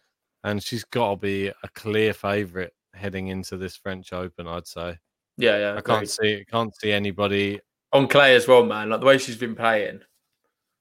And 0.45 0.63
she's 0.63 0.85
got 0.85 1.09
to 1.09 1.15
be 1.17 1.47
a 1.47 1.67
clear 1.73 2.13
favourite 2.13 2.71
heading 2.93 3.27
into 3.27 3.57
this 3.57 3.75
French 3.75 4.13
Open. 4.13 4.47
I'd 4.47 4.67
say. 4.67 4.97
Yeah, 5.35 5.57
yeah. 5.57 5.75
I 5.75 5.81
can't 5.81 6.09
see 6.09 6.45
can't 6.49 6.73
see 6.79 6.93
anybody 6.93 7.59
on 7.91 8.07
clay 8.07 8.35
as 8.35 8.47
well, 8.47 8.65
man. 8.65 8.89
Like 8.89 8.99
the 8.99 9.05
way 9.05 9.17
she's 9.17 9.37
been 9.37 9.55
playing. 9.55 10.01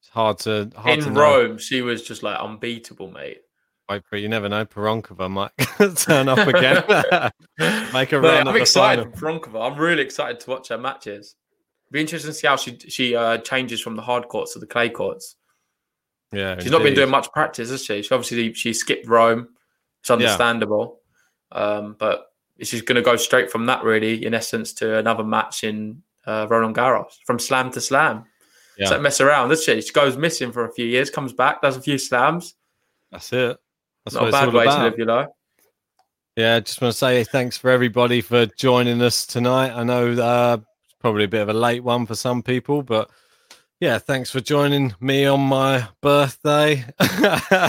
It's 0.01 0.09
hard 0.11 0.39
to 0.41 0.71
hard 0.77 0.99
in 0.99 1.05
to 1.05 1.11
Rome. 1.11 1.51
Know. 1.53 1.57
She 1.59 1.83
was 1.83 2.03
just 2.03 2.23
like 2.23 2.39
unbeatable, 2.39 3.11
mate. 3.11 3.39
Wait 3.89 4.05
for 4.05 4.17
you 4.17 4.29
never 4.29 4.49
know. 4.49 4.65
Pironkova 4.67 5.31
might 5.31 5.97
turn 5.97 6.29
up 6.29 6.47
again, 6.47 6.85
make 7.93 8.13
a 8.13 8.21
run. 8.21 8.47
Up 8.47 8.55
the 8.55 8.67
side. 8.67 8.99
I'm 8.99 9.09
excited 9.09 9.19
for 9.19 9.27
Pironkova. 9.27 9.71
I'm 9.71 9.79
really 9.79 10.03
excited 10.03 10.41
to 10.41 10.51
watch 10.51 10.69
her 10.69 10.79
matches. 10.79 11.37
Be 11.91 12.01
interesting 12.01 12.31
to 12.31 12.35
see 12.35 12.47
how 12.47 12.57
she 12.57 12.79
she 12.79 13.17
uh, 13.17 13.39
changes 13.39 13.81
from 13.81 13.97
the 13.97 14.03
hard 14.03 14.29
courts 14.29 14.53
to 14.53 14.59
the 14.59 14.67
clay 14.67 14.91
courts. 14.91 15.37
Yeah, 16.33 16.57
she's 16.57 16.67
indeed. 16.67 16.73
not 16.73 16.83
been 16.83 16.95
doing 16.95 17.11
much 17.11 17.33
practice, 17.33 17.71
has 17.71 17.85
she? 17.85 18.03
She 18.03 18.15
obviously 18.15 18.53
she 18.53 18.75
skipped 18.75 19.09
Rome. 19.09 19.49
It's 20.01 20.11
understandable, 20.11 21.01
yeah. 21.53 21.59
um, 21.59 21.97
but 21.99 22.27
she's 22.63 22.83
going 22.83 22.97
to 22.97 23.03
go 23.03 23.17
straight 23.17 23.51
from 23.51 23.67
that, 23.67 23.83
really, 23.85 24.25
in 24.25 24.35
essence, 24.35 24.73
to 24.75 24.99
another 24.99 25.25
match 25.25 25.65
in 25.65 26.03
uh, 26.29 26.47
Roland 26.49 26.77
Garros, 26.77 27.15
from 27.27 27.39
slam 27.39 27.71
to 27.73 27.81
slam. 27.81 28.25
Yeah. 28.77 28.87
So 28.87 29.01
mess 29.01 29.21
around, 29.21 29.49
does 29.49 29.65
she? 29.65 29.81
She 29.81 29.93
goes 29.93 30.17
missing 30.17 30.53
for 30.53 30.65
a 30.65 30.73
few 30.73 30.87
years, 30.87 31.11
comes 31.11 31.33
back, 31.33 31.63
does 31.63 31.77
a 31.77 31.81
few 31.81 31.99
slams. 31.99 32.55
That's 33.11 33.33
it. 33.33 33.57
That's 34.05 34.15
Not 34.15 34.29
a 34.29 34.31
bad 34.33 34.53
way 34.53 34.65
about. 34.65 34.79
to 34.79 34.85
live 34.85 34.99
your 34.99 35.07
life. 35.07 35.29
Yeah, 36.37 36.57
I 36.57 36.61
just 36.61 36.81
want 36.81 36.93
to 36.93 36.99
say 36.99 37.25
thanks 37.25 37.59
for 37.59 37.71
everybody 37.71 38.21
for 38.21 38.47
joining 38.47 39.03
us 39.03 39.27
tonight. 39.27 39.73
I 39.73 39.83
know 39.83 40.13
uh, 40.13 40.59
it's 40.85 40.95
probably 41.01 41.25
a 41.25 41.29
bit 41.29 41.41
of 41.41 41.49
a 41.49 41.55
late 41.55 41.83
one 41.83 42.07
for 42.07 42.15
some 42.15 42.43
people, 42.43 42.83
but 42.83 43.11
yeah, 43.81 43.99
thanks 43.99 44.31
for 44.31 44.41
joining 44.41 44.95
me 45.01 45.25
on 45.25 45.41
my 45.41 45.89
birthday. 46.01 46.85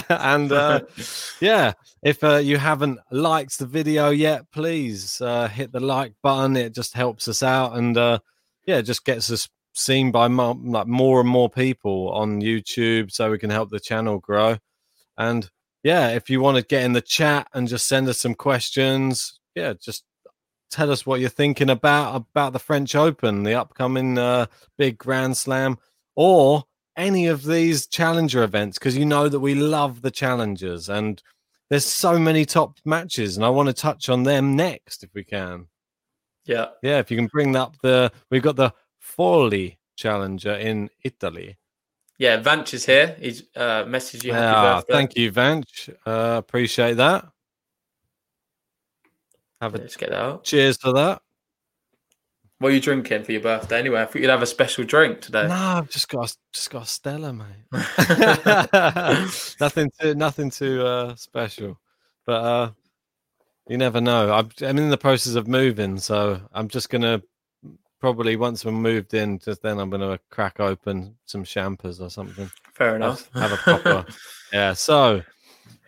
and 0.09 0.51
uh, 0.51 0.81
yeah, 1.39 1.73
if 2.03 2.23
uh, 2.23 2.35
you 2.35 2.57
haven't 2.57 2.99
liked 3.09 3.57
the 3.57 3.65
video 3.65 4.09
yet, 4.09 4.43
please 4.51 5.19
uh, 5.21 5.47
hit 5.47 5.71
the 5.71 5.79
like 5.79 6.13
button. 6.21 6.55
It 6.55 6.75
just 6.75 6.93
helps 6.93 7.27
us 7.27 7.41
out, 7.41 7.75
and 7.75 7.97
yeah, 8.69 8.81
just 8.81 9.03
gets 9.03 9.31
us 9.31 9.49
seen 9.73 10.11
by 10.11 10.27
more, 10.27 10.55
like 10.63 10.85
more 10.85 11.19
and 11.21 11.29
more 11.29 11.49
people 11.49 12.11
on 12.11 12.39
YouTube, 12.39 13.11
so 13.11 13.31
we 13.31 13.39
can 13.39 13.49
help 13.49 13.71
the 13.71 13.79
channel 13.79 14.19
grow. 14.19 14.57
And 15.17 15.49
yeah, 15.83 16.09
if 16.09 16.29
you 16.29 16.39
want 16.39 16.57
to 16.57 16.63
get 16.63 16.83
in 16.83 16.93
the 16.93 17.01
chat 17.01 17.47
and 17.55 17.67
just 17.67 17.87
send 17.87 18.07
us 18.07 18.19
some 18.19 18.35
questions, 18.35 19.39
yeah, 19.55 19.73
just 19.73 20.03
tell 20.69 20.91
us 20.91 21.03
what 21.03 21.19
you're 21.19 21.29
thinking 21.29 21.71
about 21.71 22.15
about 22.15 22.53
the 22.53 22.59
French 22.59 22.93
Open, 22.93 23.41
the 23.41 23.55
upcoming 23.55 24.19
uh, 24.19 24.45
big 24.77 24.99
Grand 24.99 25.35
Slam, 25.35 25.79
or 26.15 26.63
any 26.95 27.25
of 27.25 27.43
these 27.43 27.87
challenger 27.87 28.43
events, 28.43 28.77
because 28.77 28.95
you 28.95 29.05
know 29.05 29.27
that 29.29 29.39
we 29.39 29.55
love 29.55 30.03
the 30.03 30.11
challengers 30.11 30.89
and 30.89 31.23
there's 31.71 31.85
so 31.85 32.19
many 32.19 32.45
top 32.45 32.77
matches, 32.85 33.35
and 33.35 33.43
I 33.43 33.49
want 33.49 33.65
to 33.65 33.73
touch 33.73 34.09
on 34.09 34.21
them 34.21 34.55
next 34.55 35.03
if 35.03 35.09
we 35.15 35.23
can. 35.23 35.65
Yeah, 36.49 36.69
yeah. 36.81 36.97
If 36.97 37.11
you 37.11 37.17
can 37.17 37.27
bring 37.27 37.55
up 37.55 37.75
the, 37.83 38.11
we've 38.31 38.41
got 38.41 38.55
the 38.55 38.73
Forlì 38.99 39.77
Challenger 39.95 40.53
in 40.53 40.89
Italy. 41.03 41.57
Yeah, 42.17 42.41
Vanch 42.41 42.73
is 42.73 42.87
here. 42.87 43.15
He's 43.19 43.43
uh, 43.55 43.83
messaged 43.83 44.23
you. 44.23 44.33
Ah, 44.33 44.81
thank 44.89 45.15
you, 45.15 45.31
Vanch. 45.31 45.89
Uh, 46.07 46.37
appreciate 46.39 46.95
that. 46.95 47.27
Have 49.61 49.75
a, 49.75 49.77
Let's 49.77 49.95
get 49.95 50.09
that 50.09 50.19
out. 50.19 50.43
Cheers 50.43 50.77
for 50.77 50.91
that. 50.93 51.21
What 52.57 52.71
are 52.71 52.75
you 52.75 52.81
drinking 52.81 53.25
for 53.25 53.31
your 53.31 53.41
birthday 53.41 53.77
anyway? 53.77 54.01
I 54.01 54.05
thought 54.05 54.15
you'd 54.21 54.31
have 54.31 54.41
a 54.41 54.47
special 54.47 54.85
drink 54.85 55.21
today. 55.21 55.47
No, 55.47 55.53
I've 55.53 55.89
just 55.91 56.09
got 56.09 56.35
just 56.51 56.71
got 56.71 56.83
a 56.83 56.87
Stella, 56.87 57.31
mate. 57.31 57.45
nothing 59.61 59.91
too 60.01 60.15
nothing 60.15 60.49
too 60.49 60.83
uh, 60.83 61.15
special, 61.15 61.79
but 62.25 62.43
uh, 62.43 62.71
you 63.69 63.77
never 63.77 64.01
know. 64.01 64.33
I'm, 64.33 64.49
I'm 64.61 64.77
in 64.77 64.89
the 64.89 64.97
process 64.97 65.35
of 65.35 65.47
moving, 65.47 65.97
so 65.97 66.41
I'm 66.51 66.67
just 66.67 66.89
gonna 66.89 67.21
probably 67.99 68.35
once 68.35 68.65
we're 68.65 68.71
moved 68.71 69.13
in, 69.13 69.39
just 69.39 69.61
then 69.61 69.79
I'm 69.79 69.89
going 69.89 70.01
to 70.01 70.19
crack 70.29 70.59
open 70.59 71.15
some 71.25 71.43
champers 71.43 71.99
or 71.99 72.09
something. 72.09 72.49
Fair 72.73 72.95
enough. 72.95 73.29
Have, 73.33 73.51
have 73.51 73.51
a 73.51 73.57
proper. 73.57 74.05
yeah. 74.53 74.73
So 74.73 75.21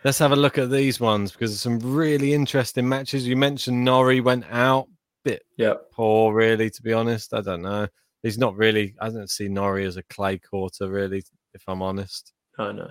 let's 0.04 0.18
have 0.18 0.32
a 0.32 0.36
look 0.36 0.58
at 0.58 0.70
these 0.70 1.00
ones 1.00 1.32
because 1.32 1.60
some 1.60 1.78
really 1.78 2.34
interesting 2.34 2.88
matches. 2.88 3.26
You 3.26 3.36
mentioned 3.36 3.84
Norrie 3.84 4.20
went 4.20 4.44
out, 4.50 4.88
bit 5.24 5.44
yeah 5.56 5.74
poor, 5.92 6.34
really. 6.34 6.70
To 6.70 6.82
be 6.82 6.92
honest, 6.92 7.34
I 7.34 7.40
don't 7.40 7.62
know. 7.62 7.88
He's 8.22 8.38
not 8.38 8.56
really. 8.56 8.94
I 9.00 9.08
don't 9.08 9.30
see 9.30 9.48
Norrie 9.48 9.86
as 9.86 9.96
a 9.96 10.02
clay 10.04 10.38
quarter, 10.38 10.88
really. 10.88 11.22
If 11.54 11.62
I'm 11.68 11.82
honest. 11.82 12.32
I 12.58 12.72
know. 12.72 12.90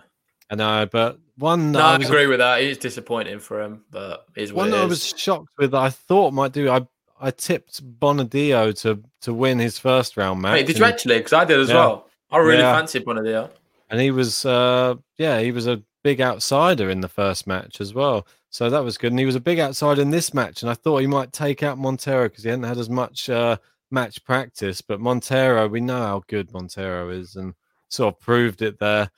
I 0.52 0.56
know, 0.56 0.86
but 0.91 1.18
one. 1.38 1.72
No, 1.72 1.80
I, 1.80 1.93
I 1.93 1.95
agree 1.95 2.28
with 2.28 2.39
that. 2.39 2.62
It's 2.62 2.78
disappointing 2.78 3.39
for 3.39 3.62
him, 3.62 3.84
but 3.89 4.26
is 4.36 4.54
one 4.54 4.74
I 4.74 4.86
was 4.86 5.08
shocked 5.18 5.49
with. 5.58 5.74
I 5.74 5.89
thought 5.89 6.34
might 6.34 6.52
do. 6.52 6.70
I 6.70 6.86
I 7.20 7.32
tipped 7.32 7.82
Bonadio 7.99 8.78
to 8.82 9.02
to 9.22 9.34
win 9.34 9.58
his 9.58 9.80
first 9.80 10.18
round 10.18 10.41
match. 10.41 10.54
Wait, 10.54 10.68
did 10.68 10.78
you 10.78 10.86
actually? 10.86 11.18
Because 11.18 11.34
I 11.34 11.45
did 11.45 11.60
as 11.60 11.70
yeah. 11.70 11.76
well. 11.76 12.08
I 12.32 12.38
really 12.38 12.60
yeah. 12.60 12.76
fancied 12.76 13.06
Bonadio. 13.06 13.49
And 13.89 13.99
he 13.99 14.10
was, 14.10 14.45
uh, 14.45 14.95
yeah, 15.18 15.41
he 15.41 15.52
was 15.52 15.68
a 15.68 15.82
big 16.02 16.22
outsider 16.22 16.89
in 16.89 17.02
the 17.02 17.10
first 17.10 17.45
match 17.45 17.82
as 17.82 17.93
well. 17.93 18.26
So 18.49 18.70
that 18.70 18.84
was 18.84 18.97
good. 18.97 19.12
And 19.12 19.20
he 19.20 19.26
was 19.26 19.36
a 19.36 19.41
big 19.41 19.60
outsider 19.60 20.02
in 20.02 20.12
this 20.12 20.34
match. 20.34 20.62
And 20.62 20.72
I 20.72 20.74
thought 20.74 20.99
he 20.99 21.08
might 21.08 21.34
take 21.34 21.62
out 21.62 21.78
Montero 21.78 22.30
because 22.30 22.43
he 22.43 22.49
hadn't 22.49 22.64
had 22.64 22.78
as 22.78 22.89
much 22.89 23.30
uh, 23.30 23.58
match 23.91 24.24
practice. 24.24 24.82
But 24.82 25.02
Montero, 25.02 25.68
we 25.68 25.82
know 25.82 26.02
how 26.02 26.24
good 26.28 26.54
Montero 26.54 27.10
is 27.10 27.36
and 27.36 27.54
sort 27.89 28.16
of 28.16 28.22
proved 28.22 28.62
it 28.62 28.80
there. 28.80 29.12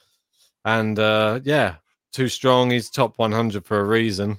And 0.65 0.97
uh, 0.99 1.39
yeah, 1.43 1.75
too 2.11 2.29
strong. 2.29 2.71
He's 2.71 2.89
top 2.89 3.17
100 3.17 3.65
for 3.65 3.79
a 3.79 3.83
reason. 3.83 4.37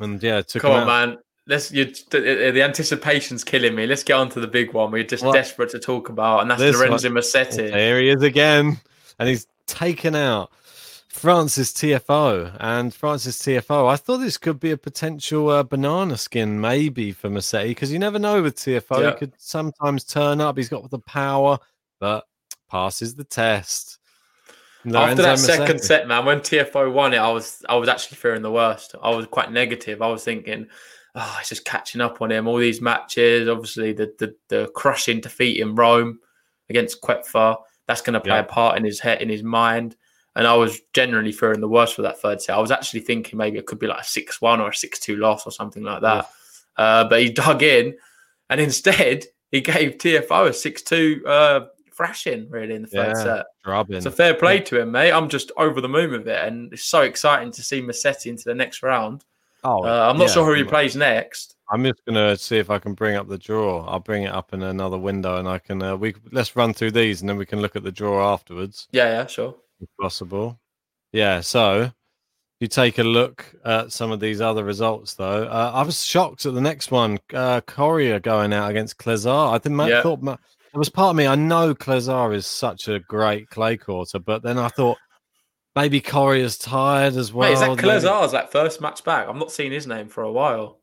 And 0.00 0.22
yeah, 0.22 0.42
took 0.42 0.62
Come 0.62 0.72
on, 0.72 0.86
man 0.86 1.18
let's 1.48 1.72
you 1.72 1.86
the, 2.10 2.62
anticipation's 2.62 3.42
killing 3.42 3.74
me. 3.74 3.86
Let's 3.86 4.04
get 4.04 4.14
on 4.14 4.28
to 4.30 4.40
the 4.40 4.46
big 4.46 4.72
one. 4.74 4.92
We're 4.92 5.02
just 5.02 5.24
what? 5.24 5.32
desperate 5.32 5.70
to 5.70 5.78
talk 5.78 6.10
about, 6.10 6.42
and 6.42 6.50
that's 6.50 6.60
this 6.60 6.76
Lorenzo 6.76 7.08
Musetti. 7.08 7.70
There 7.70 8.00
he 8.00 8.10
is 8.10 8.22
again, 8.22 8.78
and 9.18 9.28
he's 9.28 9.46
taken 9.66 10.14
out 10.14 10.52
Frances 11.08 11.72
Tiafoe 11.72 12.56
And 12.60 12.94
Frances 12.94 13.38
Tiafoe. 13.38 13.90
I 13.90 13.96
thought 13.96 14.18
this 14.18 14.38
could 14.38 14.60
be 14.60 14.70
a 14.70 14.76
potential 14.76 15.48
uh, 15.50 15.62
banana 15.62 16.16
skin, 16.16 16.60
maybe 16.60 17.12
for 17.12 17.28
Musetti, 17.28 17.68
because 17.68 17.90
you 17.90 17.98
never 17.98 18.18
know 18.18 18.42
with 18.42 18.56
Tiafoe. 18.56 19.00
Yeah. 19.00 19.10
He 19.10 19.16
could 19.16 19.32
sometimes 19.38 20.04
turn 20.04 20.40
up. 20.40 20.56
He's 20.56 20.68
got 20.68 20.88
the 20.90 21.00
power, 21.00 21.58
but 21.98 22.26
passes 22.70 23.14
the 23.14 23.24
test. 23.24 23.97
Lorenzo 24.84 25.10
After 25.10 25.22
that 25.22 25.38
second 25.38 25.80
set, 25.80 26.06
man, 26.06 26.24
when 26.24 26.40
Tiafoe 26.40 26.92
won 26.92 27.12
it, 27.12 27.18
I 27.18 27.30
was 27.30 27.64
I 27.68 27.76
was 27.76 27.88
actually 27.88 28.16
fearing 28.16 28.42
the 28.42 28.50
worst. 28.50 28.94
I 29.02 29.10
was 29.14 29.26
quite 29.26 29.52
negative. 29.52 30.02
I 30.02 30.08
was 30.08 30.24
thinking 30.24 30.68
oh, 31.14 31.36
it's 31.40 31.48
just 31.48 31.64
catching 31.64 32.00
up 32.00 32.22
on 32.22 32.30
him. 32.30 32.46
All 32.46 32.58
these 32.58 32.80
matches, 32.80 33.48
obviously 33.48 33.92
the 33.92 34.12
the, 34.18 34.34
the 34.48 34.70
crushing 34.74 35.20
defeat 35.20 35.60
in 35.60 35.74
Rome 35.74 36.20
against 36.70 37.02
Koepfer, 37.02 37.56
that's 37.86 38.02
going 38.02 38.14
to 38.14 38.20
play 38.20 38.36
yeah. 38.36 38.42
a 38.42 38.44
part 38.44 38.76
in 38.76 38.84
his 38.84 39.00
head, 39.00 39.22
in 39.22 39.28
his 39.28 39.42
mind. 39.42 39.96
And 40.36 40.46
I 40.46 40.54
was 40.54 40.80
generally 40.92 41.32
fearing 41.32 41.60
the 41.60 41.68
worst 41.68 41.96
for 41.96 42.02
that 42.02 42.20
third 42.20 42.40
set. 42.40 42.54
I 42.54 42.60
was 42.60 42.70
actually 42.70 43.00
thinking 43.00 43.36
maybe 43.36 43.58
it 43.58 43.66
could 43.66 43.80
be 43.80 43.88
like 43.88 44.02
a 44.02 44.04
six-one 44.04 44.60
or 44.60 44.68
a 44.68 44.74
six-two 44.74 45.16
loss 45.16 45.46
or 45.46 45.50
something 45.50 45.82
like 45.82 46.02
that. 46.02 46.28
Yeah. 46.78 46.84
Uh, 46.84 47.08
but 47.08 47.20
he 47.20 47.30
dug 47.30 47.62
in, 47.62 47.96
and 48.48 48.60
instead 48.68 49.24
he 49.50 49.60
gave 49.60 49.98
Tiafoe 49.98 50.48
a 50.48 50.52
six-two 50.52 51.24
uh, 51.26 51.60
thrashing 51.98 52.48
really 52.48 52.74
in 52.76 52.82
the 52.82 52.88
yeah, 52.92 53.12
set. 53.12 53.46
Drubbing. 53.64 54.00
So 54.00 54.10
fair 54.10 54.34
play 54.34 54.60
to 54.60 54.80
him, 54.80 54.92
mate. 54.92 55.12
I'm 55.12 55.28
just 55.28 55.50
over 55.56 55.80
the 55.80 55.88
moon 55.88 56.12
with 56.12 56.28
it, 56.28 56.46
and 56.46 56.72
it's 56.72 56.84
so 56.84 57.02
exciting 57.02 57.50
to 57.52 57.62
see 57.62 57.82
Musetti 57.82 58.26
into 58.26 58.44
the 58.44 58.54
next 58.54 58.82
round. 58.84 59.24
Oh, 59.64 59.84
uh, 59.84 60.08
I'm 60.08 60.16
not 60.16 60.28
yeah, 60.28 60.34
sure 60.34 60.46
who 60.46 60.54
he 60.54 60.62
plays 60.62 60.94
next. 60.94 61.56
I'm 61.70 61.82
just 61.82 62.00
gonna 62.06 62.36
see 62.36 62.56
if 62.56 62.70
I 62.70 62.78
can 62.78 62.94
bring 62.94 63.16
up 63.16 63.28
the 63.28 63.36
draw. 63.36 63.84
I'll 63.84 63.98
bring 63.98 64.22
it 64.22 64.32
up 64.32 64.54
in 64.54 64.62
another 64.62 64.96
window, 64.96 65.36
and 65.38 65.48
I 65.48 65.58
can 65.58 65.82
uh, 65.82 65.96
we 65.96 66.14
let's 66.30 66.54
run 66.54 66.72
through 66.72 66.92
these, 66.92 67.20
and 67.20 67.28
then 67.28 67.36
we 67.36 67.44
can 67.44 67.60
look 67.60 67.74
at 67.74 67.82
the 67.82 67.92
draw 67.92 68.32
afterwards. 68.32 68.86
Yeah, 68.92 69.10
yeah, 69.10 69.26
sure, 69.26 69.56
if 69.80 69.88
possible. 70.00 70.60
Yeah, 71.12 71.40
so 71.40 71.90
you 72.60 72.68
take 72.68 72.98
a 72.98 73.04
look 73.04 73.44
at 73.64 73.92
some 73.92 74.10
of 74.10 74.20
these 74.20 74.40
other 74.40 74.64
results, 74.64 75.14
though, 75.14 75.44
uh, 75.44 75.70
I 75.74 75.82
was 75.82 76.04
shocked 76.04 76.44
at 76.44 76.54
the 76.54 76.60
next 76.60 76.90
one. 76.90 77.18
Uh, 77.32 77.60
Coria 77.60 78.18
going 78.18 78.52
out 78.52 78.70
against 78.70 78.98
Clezar. 78.98 79.52
I 79.54 79.58
think 79.58 79.78
yeah. 79.78 80.02
thought 80.02 80.40
it 80.72 80.78
was 80.78 80.88
part 80.88 81.10
of 81.10 81.16
me. 81.16 81.26
I 81.26 81.34
know 81.34 81.74
Clezar 81.74 82.34
is 82.34 82.46
such 82.46 82.88
a 82.88 83.00
great 83.00 83.48
clay 83.48 83.76
quarter, 83.76 84.18
but 84.18 84.42
then 84.42 84.58
I 84.58 84.68
thought 84.68 84.98
maybe 85.74 86.00
Coria 86.00 86.44
is 86.44 86.58
tired 86.58 87.16
as 87.16 87.32
well. 87.32 87.48
Wait, 87.48 87.54
is 87.54 87.60
that 87.60 87.78
Clezar's 87.78 88.32
like 88.32 88.50
first 88.50 88.80
match 88.80 89.04
back? 89.04 89.28
I'm 89.28 89.38
not 89.38 89.52
seeing 89.52 89.72
his 89.72 89.86
name 89.86 90.08
for 90.08 90.22
a 90.22 90.32
while. 90.32 90.78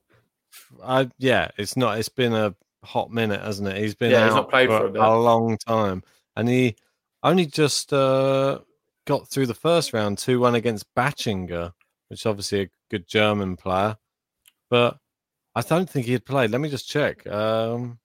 I 0.84 1.10
yeah, 1.18 1.50
it's 1.58 1.76
not. 1.76 2.00
It's 2.00 2.10
been 2.10 2.34
a 2.34 2.56
hot 2.84 3.12
minute, 3.12 3.42
hasn't 3.42 3.68
it? 3.68 3.78
He's 3.78 3.96
been 3.96 4.12
yeah, 4.12 4.26
he's 4.26 4.36
not 4.36 4.50
played 4.50 4.70
for, 4.70 4.92
for 4.92 4.98
a, 4.98 5.10
a, 5.10 5.20
long 5.20 5.58
time, 5.58 6.04
and 6.36 6.48
he 6.48 6.76
only 7.24 7.46
just 7.46 7.92
uh, 7.92 8.60
got 9.06 9.28
through 9.28 9.48
the 9.48 9.54
first 9.54 9.94
round, 9.94 10.18
two 10.18 10.40
one 10.40 10.56
against 10.56 10.94
Bachinger, 10.96 11.74
which 12.08 12.22
is 12.22 12.26
obviously 12.26 12.62
a 12.62 12.70
good 12.90 13.08
German 13.08 13.58
player, 13.58 13.98
but 14.70 14.98
I 15.56 15.62
don't 15.62 15.90
think 15.90 16.06
he 16.06 16.14
had 16.14 16.26
played. 16.26 16.52
Let 16.52 16.62
me 16.62 16.70
just 16.70 16.88
check. 16.88 17.26
Um, 17.28 18.00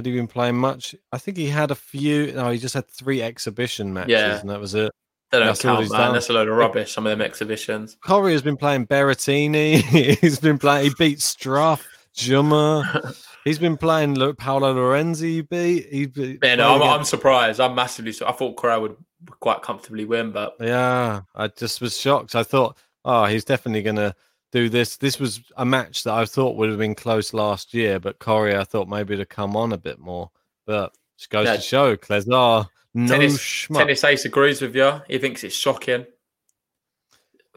had 0.00 0.06
he 0.06 0.12
been 0.12 0.26
playing 0.26 0.56
much? 0.56 0.94
I 1.12 1.18
think 1.18 1.36
he 1.36 1.46
had 1.46 1.70
a 1.70 1.74
few. 1.74 2.32
No, 2.32 2.50
he 2.50 2.58
just 2.58 2.74
had 2.74 2.88
three 2.88 3.20
exhibition 3.20 3.92
matches, 3.92 4.12
yeah. 4.12 4.40
and 4.40 4.48
that 4.48 4.58
was 4.58 4.74
it. 4.74 4.90
They 5.30 5.38
don't 5.38 5.48
That's 5.48 5.60
count, 5.60 5.80
man. 5.90 6.00
Done. 6.00 6.12
That's 6.14 6.30
a 6.30 6.32
load 6.32 6.48
of 6.48 6.56
rubbish. 6.56 6.92
Some 6.92 7.06
of 7.06 7.10
them 7.10 7.20
exhibitions. 7.20 7.98
Coria 8.02 8.32
has 8.32 8.42
been 8.42 8.56
playing 8.56 8.86
Berrettini. 8.86 9.76
He's 10.20 10.40
been 10.40 10.58
playing. 10.58 10.86
He 10.86 10.92
beat 10.98 11.18
Struff, 11.18 11.84
Jummer. 12.16 13.14
He's 13.44 13.58
been 13.58 13.76
playing 13.76 14.14
look, 14.14 14.38
Paolo 14.38 14.74
Lorenzi. 14.74 15.22
He 15.22 15.40
beat. 15.42 15.86
He 15.92 16.06
beat 16.06 16.38
yeah, 16.42 16.54
no, 16.54 16.76
I'm, 16.76 16.82
I'm, 16.82 17.04
surprised. 17.04 17.60
I'm 17.60 17.74
massively. 17.74 18.14
I 18.26 18.32
thought 18.32 18.56
Coria 18.56 18.80
would 18.80 18.96
quite 19.40 19.60
comfortably 19.60 20.06
win, 20.06 20.32
but 20.32 20.56
yeah, 20.60 21.20
I 21.34 21.48
just 21.48 21.82
was 21.82 21.98
shocked. 21.98 22.34
I 22.34 22.42
thought, 22.42 22.78
oh, 23.04 23.26
he's 23.26 23.44
definitely 23.44 23.82
going 23.82 23.96
to 23.96 24.14
do 24.52 24.68
this. 24.68 24.96
This 24.96 25.18
was 25.18 25.40
a 25.56 25.64
match 25.64 26.04
that 26.04 26.14
I 26.14 26.24
thought 26.24 26.56
would 26.56 26.68
have 26.68 26.78
been 26.78 26.94
close 26.94 27.32
last 27.32 27.74
year, 27.74 27.98
but 27.98 28.18
Coria, 28.18 28.60
I 28.60 28.64
thought 28.64 28.88
maybe 28.88 29.16
to 29.16 29.26
come 29.26 29.56
on 29.56 29.72
a 29.72 29.78
bit 29.78 29.98
more. 29.98 30.30
But 30.66 30.94
just 31.16 31.30
goes 31.30 31.46
yeah. 31.46 31.56
to 31.56 31.60
show, 31.60 31.96
Clezar 31.96 32.68
no 32.94 33.06
tennis, 33.06 33.68
tennis 33.68 34.02
Ace 34.04 34.24
agrees 34.24 34.60
with 34.60 34.74
you. 34.74 35.00
He 35.06 35.18
thinks 35.18 35.44
it's 35.44 35.54
shocking. 35.54 36.06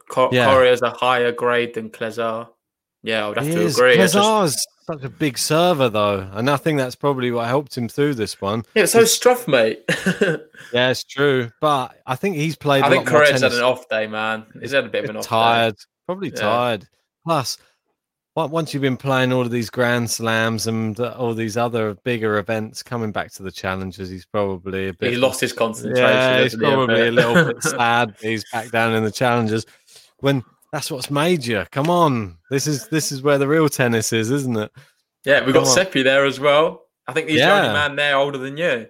Co- 0.10 0.30
yeah. 0.32 0.60
is 0.62 0.82
a 0.82 0.92
higher 0.92 1.32
grade 1.32 1.74
than 1.74 1.90
Clezar. 1.90 2.50
Yeah, 3.02 3.26
I 3.26 3.30
would 3.30 3.38
have 3.38 3.48
he 3.48 3.54
to 3.54 3.62
is. 3.62 3.78
agree. 3.78 3.98
Clezar's 3.98 4.54
just... 4.54 4.68
such 4.86 5.04
a 5.04 5.10
big 5.10 5.38
server, 5.38 5.90
though, 5.90 6.30
and 6.34 6.50
I 6.50 6.58
think 6.58 6.78
that's 6.78 6.96
probably 6.96 7.32
what 7.32 7.48
helped 7.48 7.78
him 7.78 7.90
through 7.90 8.14
this 8.14 8.40
one. 8.40 8.64
Yeah, 8.76 8.86
so 8.86 9.02
Struff, 9.04 9.48
mate. 9.48 9.84
yeah, 10.74 10.90
it's 10.92 11.04
true, 11.04 11.52
but 11.60 11.98
I 12.06 12.16
think 12.16 12.36
he's 12.36 12.56
played. 12.56 12.84
I 12.84 12.90
think 12.90 13.08
Coria's 13.08 13.42
had 13.42 13.54
an 13.54 13.64
off 13.64 13.90
day, 13.90 14.08
man. 14.08 14.46
He's 14.62 14.72
had 14.72 14.86
a 14.86 14.90
bit 14.90 15.06
of 15.06 15.10
an 15.10 15.18
off 15.18 15.26
tired, 15.26 15.76
day. 15.76 15.84
Probably 16.06 16.30
yeah. 16.30 16.36
tired. 16.36 16.88
Plus, 17.26 17.58
once 18.36 18.74
you've 18.74 18.82
been 18.82 18.98
playing 18.98 19.32
all 19.32 19.42
of 19.42 19.52
these 19.52 19.70
grand 19.70 20.10
slams 20.10 20.68
and 20.68 21.00
all 21.00 21.34
these 21.34 21.56
other 21.56 21.94
bigger 22.04 22.38
events, 22.38 22.82
coming 22.82 23.12
back 23.12 23.32
to 23.32 23.44
the 23.44 23.52
challenges, 23.52 24.10
he's 24.10 24.26
probably 24.26 24.90
a 24.90 24.94
bit. 24.94 25.12
He 25.12 25.18
lost 25.18 25.40
his 25.40 25.54
concentration. 25.54 26.04
Yeah, 26.04 26.42
he's 26.42 26.56
probably 26.56 27.02
a, 27.02 27.10
a 27.10 27.12
little 27.12 27.54
bit 27.54 27.64
sad. 27.64 28.16
He's 28.22 28.44
back 28.52 28.72
down 28.72 28.96
in 28.96 29.04
the 29.04 29.12
challenges 29.12 29.66
when 30.20 30.44
that's 30.72 30.90
what's 30.90 31.12
major. 31.12 31.68
Come 31.72 31.90
on, 31.90 32.38
this 32.50 32.66
is 32.66 32.88
this 32.88 33.12
is 33.12 33.22
where 33.22 33.38
the 33.38 33.48
real 33.48 33.70
tennis 33.70 34.12
is, 34.12 34.32
isn't 34.32 34.58
it? 34.58 34.72
Yeah, 35.26 35.46
we've 35.46 35.54
got 35.54 35.68
Seppi 35.68 36.02
there 36.02 36.26
as 36.26 36.40
well. 36.40 36.88
I 37.08 37.14
think 37.14 37.30
he's 37.30 37.40
yeah. 37.40 37.50
the 37.50 37.68
only 37.68 37.74
man 37.74 37.96
there 37.96 38.18
older 38.18 38.38
than 38.38 38.58
you. 38.58 38.88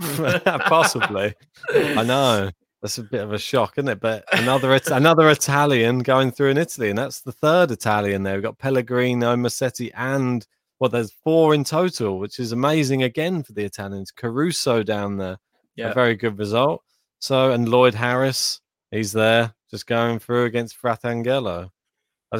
Possibly, 0.44 1.34
I 1.72 2.02
know. 2.02 2.50
That's 2.82 2.98
a 2.98 3.04
bit 3.04 3.20
of 3.20 3.32
a 3.32 3.38
shock, 3.38 3.74
isn't 3.78 3.88
it? 3.88 4.00
But 4.00 4.24
another 4.32 4.78
another 4.88 5.30
Italian 5.30 6.00
going 6.00 6.32
through 6.32 6.50
in 6.50 6.58
Italy, 6.58 6.90
and 6.90 6.98
that's 6.98 7.20
the 7.20 7.30
third 7.30 7.70
Italian 7.70 8.24
there. 8.24 8.34
We've 8.34 8.42
got 8.42 8.58
Pellegrino, 8.58 9.36
Musetti, 9.36 9.92
and 9.94 10.44
well, 10.80 10.90
there's 10.90 11.12
four 11.12 11.54
in 11.54 11.62
total, 11.62 12.18
which 12.18 12.40
is 12.40 12.50
amazing 12.50 13.04
again 13.04 13.44
for 13.44 13.52
the 13.52 13.64
Italians. 13.64 14.10
Caruso 14.10 14.82
down 14.82 15.16
there, 15.16 15.38
yeah, 15.76 15.90
a 15.90 15.94
very 15.94 16.16
good 16.16 16.36
result. 16.38 16.82
So, 17.20 17.52
and 17.52 17.68
Lloyd 17.68 17.94
Harris, 17.94 18.60
he's 18.90 19.12
there, 19.12 19.54
just 19.70 19.86
going 19.86 20.18
through 20.18 20.46
against 20.46 20.76
Fratangelo. 20.82 21.70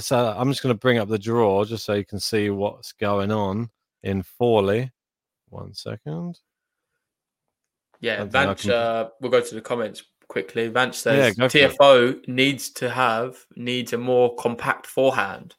So 0.00 0.34
I'm 0.36 0.50
just 0.50 0.62
going 0.62 0.74
to 0.74 0.78
bring 0.78 0.98
up 0.98 1.08
the 1.08 1.18
draw 1.20 1.64
just 1.64 1.84
so 1.84 1.92
you 1.92 2.04
can 2.04 2.18
see 2.18 2.50
what's 2.50 2.92
going 2.92 3.30
on 3.30 3.70
in 4.02 4.24
Forli. 4.24 4.90
One 5.50 5.72
second. 5.72 6.40
Yeah, 8.00 8.24
Vanch, 8.24 8.68
uh, 8.68 9.10
we'll 9.20 9.30
go 9.30 9.40
to 9.40 9.54
the 9.54 9.60
comments 9.60 10.02
quickly. 10.32 10.68
Vance 10.68 10.96
says 10.96 11.36
yeah, 11.36 11.46
Tiafoe 11.46 12.26
needs 12.26 12.70
to 12.70 12.88
have 12.88 13.36
needs 13.54 13.92
a 13.92 13.98
more 13.98 14.34
compact 14.36 14.86
forehand. 14.86 15.54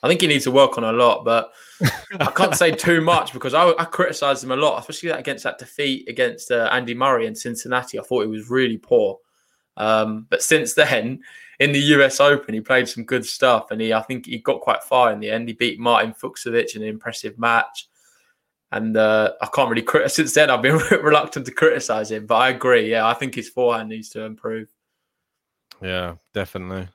I 0.00 0.08
think 0.08 0.20
he 0.20 0.28
needs 0.28 0.44
to 0.44 0.52
work 0.52 0.78
on 0.78 0.84
a 0.84 0.92
lot, 0.92 1.24
but 1.24 1.50
I 2.20 2.30
can't 2.30 2.54
say 2.54 2.70
too 2.88 3.00
much 3.00 3.32
because 3.32 3.52
I, 3.52 3.70
I 3.70 3.84
criticised 3.84 4.44
him 4.44 4.52
a 4.52 4.56
lot, 4.56 4.78
especially 4.78 5.10
against 5.10 5.42
that 5.42 5.58
defeat 5.58 6.08
against 6.08 6.52
uh, 6.52 6.68
Andy 6.70 6.94
Murray 6.94 7.26
in 7.26 7.34
Cincinnati. 7.34 7.98
I 7.98 8.02
thought 8.02 8.22
he 8.22 8.28
was 8.28 8.48
really 8.48 8.78
poor. 8.78 9.18
Um, 9.76 10.28
but 10.30 10.40
since 10.40 10.74
then, 10.82 11.20
in 11.58 11.72
the 11.72 11.80
US 11.96 12.20
Open, 12.20 12.54
he 12.54 12.60
played 12.60 12.88
some 12.88 13.02
good 13.02 13.26
stuff, 13.26 13.72
and 13.72 13.80
he 13.80 13.92
I 13.92 14.02
think 14.02 14.26
he 14.26 14.38
got 14.38 14.60
quite 14.60 14.84
far 14.84 15.12
in 15.12 15.18
the 15.18 15.30
end. 15.30 15.48
He 15.48 15.54
beat 15.54 15.80
Martin 15.80 16.14
Fucsovics 16.14 16.76
in 16.76 16.82
an 16.82 16.88
impressive 16.88 17.36
match. 17.40 17.88
And 18.72 18.96
uh, 18.96 19.32
I 19.40 19.46
can't 19.46 19.70
really 19.70 19.82
crit- 19.82 20.10
since 20.12 20.34
then 20.34 20.50
I've 20.50 20.62
been 20.62 20.76
reluctant 21.02 21.46
to 21.46 21.52
criticize 21.52 22.10
him, 22.10 22.26
but 22.26 22.36
I 22.36 22.50
agree. 22.50 22.90
Yeah, 22.90 23.06
I 23.06 23.14
think 23.14 23.34
his 23.34 23.48
forehand 23.48 23.88
needs 23.88 24.08
to 24.10 24.22
improve. 24.22 24.68
Yeah, 25.80 26.14
definitely. 26.34 26.88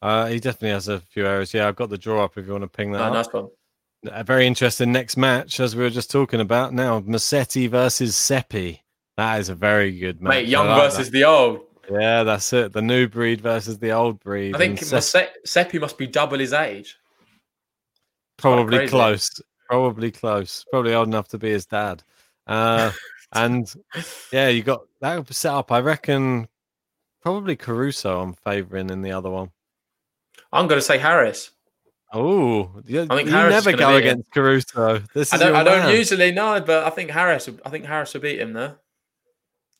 Uh, 0.00 0.26
he 0.26 0.40
definitely 0.40 0.70
has 0.70 0.88
a 0.88 1.00
few 1.00 1.26
errors. 1.26 1.54
Yeah, 1.54 1.68
I've 1.68 1.76
got 1.76 1.88
the 1.88 1.98
draw 1.98 2.24
up 2.24 2.36
if 2.36 2.46
you 2.46 2.52
want 2.52 2.62
to 2.62 2.68
ping 2.68 2.92
that. 2.92 3.02
Oh, 3.02 3.12
nice 3.12 3.32
one. 3.32 3.48
A 4.04 4.24
very 4.24 4.48
interesting 4.48 4.90
next 4.90 5.16
match, 5.16 5.60
as 5.60 5.76
we 5.76 5.84
were 5.84 5.90
just 5.90 6.10
talking 6.10 6.40
about. 6.40 6.74
Now, 6.74 7.00
Musetti 7.00 7.70
versus 7.70 8.16
Seppi. 8.16 8.82
That 9.16 9.38
is 9.38 9.48
a 9.48 9.54
very 9.54 9.96
good 9.96 10.20
match. 10.20 10.30
Mate, 10.30 10.48
young 10.48 10.66
like 10.66 10.82
versus 10.82 11.06
that. 11.06 11.12
the 11.12 11.24
old. 11.24 11.60
Yeah, 11.90 12.24
that's 12.24 12.52
it. 12.52 12.72
The 12.72 12.82
new 12.82 13.06
breed 13.06 13.40
versus 13.40 13.78
the 13.78 13.90
old 13.90 14.18
breed. 14.20 14.56
I 14.56 14.58
think 14.58 14.80
Seppi 15.44 15.78
must 15.78 15.98
be 15.98 16.06
double 16.08 16.38
his 16.38 16.52
age. 16.52 16.96
Probably 18.38 18.88
close. 18.88 19.40
Probably 19.72 20.10
close. 20.10 20.66
Probably 20.70 20.92
old 20.92 21.08
enough 21.08 21.28
to 21.28 21.38
be 21.38 21.48
his 21.48 21.64
dad. 21.64 22.02
Uh, 22.46 22.92
and 23.32 23.72
yeah, 24.30 24.48
you 24.48 24.62
got 24.62 24.82
that 25.00 25.26
set 25.32 25.54
up. 25.54 25.72
I 25.72 25.80
reckon 25.80 26.46
probably 27.22 27.56
Caruso. 27.56 28.20
I'm 28.20 28.34
favouring 28.34 28.90
in 28.90 29.00
the 29.00 29.12
other 29.12 29.30
one. 29.30 29.50
I'm 30.52 30.66
going 30.66 30.78
to 30.78 30.84
say 30.84 30.98
Harris. 30.98 31.52
Oh, 32.12 32.82
you, 32.84 33.06
I 33.08 33.16
think 33.16 33.30
you 33.30 33.34
Harris 33.34 33.64
never 33.64 33.74
go 33.74 33.96
against 33.96 34.26
him. 34.26 34.32
Caruso. 34.34 35.02
This 35.14 35.32
I 35.32 35.38
don't. 35.38 35.56
I 35.56 35.64
don't 35.64 35.96
usually 35.96 36.32
know, 36.32 36.60
but 36.60 36.84
I 36.84 36.90
think 36.90 37.08
Harris. 37.08 37.48
I 37.64 37.70
think 37.70 37.86
Harris 37.86 38.12
will 38.12 38.20
beat 38.20 38.40
him 38.40 38.52
there. 38.52 38.76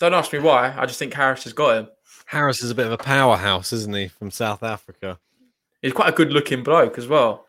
Don't 0.01 0.15
ask 0.15 0.33
me 0.33 0.39
why. 0.39 0.75
I 0.75 0.87
just 0.87 0.99
think 0.99 1.13
Harris 1.13 1.45
has 1.45 1.53
got 1.53 1.77
him. 1.77 1.89
Harris 2.25 2.63
is 2.63 2.71
a 2.71 2.75
bit 2.75 2.87
of 2.87 2.93
a 2.93 2.97
powerhouse, 2.97 3.75
isn't 3.75 3.95
he, 3.95 4.09
from 4.09 4.31
South 4.31 4.63
Africa? 4.63 5.19
He's 5.83 5.93
quite 5.93 6.09
a 6.09 6.17
good-looking 6.17 6.63
bloke 6.63 6.97
as 6.97 7.07
well 7.07 7.45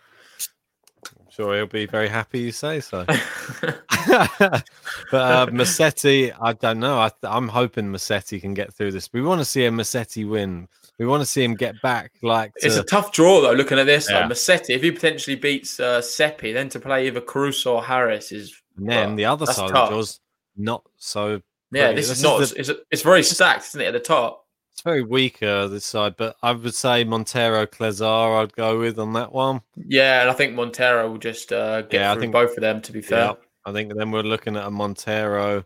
sure 1.33 1.55
he'll 1.55 1.65
be 1.65 1.85
very 1.85 2.07
happy 2.07 2.39
you 2.39 2.51
say 2.51 2.79
so. 2.79 3.05
but 3.07 4.63
uh, 5.11 5.47
Musetti, 5.47 6.35
I 6.39 6.53
don't 6.53 6.79
know. 6.79 6.99
I, 6.99 7.11
am 7.23 7.47
hoping 7.47 7.85
Musetti 7.85 8.39
can 8.39 8.53
get 8.53 8.73
through 8.73 8.91
this. 8.91 9.09
We 9.11 9.21
want 9.21 9.41
to 9.41 9.45
see 9.45 9.65
a 9.65 9.71
Musetti 9.71 10.27
win. 10.29 10.67
We 10.99 11.07
want 11.07 11.21
to 11.21 11.25
see 11.25 11.43
him 11.43 11.55
get 11.55 11.81
back. 11.81 12.11
Like 12.21 12.53
to... 12.55 12.67
it's 12.67 12.77
a 12.77 12.83
tough 12.83 13.11
draw 13.11 13.41
though. 13.41 13.53
Looking 13.53 13.79
at 13.79 13.85
this, 13.85 14.09
yeah. 14.09 14.19
like 14.19 14.31
Musetti, 14.31 14.75
if 14.75 14.83
he 14.83 14.91
potentially 14.91 15.35
beats 15.35 15.79
uh, 15.79 16.01
Seppi, 16.01 16.51
then 16.51 16.69
to 16.69 16.79
play 16.79 17.07
either 17.07 17.21
Caruso 17.21 17.75
or 17.75 17.83
Harris 17.83 18.31
is. 18.31 18.53
And 18.77 18.89
then 18.89 19.07
well, 19.09 19.15
the 19.15 19.25
other 19.25 19.45
side 19.45 19.69
tough. 19.69 19.75
of 19.75 19.89
the 19.89 19.95
draw's 19.95 20.19
not 20.55 20.83
so. 20.97 21.41
Yeah, 21.71 21.91
this, 21.93 22.09
this, 22.09 22.17
is 22.17 22.23
not. 22.23 22.39
the... 22.39 22.55
it's, 22.59 22.69
it's 22.91 23.01
very 23.01 23.23
stacked, 23.23 23.65
isn't 23.67 23.81
it? 23.81 23.87
At 23.87 23.93
the 23.93 23.99
top. 23.99 24.42
It's 24.73 24.81
very 24.81 25.03
weaker 25.03 25.67
this 25.67 25.85
side, 25.85 26.15
but 26.17 26.35
I 26.41 26.51
would 26.51 26.73
say 26.73 27.03
Montero 27.03 27.67
Clezar 27.67 28.41
I'd 28.41 28.53
go 28.53 28.79
with 28.79 28.97
on 28.97 29.13
that 29.13 29.31
one. 29.31 29.61
Yeah, 29.75 30.21
and 30.21 30.31
I 30.31 30.33
think 30.33 30.55
Montero 30.55 31.09
will 31.11 31.19
just 31.19 31.53
uh, 31.53 31.83
get 31.83 31.93
yeah, 31.93 32.11
through 32.11 32.19
I 32.19 32.21
think, 32.21 32.33
both 32.33 32.57
of 32.57 32.61
them. 32.61 32.81
To 32.81 32.91
be 32.91 33.01
fair, 33.01 33.25
yeah, 33.25 33.33
I 33.65 33.71
think 33.71 33.93
then 33.95 34.09
we're 34.09 34.23
looking 34.23 34.57
at 34.57 34.65
a 34.65 34.71
Montero. 34.71 35.63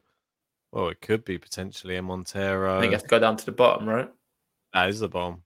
Well, 0.74 0.90
it 0.90 1.00
could 1.00 1.24
be 1.24 1.38
potentially 1.38 1.96
a 1.96 2.02
Montero. 2.02 2.78
I 2.78 2.82
think 2.82 2.92
you 2.92 2.98
have 2.98 3.04
to 3.04 3.08
go 3.08 3.20
down 3.20 3.38
to 3.38 3.46
the 3.46 3.54
bottom, 3.54 3.88
right? 3.88 4.12
That 4.74 4.90
is 4.90 5.00
the 5.00 5.08
bottom. 5.08 5.42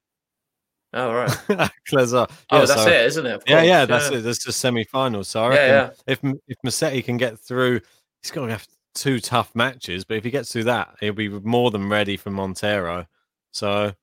Oh 0.93 1.13
right, 1.13 1.29
Clezar. 1.87 2.29
Yeah, 2.29 2.35
oh, 2.49 2.65
that's 2.65 2.83
so, 2.83 2.89
it, 2.89 3.05
isn't 3.05 3.25
it? 3.27 3.43
Yeah, 3.45 3.61
yeah, 3.61 3.85
that's 3.85 4.09
yeah. 4.09 4.17
it. 4.17 4.21
That's 4.21 4.43
just 4.43 4.59
semi-finals. 4.59 5.27
So 5.27 5.43
I 5.43 5.47
reckon 5.49 5.67
yeah, 5.67 5.89
if 6.07 6.19
if 6.47 6.57
Musetti 6.65 7.05
can 7.05 7.17
get 7.17 7.39
through, 7.39 7.79
he's 8.23 8.31
going 8.31 8.47
to 8.47 8.53
have 8.53 8.67
two 8.95 9.19
tough 9.19 9.55
matches. 9.55 10.03
But 10.03 10.17
if 10.17 10.23
he 10.23 10.31
gets 10.31 10.51
through 10.51 10.63
that, 10.65 10.95
he'll 10.99 11.13
be 11.13 11.29
more 11.29 11.69
than 11.69 11.87
ready 11.87 12.17
for 12.17 12.31
Montero. 12.31 13.05
So, 13.51 13.93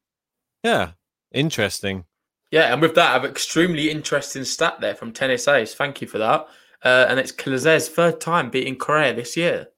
yeah, 0.63 0.93
interesting. 1.33 2.05
Yeah, 2.51 2.73
and 2.73 2.81
with 2.81 2.95
that, 2.95 3.11
I 3.11 3.13
have 3.13 3.25
an 3.25 3.31
extremely 3.31 3.91
interesting 3.91 4.45
stat 4.45 4.81
there 4.81 4.95
from 4.95 5.13
Tennis 5.13 5.49
Ace. 5.49 5.75
Thank 5.75 6.01
you 6.01 6.09
for 6.09 6.19
that. 6.19 6.47
Uh, 6.85 7.07
and 7.09 7.19
it's 7.19 7.33
Clezar's 7.33 7.89
third 7.89 8.21
time 8.21 8.51
beating 8.51 8.77
Coria 8.77 9.15
this 9.15 9.37
year. 9.37 9.69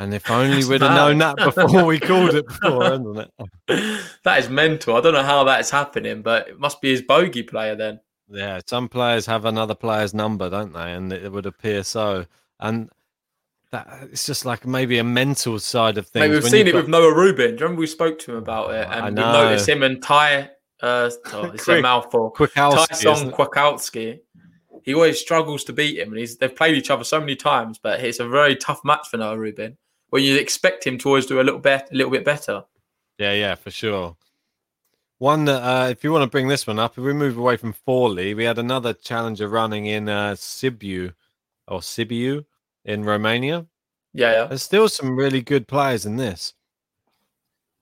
And 0.00 0.14
if 0.14 0.30
only 0.30 0.64
we'd 0.64 0.82
have 0.82 0.94
known 0.94 1.18
that 1.18 1.36
before 1.36 1.84
we 1.84 1.98
called 1.98 2.34
it 2.34 2.46
before, 2.46 2.84
hasn't 2.84 3.18
it? 3.18 4.04
that 4.22 4.38
is 4.38 4.48
mental. 4.48 4.96
I 4.96 5.00
don't 5.00 5.14
know 5.14 5.24
how 5.24 5.42
that 5.44 5.60
is 5.60 5.70
happening, 5.70 6.22
but 6.22 6.48
it 6.48 6.60
must 6.60 6.80
be 6.80 6.90
his 6.90 7.02
bogey 7.02 7.42
player 7.42 7.74
then. 7.74 8.00
Yeah, 8.30 8.60
some 8.66 8.88
players 8.88 9.26
have 9.26 9.44
another 9.44 9.74
player's 9.74 10.14
number, 10.14 10.50
don't 10.50 10.72
they? 10.72 10.92
And 10.92 11.12
it 11.12 11.32
would 11.32 11.46
appear 11.46 11.82
so. 11.82 12.26
And 12.60 12.90
that 13.70 14.08
it's 14.10 14.26
just 14.26 14.44
like 14.44 14.66
maybe 14.66 14.98
a 14.98 15.04
mental 15.04 15.58
side 15.58 15.98
of 15.98 16.06
things. 16.06 16.22
Maybe 16.22 16.34
we've 16.34 16.44
seen 16.44 16.66
it 16.66 16.72
got... 16.72 16.78
with 16.78 16.88
Noah 16.88 17.14
Rubin. 17.14 17.50
Do 17.50 17.52
you 17.52 17.58
remember 17.64 17.80
we 17.80 17.86
spoke 17.86 18.18
to 18.20 18.32
him 18.32 18.38
about 18.38 18.72
it? 18.72 18.88
And 18.90 19.16
we 19.16 19.22
noticed 19.22 19.68
him 19.68 19.82
and 19.82 20.02
Ty. 20.02 20.50
Uh, 20.80 21.10
oh, 21.32 21.44
it's 21.46 21.64
Quick, 21.64 21.80
a 21.80 21.82
mouthful. 21.82 22.30
Thai-Son 22.30 23.30
Kwiatkowski. 23.32 24.20
He 24.84 24.94
always 24.94 25.20
struggles 25.20 25.64
to 25.64 25.72
beat 25.72 25.98
him, 25.98 26.10
and 26.10 26.18
he's 26.18 26.38
they've 26.38 26.54
played 26.54 26.76
each 26.76 26.90
other 26.90 27.04
so 27.04 27.20
many 27.20 27.36
times. 27.36 27.78
But 27.78 28.00
it's 28.00 28.20
a 28.20 28.28
very 28.28 28.56
tough 28.56 28.80
match 28.84 29.08
for 29.10 29.18
Noah 29.18 29.38
Rubin 29.38 29.76
where 30.10 30.22
you 30.22 30.36
expect 30.36 30.86
him 30.86 30.98
to 30.98 31.08
always 31.08 31.26
do 31.26 31.40
a 31.40 31.42
little 31.42 31.60
bit, 31.60 31.88
a 31.90 31.94
little 31.94 32.10
bit 32.10 32.24
better. 32.24 32.64
Yeah, 33.18 33.32
yeah, 33.32 33.54
for 33.54 33.70
sure. 33.70 34.16
One 35.18 35.44
that, 35.46 35.62
uh, 35.62 35.88
if 35.88 36.04
you 36.04 36.12
want 36.12 36.22
to 36.22 36.30
bring 36.30 36.48
this 36.48 36.66
one 36.66 36.78
up, 36.78 36.96
if 36.96 37.04
we 37.04 37.12
move 37.12 37.36
away 37.36 37.56
from 37.56 37.74
Forli, 37.86 38.34
we 38.34 38.44
had 38.44 38.58
another 38.58 38.94
challenger 38.94 39.48
running 39.48 39.86
in 39.86 40.08
uh, 40.08 40.32
Sibiu 40.32 41.12
or 41.66 41.80
Sibiu 41.80 42.44
in 42.88 43.04
Romania. 43.04 43.66
Yeah, 44.14 44.32
yeah. 44.32 44.44
There's 44.46 44.62
still 44.62 44.88
some 44.88 45.14
really 45.14 45.42
good 45.42 45.68
players 45.68 46.06
in 46.06 46.16
this. 46.16 46.54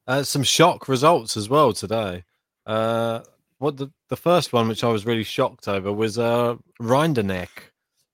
Uh, 0.06 0.22
some 0.22 0.42
shock 0.42 0.88
results 0.88 1.36
as 1.36 1.48
well 1.48 1.72
today. 1.72 2.24
Uh, 2.66 3.20
what 3.58 3.76
the, 3.76 3.90
the 4.08 4.16
first 4.16 4.52
one, 4.52 4.68
which 4.68 4.84
I 4.84 4.88
was 4.88 5.06
really 5.06 5.24
shocked 5.24 5.68
over, 5.68 5.92
was 5.92 6.18
uh, 6.18 6.56
Rinderknech. 6.80 7.48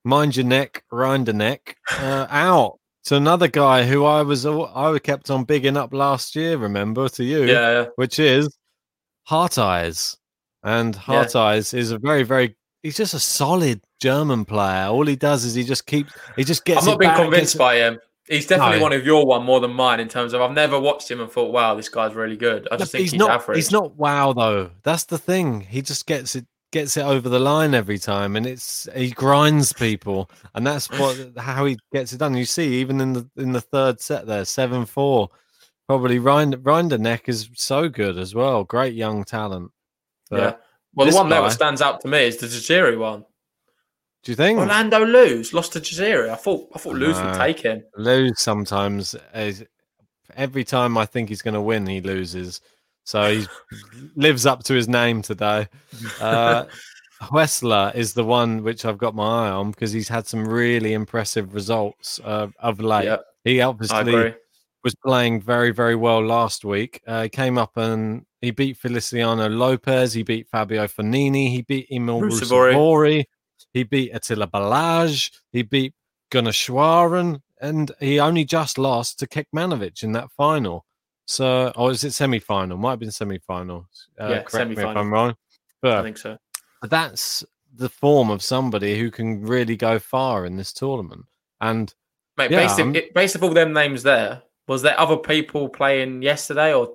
Mind 0.05 0.37
your 0.37 0.47
neck, 0.47 0.85
Rinderknech, 0.93 1.75
uh, 1.99 2.27
out 2.31 2.79
to 3.05 3.17
another 3.17 3.49
guy 3.49 3.85
who 3.85 4.05
I 4.05 4.23
was 4.23 4.45
I 4.47 4.99
kept 4.99 5.31
on 5.31 5.45
bigging 5.45 5.77
up 5.77 5.93
last 5.93 6.37
year. 6.37 6.57
Remember 6.57 7.09
to 7.11 7.25
you, 7.25 7.45
yeah, 7.45 7.71
yeah. 7.71 7.87
which 7.97 8.19
is 8.19 8.55
Heart 9.25 9.59
Eyes, 9.59 10.17
and 10.63 10.95
Heart 10.95 11.35
yeah. 11.35 11.41
Eyes 11.41 11.75
is 11.75 11.91
a 11.91 11.99
very 11.99 12.23
very. 12.23 12.57
He's 12.83 12.97
just 12.97 13.15
a 13.15 13.21
solid 13.21 13.81
German 14.01 14.45
player. 14.45 14.87
All 14.87 15.07
he 15.07 15.17
does 15.17 15.45
is 15.45 15.55
he 15.55 15.65
just 15.65 15.87
keeps 15.87 16.13
he 16.37 16.45
just 16.45 16.65
gets. 16.65 16.81
I've 16.81 16.87
not 16.87 16.99
been 16.99 17.15
convinced 17.15 17.57
by 17.57 17.77
him. 17.77 18.01
He's 18.29 18.47
definitely 18.47 18.79
no. 18.79 18.83
one 18.83 18.93
of 18.93 19.05
your 19.05 19.27
one 19.27 19.45
more 19.45 19.61
than 19.61 19.73
mine 19.73 20.01
in 20.01 20.09
terms 20.09 20.33
of 20.33 20.41
I've 20.41 20.53
never 20.53 20.79
watched 20.79 21.11
him 21.11 21.21
and 21.21 21.31
thought, 21.31 21.53
wow, 21.53 21.75
this 21.75 21.89
guy's 21.89 22.15
really 22.15 22.37
good. 22.37 22.69
I 22.71 22.77
just 22.77 22.93
think 22.93 23.03
he's, 23.03 23.11
he's 23.13 23.19
not, 23.19 23.31
average. 23.31 23.57
He's 23.57 23.73
not 23.73 23.97
wow 23.97 24.33
though. 24.33 24.71
That's 24.85 25.05
the 25.05 25.19
thing. 25.19 25.61
He 25.61 25.83
just 25.83 26.07
gets 26.07 26.37
it 26.37 26.47
gets 26.73 26.97
it 26.97 27.05
over 27.05 27.29
the 27.29 27.39
line 27.39 27.75
every 27.75 27.99
time, 27.99 28.35
and 28.35 28.47
it's 28.47 28.89
he 28.97 29.11
grinds 29.11 29.73
people, 29.73 30.31
and 30.55 30.67
that's 30.67 30.91
what 30.91 31.33
how 31.37 31.65
he 31.67 31.77
gets 31.93 32.13
it 32.13 32.19
done. 32.19 32.37
You 32.37 32.45
see, 32.45 32.75
even 32.75 33.01
in 33.01 33.13
the 33.13 33.31
in 33.37 33.53
the 33.53 33.61
third 33.61 34.01
set 34.01 34.27
there, 34.27 34.45
seven 34.45 34.87
four, 34.87 35.29
probably 35.87 36.19
Rind, 36.19 36.57
Rinderknech 36.57 37.29
is 37.29 37.51
so 37.55 37.89
good 37.89 38.19
as 38.19 38.35
well. 38.35 38.65
Great 38.65 38.95
young 38.95 39.25
talent. 39.25 39.71
But 40.31 40.41
yeah. 40.41 40.55
Well, 40.95 41.09
the 41.09 41.15
one 41.15 41.29
guy, 41.29 41.41
that 41.41 41.53
stands 41.53 41.81
out 41.81 42.01
to 42.03 42.09
me 42.09 42.25
is 42.25 42.37
the 42.37 42.47
Jaziri 42.47 42.99
one. 42.99 43.25
Do 44.23 44.31
you 44.31 44.37
think 44.37 44.59
Orlando 44.59 45.05
Luz 45.05 45.53
lost 45.53 45.73
to 45.73 45.81
Jaziri? 45.81 46.31
I 46.31 46.37
thought 46.37 46.69
I 46.75 46.79
thought 46.79 46.97
Luz 46.97 47.21
would 47.21 47.35
take 47.35 47.61
him. 47.61 47.83
Luz 47.97 48.41
sometimes 48.41 49.17
is 49.35 49.65
every 50.37 50.65
time 50.65 50.97
I 50.97 51.07
think 51.07 51.29
he's 51.29 51.43
going 51.43 51.55
to 51.55 51.61
win, 51.61 51.87
he 51.87 52.01
loses. 52.01 52.61
So 53.05 53.35
he 53.35 53.47
lives 54.15 54.47
up 54.47 54.63
to 54.65 54.75
his 54.75 54.89
name 54.89 55.23
today. 55.23 55.69
Uh, 56.21 56.67
Huesler 57.21 57.95
is 57.95 58.15
the 58.15 58.25
one 58.25 58.65
which 58.65 58.85
I've 58.85 58.99
got 58.99 59.15
my 59.15 59.47
eye 59.47 59.51
on 59.51 59.71
because 59.71 59.93
he's 59.93 60.09
had 60.09 60.27
some 60.27 60.47
really 60.47 60.93
impressive 60.93 61.55
results 61.55 62.21
uh, 62.25 62.49
of 62.59 62.81
late. 62.81 63.05
Yep. 63.05 63.25
He 63.45 63.61
obviously 63.61 64.35
was 64.83 64.95
playing 64.97 65.41
very, 65.41 65.71
very 65.71 65.95
well 65.95 66.25
last 66.25 66.65
week. 66.65 67.01
Uh, 67.07 67.29
came 67.31 67.59
up 67.59 67.77
and 67.77 68.25
he 68.43 68.51
beat 68.51 68.77
Feliciano 68.77 69.49
Lopez. 69.49 70.13
He 70.13 70.25
beat 70.25 70.49
Fabio 70.49 70.87
Fognini. 70.87 71.49
He 71.49 71.63
beat 71.63 71.87
Emil 71.91 72.21
Ruusuvuori. 72.21 73.25
He 73.73 73.85
beat 73.85 74.11
Attila 74.13 74.49
Balazs. 74.49 75.31
He 75.53 75.63
beat 75.63 75.95
Gunneswaran. 76.33 77.41
And 77.61 77.93
he 78.01 78.19
only 78.19 78.45
just 78.45 78.77
lost 78.77 79.21
to 79.21 79.29
Kekmanovic 79.29 80.03
in 80.03 80.13
that 80.13 80.31
final. 80.33 80.85
So, 81.25 81.73
or 81.77 81.93
is 81.93 82.03
it 82.03 82.11
semi 82.13 82.41
final? 82.41 82.77
Might 82.77 82.91
have 82.91 82.99
been 82.99 83.13
semi 83.13 83.39
final. 83.39 83.87
Uh, 84.21 84.29
yeah, 84.29 84.43
correct 84.43 84.71
me 84.71 84.77
if 84.77 84.85
I'm 84.85 85.13
wrong. 85.13 85.37
But 85.81 85.99
I 85.99 86.03
think 86.03 86.19
so. 86.19 86.37
That's 86.83 87.45
the 87.75 87.89
form 87.89 88.29
of 88.29 88.43
somebody 88.43 88.99
who 88.99 89.13
can 89.13 89.41
really 89.43 89.77
go 89.77 90.01
far 90.01 90.45
in 90.45 90.57
this 90.57 90.73
tournament. 90.73 91.27
And 91.61 91.95
Mate, 92.37 92.51
yeah, 92.51 92.67
based, 92.67 92.79
it, 92.81 93.15
based 93.15 93.37
of 93.37 93.45
all 93.45 93.55
them 93.55 93.73
names 93.73 94.03
there, 94.03 94.43
was 94.67 94.83
there 94.83 94.99
other 94.99 95.17
people 95.17 95.69
playing 95.69 96.23
yesterday, 96.23 96.75
or 96.75 96.93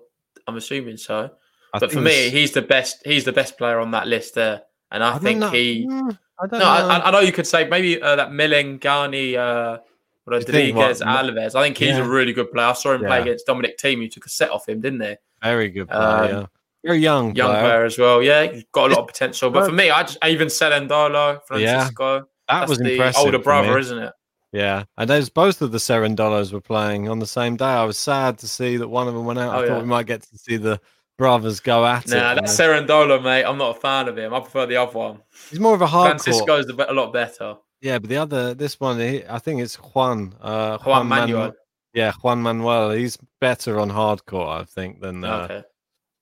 I'm 0.48 0.58
assuming 0.58 0.98
so. 0.98 1.32
I 1.74 1.80
but 1.80 1.92
for 1.92 2.02
me, 2.02 2.30
he's 2.30 2.52
the 2.52 2.62
best. 2.62 3.02
He's 3.06 3.26
the 3.26 3.34
best 3.34 3.58
player 3.58 3.80
on 3.80 3.92
that 3.92 4.08
list 4.08 4.36
there, 4.36 4.64
and 4.92 5.04
I, 5.04 5.16
I 5.16 5.20
think 5.20 5.44
he. 5.54 5.86
Mm, 5.88 6.18
I 6.40 6.48
don't 6.48 6.60
no, 6.60 6.66
know. 6.66 6.66
I, 6.66 7.08
I, 7.08 7.12
know 7.12 7.20
you 7.20 7.32
could 7.32 7.48
say 7.48 7.68
maybe 7.68 8.02
uh, 8.02 8.16
that 8.16 8.30
Melegnani, 8.30 9.36
uh, 9.36 9.80
Rodriguez, 10.26 11.02
Alves. 11.02 11.56
I 11.56 11.64
think 11.64 11.78
he's 11.78 11.90
yeah. 11.90 12.06
a 12.06 12.08
really 12.08 12.32
good 12.32 12.52
player. 12.52 12.68
I 12.68 12.74
saw 12.74 12.94
him 12.94 13.02
yeah. 13.02 13.08
play 13.08 13.22
against 13.22 13.48
Dominic 13.48 13.78
Thiem. 13.80 14.02
He 14.02 14.10
took 14.10 14.26
a 14.26 14.30
set 14.30 14.52
off 14.52 14.70
him, 14.70 14.80
didn't 14.82 15.02
he? 15.02 15.16
Very 15.42 15.70
good 15.70 15.90
player. 15.90 16.02
Um, 16.02 16.30
yeah. 16.30 16.46
Very 16.86 17.00
young, 17.00 17.36
young 17.36 17.50
player. 17.50 17.62
player. 17.62 17.86
as 17.86 17.98
well. 17.98 18.22
Yeah, 18.22 18.52
he's 18.52 18.64
got 18.72 18.92
a 18.92 18.94
lot 18.94 19.02
of 19.02 19.08
potential. 19.08 19.50
But 19.50 19.66
for 19.66 19.72
me, 19.74 19.90
I 19.90 20.04
just 20.04 20.18
even 20.24 20.48
Cerundolo, 20.48 21.42
Francisco. 21.46 22.16
Yeah, 22.16 22.22
that 22.48 22.70
was 22.70 22.78
the 22.78 22.92
impressive. 22.92 23.26
Older 23.26 23.40
brother, 23.40 23.78
isn't 23.78 23.98
it? 23.98 24.14
Yeah, 24.58 24.86
and 24.98 25.08
there's 25.08 25.30
both 25.30 25.62
of 25.62 25.72
the 25.72 25.78
Cerundolos 25.78 26.52
were 26.52 26.60
playing 26.62 27.10
on 27.10 27.20
the 27.20 27.28
same 27.28 27.58
day. 27.58 27.66
I 27.66 27.84
was 27.84 27.96
sad 27.96 28.40
to 28.40 28.48
see 28.48 28.78
that 28.78 28.88
one 28.88 29.08
of 29.08 29.14
them 29.14 29.24
went 29.24 29.38
out. 29.38 29.54
Oh, 29.54 29.60
I 29.60 29.68
thought 29.68 29.76
yeah. 29.76 29.82
we 29.82 29.88
might 29.88 30.08
get 30.08 30.24
to 30.24 30.38
see 30.38 30.58
the 30.58 30.82
brothers 31.16 31.60
go 31.60 31.86
at 31.86 32.08
nah, 32.08 32.16
it. 32.16 32.20
Nah, 32.20 32.34
that's 32.34 32.60
Cerundolo, 32.60 33.22
mate. 33.22 33.44
I'm 33.44 33.60
not 33.60 33.78
a 33.78 33.80
fan 33.80 34.08
of 34.08 34.18
him. 34.18 34.34
I 34.34 34.40
prefer 34.40 34.66
the 34.66 34.78
other 34.78 34.98
one. 34.98 35.22
He's 35.52 35.60
more 35.60 35.76
of 35.76 35.82
a 35.84 35.86
hard. 35.86 36.20
Francisco's 36.20 36.66
a 36.66 36.92
lot 36.92 37.14
better. 37.14 37.58
Yeah, 37.82 38.00
but 38.00 38.10
the 38.10 38.18
other, 38.18 38.56
this 38.56 38.80
one, 38.80 39.00
I 39.00 39.38
think 39.38 39.62
it's 39.62 39.76
Juan. 39.76 40.34
Uh, 40.42 40.80
Juan, 40.80 40.96
Juan 40.96 41.08
Manuel. 41.08 41.42
Man- 41.44 41.54
yeah, 41.94 42.14
Juan 42.24 42.42
Manuel. 42.42 42.92
He's 42.92 43.16
better 43.40 43.80
on 43.80 43.92
hardcore, 43.92 44.62
I 44.62 44.64
think, 44.64 45.02
than. 45.02 45.24
Uh, 45.24 45.38
okay. 45.44 45.64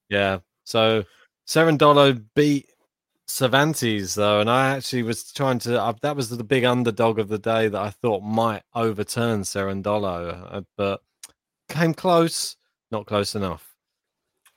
Yeah. 0.10 0.40
So 0.66 1.06
Cerundolo 1.48 2.22
beat 2.36 2.70
Cervantes 3.28 4.14
though, 4.14 4.40
and 4.40 4.50
I 4.50 4.76
actually 4.76 5.04
was 5.04 5.32
trying 5.32 5.60
to. 5.60 5.82
Uh, 5.82 5.94
that 6.02 6.16
was 6.16 6.30
the 6.30 6.44
big 6.44 6.64
underdog 6.64 7.20
of 7.20 7.28
the 7.28 7.40
day 7.40 7.68
that 7.68 7.82
I 7.82 7.90
thought 7.90 8.22
might 8.22 8.64
overturn 8.74 9.42
Cerundolo, 9.42 10.48
uh, 10.54 10.62
but 10.78 11.02
came 11.70 11.94
close, 11.94 12.56
not 12.92 13.06
close 13.08 13.36
enough. 13.36 13.74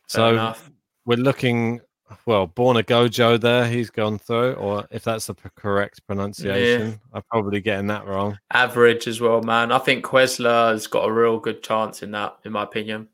Fair 0.09 0.21
so 0.21 0.33
enough. 0.33 0.71
we're 1.07 1.17
looking 1.17 1.81
well, 2.27 2.49
Borna 2.49 2.83
Gojo 2.83 3.41
there, 3.41 3.67
he's 3.67 3.91
gone 3.91 4.19
through, 4.19 4.55
or 4.55 4.87
if 4.91 5.05
that's 5.05 5.27
the 5.27 5.35
correct 5.57 6.07
pronunciation, 6.07 6.91
yeah. 6.91 6.97
I'm 7.13 7.23
probably 7.31 7.61
getting 7.61 7.87
that 7.89 8.07
wrong. 8.07 8.39
Average 8.53 9.07
as 9.07 9.21
well, 9.21 9.43
man. 9.43 9.73
I 9.73 9.79
think 9.79 10.05
Huesler 10.05 10.73
has 10.73 10.87
got 10.87 11.09
a 11.09 11.13
real 11.13 11.39
good 11.39 11.63
chance 11.63 12.03
in 12.03 12.11
that, 12.13 12.37
in 12.45 12.53
my 12.53 12.63
opinion. 12.63 13.09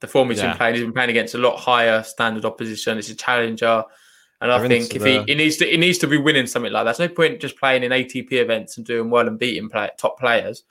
The 0.00 0.06
form 0.06 0.30
he's 0.30 0.38
yeah. 0.38 0.48
been 0.48 0.56
playing, 0.56 0.74
he's 0.76 0.84
been 0.84 0.92
playing 0.92 1.10
against 1.10 1.34
a 1.34 1.38
lot 1.38 1.58
higher 1.58 2.02
standard 2.02 2.44
opposition. 2.44 2.98
It's 2.98 3.10
a 3.10 3.14
challenger. 3.14 3.84
And 4.40 4.50
I 4.50 4.66
think 4.66 4.94
if 4.94 5.04
he, 5.04 5.22
he 5.24 5.34
needs 5.34 5.58
to 5.58 5.66
he 5.66 5.76
needs 5.76 5.98
to 5.98 6.06
be 6.06 6.16
winning 6.16 6.46
something 6.46 6.72
like 6.72 6.84
that. 6.86 6.96
There's 6.96 7.10
no 7.10 7.14
point 7.14 7.40
just 7.40 7.58
playing 7.58 7.82
in 7.82 7.92
ATP 7.92 8.32
events 8.32 8.78
and 8.78 8.86
doing 8.86 9.10
well 9.10 9.28
and 9.28 9.38
beating 9.38 9.68
play, 9.68 9.90
top 9.98 10.18
players. 10.18 10.62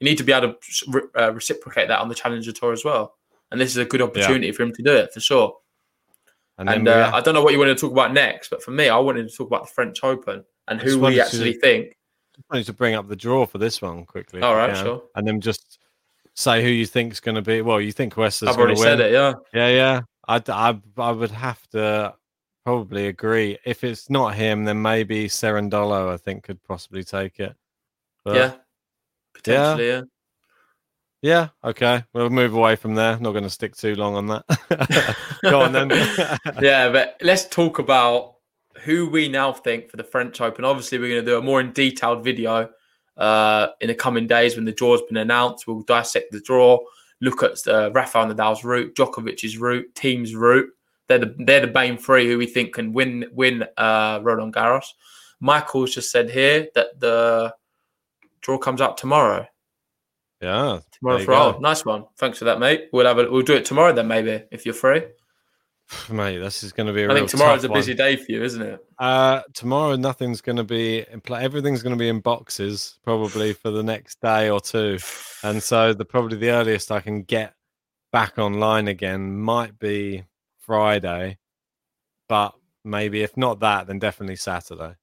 You 0.00 0.06
need 0.06 0.18
to 0.18 0.24
be 0.24 0.32
able 0.32 0.54
to 0.54 1.10
uh, 1.16 1.32
reciprocate 1.32 1.88
that 1.88 2.00
on 2.00 2.08
the 2.08 2.14
Challenger 2.16 2.50
Tour 2.50 2.72
as 2.72 2.84
well. 2.84 3.14
And 3.52 3.60
this 3.60 3.70
is 3.70 3.76
a 3.76 3.84
good 3.84 4.02
opportunity 4.02 4.48
yeah. 4.48 4.52
for 4.52 4.64
him 4.64 4.72
to 4.72 4.82
do 4.82 4.92
it 4.92 5.12
for 5.12 5.20
sure. 5.20 5.56
And, 6.58 6.68
and 6.68 6.88
uh, 6.88 7.10
I 7.14 7.20
don't 7.20 7.34
know 7.34 7.42
what 7.42 7.52
you 7.52 7.58
want 7.58 7.76
to 7.76 7.80
talk 7.80 7.92
about 7.92 8.12
next, 8.12 8.48
but 8.48 8.62
for 8.62 8.72
me, 8.72 8.88
I 8.88 8.98
wanted 8.98 9.28
to 9.28 9.36
talk 9.36 9.46
about 9.46 9.66
the 9.66 9.72
French 9.72 10.02
Open 10.02 10.44
and 10.66 10.80
who 10.80 10.98
we 10.98 11.20
actually 11.20 11.54
to, 11.54 11.60
think. 11.60 11.96
Just 12.34 12.50
wanted 12.50 12.66
to 12.66 12.72
bring 12.72 12.94
up 12.94 13.08
the 13.08 13.16
draw 13.16 13.46
for 13.46 13.58
this 13.58 13.80
one 13.80 14.04
quickly. 14.06 14.40
All 14.42 14.56
right, 14.56 14.76
sure. 14.76 15.02
And 15.14 15.26
then 15.26 15.40
just 15.40 15.78
say 16.34 16.62
who 16.62 16.68
you 16.68 16.86
think 16.86 17.12
is 17.12 17.20
going 17.20 17.36
to 17.36 17.42
be. 17.42 17.62
Well, 17.62 17.80
you 17.80 17.92
think 17.92 18.16
West 18.16 18.42
I've 18.42 18.56
already 18.56 18.76
said 18.76 19.00
it, 19.00 19.12
yeah. 19.12 19.34
Yeah, 19.52 19.68
yeah. 19.68 20.00
I, 20.26 20.42
I, 20.48 20.80
I 20.98 21.10
would 21.12 21.30
have 21.30 21.64
to 21.68 22.14
probably 22.64 23.08
agree. 23.08 23.58
If 23.64 23.84
it's 23.84 24.10
not 24.10 24.34
him, 24.34 24.64
then 24.64 24.80
maybe 24.80 25.28
Cerundolo, 25.28 26.12
I 26.12 26.16
think, 26.16 26.44
could 26.44 26.62
possibly 26.64 27.04
take 27.04 27.40
it. 27.40 27.54
But, 28.24 28.36
yeah, 28.36 28.52
potentially, 29.34 29.88
yeah. 29.88 29.94
yeah. 29.96 30.02
Yeah, 31.22 31.48
okay. 31.64 32.04
We'll 32.12 32.28
move 32.28 32.52
away 32.52 32.76
from 32.76 32.94
there. 32.94 33.18
Not 33.18 33.30
going 33.30 33.44
to 33.44 33.50
stick 33.50 33.74
too 33.74 33.94
long 33.94 34.14
on 34.14 34.26
that. 34.26 35.16
Go 35.42 35.62
on 35.62 35.72
then. 35.72 35.88
yeah, 36.60 36.90
but 36.90 37.16
let's 37.22 37.46
talk 37.46 37.78
about 37.78 38.34
who 38.82 39.08
we 39.08 39.28
now 39.28 39.50
think 39.50 39.88
for 39.88 39.96
the 39.96 40.04
French 40.04 40.42
Open. 40.42 40.66
Obviously, 40.66 40.98
we're 40.98 41.08
going 41.08 41.24
to 41.24 41.30
do 41.30 41.38
a 41.38 41.42
more 41.42 41.62
in 41.62 41.72
detailed 41.72 42.22
video 42.22 42.68
uh, 43.16 43.68
in 43.80 43.88
the 43.88 43.94
coming 43.94 44.26
days 44.26 44.56
when 44.56 44.66
the 44.66 44.72
draw's 44.72 45.00
been 45.08 45.16
announced. 45.16 45.66
We'll 45.66 45.80
dissect 45.80 46.30
the 46.30 46.40
draw, 46.40 46.78
look 47.22 47.42
at 47.42 47.66
uh, 47.66 47.90
Rafael 47.92 48.26
Nadal's 48.26 48.62
route, 48.62 48.94
Djokovic's 48.94 49.56
route, 49.56 49.86
Thiem's 49.94 50.34
route. 50.34 50.68
They're 51.08 51.18
the 51.18 51.34
they're 51.38 51.66
the 51.66 51.72
main 51.72 51.98
three 51.98 52.26
who 52.26 52.38
we 52.38 52.46
think 52.46 52.74
can 52.74 52.92
win 52.92 53.26
win 53.32 53.64
uh, 53.76 54.20
Roland 54.22 54.54
Garros. 54.54 54.86
Michael's 55.40 55.94
just 55.94 56.10
said 56.10 56.30
here 56.30 56.68
that 56.74 56.98
the 56.98 57.54
draw 58.40 58.58
comes 58.58 58.80
out 58.80 58.96
tomorrow. 58.96 59.46
Yeah, 60.40 60.80
tomorrow 60.92 61.24
for 61.24 61.32
all. 61.32 61.60
Nice 61.60 61.84
one. 61.84 62.06
Thanks 62.18 62.38
for 62.38 62.46
that, 62.46 62.58
mate. 62.58 62.88
We'll 62.92 63.06
have 63.06 63.18
a, 63.18 63.30
we'll 63.30 63.42
do 63.42 63.54
it 63.54 63.64
tomorrow 63.64 63.92
then, 63.92 64.08
maybe 64.08 64.44
if 64.50 64.64
you're 64.64 64.74
free. 64.74 65.02
Mate, 66.10 66.38
this 66.38 66.62
is 66.62 66.72
going 66.72 66.86
to 66.86 66.92
be. 66.92 67.06
I 67.06 67.14
think 67.14 67.28
tomorrow's 67.28 67.64
a 67.64 67.68
busy 67.68 67.92
one. 67.92 67.96
day 67.98 68.16
for 68.16 68.32
you, 68.32 68.42
isn't 68.42 68.62
it? 68.62 68.84
Uh, 68.98 69.42
tomorrow, 69.52 69.96
nothing's 69.96 70.40
going 70.40 70.56
to 70.56 70.64
be 70.64 71.04
in 71.10 71.20
play. 71.20 71.42
Everything's 71.42 71.82
going 71.82 71.94
to 71.94 71.98
be 71.98 72.08
in 72.08 72.20
boxes 72.20 72.98
probably 73.04 73.52
for 73.52 73.70
the 73.70 73.82
next 73.82 74.20
day 74.20 74.50
or 74.50 74.60
two, 74.60 74.98
and 75.42 75.62
so 75.62 75.92
the 75.92 76.04
probably 76.04 76.36
the 76.38 76.50
earliest 76.50 76.90
I 76.90 77.00
can 77.00 77.22
get 77.22 77.54
back 78.12 78.38
online 78.38 78.88
again 78.88 79.38
might 79.38 79.78
be 79.78 80.24
Friday, 80.66 81.38
but 82.28 82.54
maybe 82.84 83.22
if 83.22 83.36
not 83.36 83.60
that, 83.60 83.86
then 83.86 83.98
definitely 83.98 84.36
Saturday. 84.36 84.94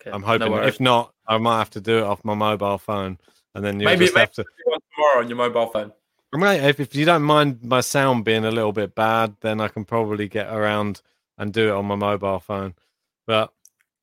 Okay, 0.00 0.10
I'm 0.12 0.22
hoping. 0.22 0.50
No 0.50 0.62
if 0.62 0.80
not, 0.80 1.12
I 1.26 1.38
might 1.38 1.58
have 1.58 1.70
to 1.70 1.80
do 1.80 1.98
it 1.98 2.04
off 2.04 2.24
my 2.24 2.34
mobile 2.34 2.78
phone, 2.78 3.18
and 3.54 3.64
then 3.64 3.80
you 3.80 3.86
maybe, 3.86 4.06
just 4.06 4.16
have 4.16 4.32
to 4.32 4.44
tomorrow 4.96 5.20
on 5.20 5.28
your 5.28 5.38
mobile 5.38 5.66
phone. 5.66 5.92
Mate, 6.34 6.62
if, 6.64 6.80
if 6.80 6.94
you 6.94 7.04
don't 7.04 7.22
mind 7.22 7.62
my 7.62 7.80
sound 7.80 8.24
being 8.24 8.44
a 8.44 8.50
little 8.50 8.72
bit 8.72 8.94
bad, 8.94 9.36
then 9.40 9.60
I 9.60 9.68
can 9.68 9.84
probably 9.84 10.28
get 10.28 10.52
around 10.52 11.00
and 11.38 11.52
do 11.52 11.68
it 11.68 11.72
on 11.72 11.86
my 11.86 11.94
mobile 11.94 12.40
phone. 12.40 12.74
But 13.26 13.52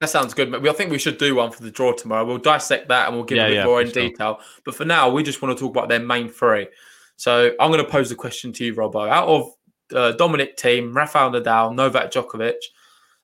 that 0.01 0.09
sounds 0.09 0.33
good. 0.33 0.51
We 0.61 0.69
I 0.69 0.73
think 0.73 0.91
we 0.91 0.97
should 0.97 1.17
do 1.17 1.35
one 1.35 1.51
for 1.51 1.63
the 1.63 1.71
draw 1.71 1.93
tomorrow. 1.93 2.25
We'll 2.25 2.37
dissect 2.37 2.89
that 2.89 3.07
and 3.07 3.15
we'll 3.15 3.25
give 3.25 3.37
yeah, 3.37 3.45
a 3.45 3.49
bit 3.49 3.55
yeah, 3.55 3.65
more 3.65 3.81
in 3.81 3.91
sure. 3.91 4.03
detail. 4.03 4.39
But 4.65 4.75
for 4.75 4.85
now, 4.85 5.09
we 5.09 5.23
just 5.23 5.41
want 5.41 5.57
to 5.57 5.61
talk 5.61 5.71
about 5.71 5.89
their 5.89 5.99
main 5.99 6.29
three. 6.29 6.67
So 7.15 7.53
I'm 7.59 7.71
going 7.71 7.83
to 7.83 7.89
pose 7.89 8.11
a 8.11 8.15
question 8.15 8.51
to 8.53 8.65
you, 8.65 8.73
Robbo. 8.73 9.07
Out 9.07 9.27
of 9.27 9.51
uh, 9.93 10.11
Dominic 10.13 10.57
Thiem, 10.57 10.95
Rafael 10.95 11.31
Nadal, 11.31 11.75
Novak 11.75 12.11
Djokovic, 12.11 12.55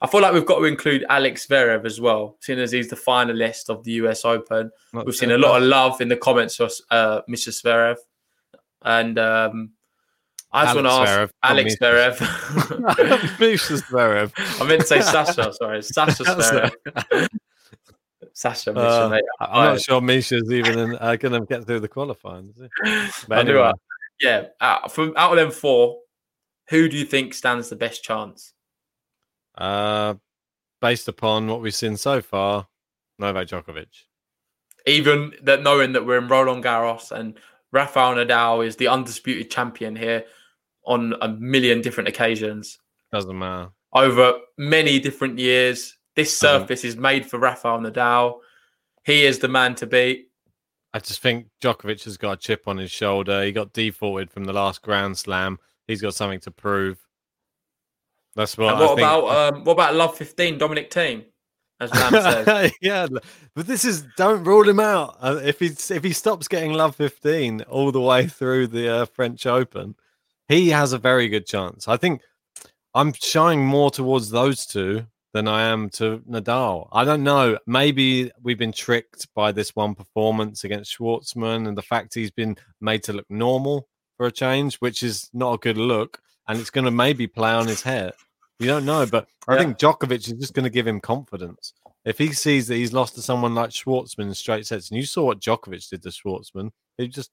I 0.01 0.07
feel 0.07 0.21
like 0.21 0.33
we've 0.33 0.45
got 0.45 0.59
to 0.59 0.65
include 0.65 1.05
Alex 1.09 1.47
Zverev 1.47 1.85
as 1.85 1.99
well, 1.99 2.37
seeing 2.39 2.59
as 2.59 2.71
he's 2.71 2.87
the 2.87 2.95
finalist 2.95 3.69
of 3.69 3.83
the 3.83 3.91
US 3.93 4.23
Open. 4.23 4.71
Not 4.93 5.05
we've 5.05 5.15
seen 5.15 5.31
a 5.31 5.37
lot 5.37 5.61
of 5.61 5.67
love 5.67 5.99
in 5.99 6.07
the 6.07 6.15
comments 6.15 6.55
for 6.55 6.69
uh, 6.89 7.21
Mr. 7.29 7.49
Zverev. 7.49 7.97
And 8.81 9.19
um, 9.19 9.71
I 10.53 10.63
just 10.65 10.75
want 10.75 10.87
to 10.87 10.93
ask 10.93 11.33
Alex 11.43 11.75
Zverev. 11.75 12.19
Misha 13.39 13.73
Zverev. 13.73 14.61
I 14.61 14.67
meant 14.67 14.81
to 14.81 14.87
say 14.87 15.01
Sasha, 15.01 15.51
sorry. 15.53 15.81
Sasha 15.83 16.23
Zverev. 16.23 17.27
Sasha, 18.33 18.71
Misha, 18.71 19.05
uh, 19.05 19.09
mate. 19.09 19.23
I'm 19.41 19.73
not 19.73 19.81
sure 19.81 19.99
Misha's 19.99 20.49
even 20.49 20.95
uh, 20.95 21.17
going 21.17 21.33
to 21.33 21.45
get 21.45 21.65
through 21.65 21.81
the 21.81 21.89
qualifying. 21.89 22.53
But 23.27 23.39
anyway. 23.39 23.63
I 23.63 23.73
yeah, 24.21 24.45
uh, 24.61 24.87
from 24.87 25.13
out 25.17 25.31
of 25.31 25.37
them 25.37 25.51
four, 25.51 25.97
who 26.69 26.87
do 26.87 26.97
you 26.97 27.05
think 27.05 27.33
stands 27.33 27.69
the 27.69 27.75
best 27.75 28.03
chance? 28.03 28.53
Uh, 29.57 30.15
based 30.81 31.07
upon 31.07 31.47
what 31.47 31.61
we've 31.61 31.75
seen 31.75 31.97
so 31.97 32.21
far, 32.21 32.67
Novak 33.17 33.47
Djokovic. 33.47 33.87
Even 34.85 35.33
that, 35.43 35.63
knowing 35.63 35.93
that 35.93 36.05
we're 36.05 36.17
in 36.17 36.27
Roland 36.27 36.63
Garros 36.63 37.11
and 37.11 37.37
Rafael 37.71 38.15
Nadal 38.15 38.65
is 38.65 38.75
the 38.75 38.87
undisputed 38.87 39.51
champion 39.51 39.95
here 39.95 40.25
on 40.85 41.13
a 41.21 41.27
million 41.27 41.81
different 41.81 42.07
occasions. 42.07 42.79
Doesn't 43.11 43.37
matter. 43.37 43.69
Over 43.93 44.35
many 44.57 44.99
different 44.99 45.39
years. 45.39 45.97
This 46.15 46.35
surface 46.35 46.83
is 46.83 46.95
made 46.95 47.25
for 47.25 47.39
Rafael 47.39 47.79
Nadal. 47.79 48.39
He 49.05 49.25
is 49.25 49.39
the 49.39 49.47
man 49.47 49.75
to 49.75 49.87
beat. 49.87 50.29
I 50.93 50.99
just 50.99 51.21
think 51.21 51.47
Djokovic 51.61 52.03
has 52.03 52.17
got 52.17 52.33
a 52.33 52.37
chip 52.37 52.67
on 52.67 52.77
his 52.77 52.91
shoulder. 52.91 53.43
He 53.43 53.51
got 53.51 53.73
defaulted 53.73 54.31
from 54.31 54.45
the 54.45 54.53
last 54.53 54.81
Grand 54.81 55.17
Slam. 55.17 55.59
He's 55.89 56.01
got 56.01 56.15
something 56.15 56.39
to 56.41 56.51
prove. 56.51 56.97
That's 58.35 58.57
what. 58.57 58.69
And 58.73 58.79
what 58.79 58.97
about 58.97 59.53
um, 59.53 59.63
what 59.63 59.73
about 59.73 59.95
Love 59.95 60.15
15, 60.17 60.57
Dominic 60.57 60.91
Thiem? 60.91 61.25
as 61.79 61.91
Ram 61.91 62.11
says. 62.45 62.71
yeah, 62.81 63.07
but 63.55 63.67
this 63.67 63.85
is 63.85 64.05
don't 64.17 64.43
rule 64.43 64.67
him 64.67 64.79
out. 64.79 65.17
Uh, 65.21 65.39
if 65.43 65.59
he 65.59 65.67
if 65.67 66.03
he 66.03 66.13
stops 66.13 66.47
getting 66.47 66.73
love 66.73 66.95
fifteen 66.95 67.61
all 67.63 67.91
the 67.91 68.01
way 68.01 68.27
through 68.27 68.67
the 68.67 68.89
uh, 68.89 69.05
French 69.05 69.45
Open, 69.45 69.95
he 70.47 70.69
has 70.69 70.93
a 70.93 70.97
very 70.97 71.27
good 71.27 71.45
chance. 71.45 71.87
I 71.87 71.97
think 71.97 72.21
I'm 72.93 73.13
shying 73.13 73.65
more 73.65 73.91
towards 73.91 74.29
those 74.29 74.65
two 74.65 75.05
than 75.33 75.47
I 75.47 75.63
am 75.63 75.89
to 75.91 76.19
Nadal. 76.29 76.89
I 76.91 77.05
don't 77.05 77.23
know. 77.23 77.57
Maybe 77.67 78.31
we've 78.41 78.57
been 78.57 78.71
tricked 78.71 79.27
by 79.35 79.51
this 79.51 79.75
one 79.75 79.93
performance 79.93 80.63
against 80.63 80.97
Schwartzman 80.97 81.67
and 81.67 81.77
the 81.77 81.83
fact 81.83 82.15
he's 82.15 82.31
been 82.31 82.57
made 82.81 83.03
to 83.03 83.13
look 83.13 83.29
normal 83.29 83.87
for 84.19 84.25
a 84.25 84.31
change, 84.31 84.75
which 84.79 85.01
is 85.01 85.29
not 85.33 85.53
a 85.53 85.57
good 85.57 85.77
look, 85.77 86.21
and 86.49 86.59
it's 86.59 86.69
going 86.69 86.83
to 86.83 86.91
maybe 86.91 87.25
play 87.25 87.51
on 87.51 87.67
his 87.67 87.81
head. 87.81 88.11
You 88.59 88.67
don't 88.67 88.83
know, 88.83 89.05
but 89.05 89.29
I 89.47 89.57
think 89.57 89.77
Djokovic 89.77 90.27
is 90.27 90.33
just 90.33 90.53
going 90.53 90.65
to 90.65 90.69
give 90.69 90.85
him 90.85 90.99
confidence. 90.99 91.71
If 92.03 92.17
he 92.17 92.33
sees 92.33 92.67
that 92.67 92.75
he's 92.75 92.91
lost 92.91 93.15
to 93.15 93.21
someone 93.21 93.55
like 93.55 93.69
Schwartzman 93.69 94.27
in 94.27 94.33
straight 94.33 94.67
sets, 94.67 94.89
and 94.89 94.97
you 94.97 95.05
saw 95.05 95.23
what 95.23 95.39
Djokovic 95.39 95.89
did 95.89 96.03
to 96.03 96.09
Schwartzman, 96.09 96.71
it 96.97 97.07
just 97.07 97.31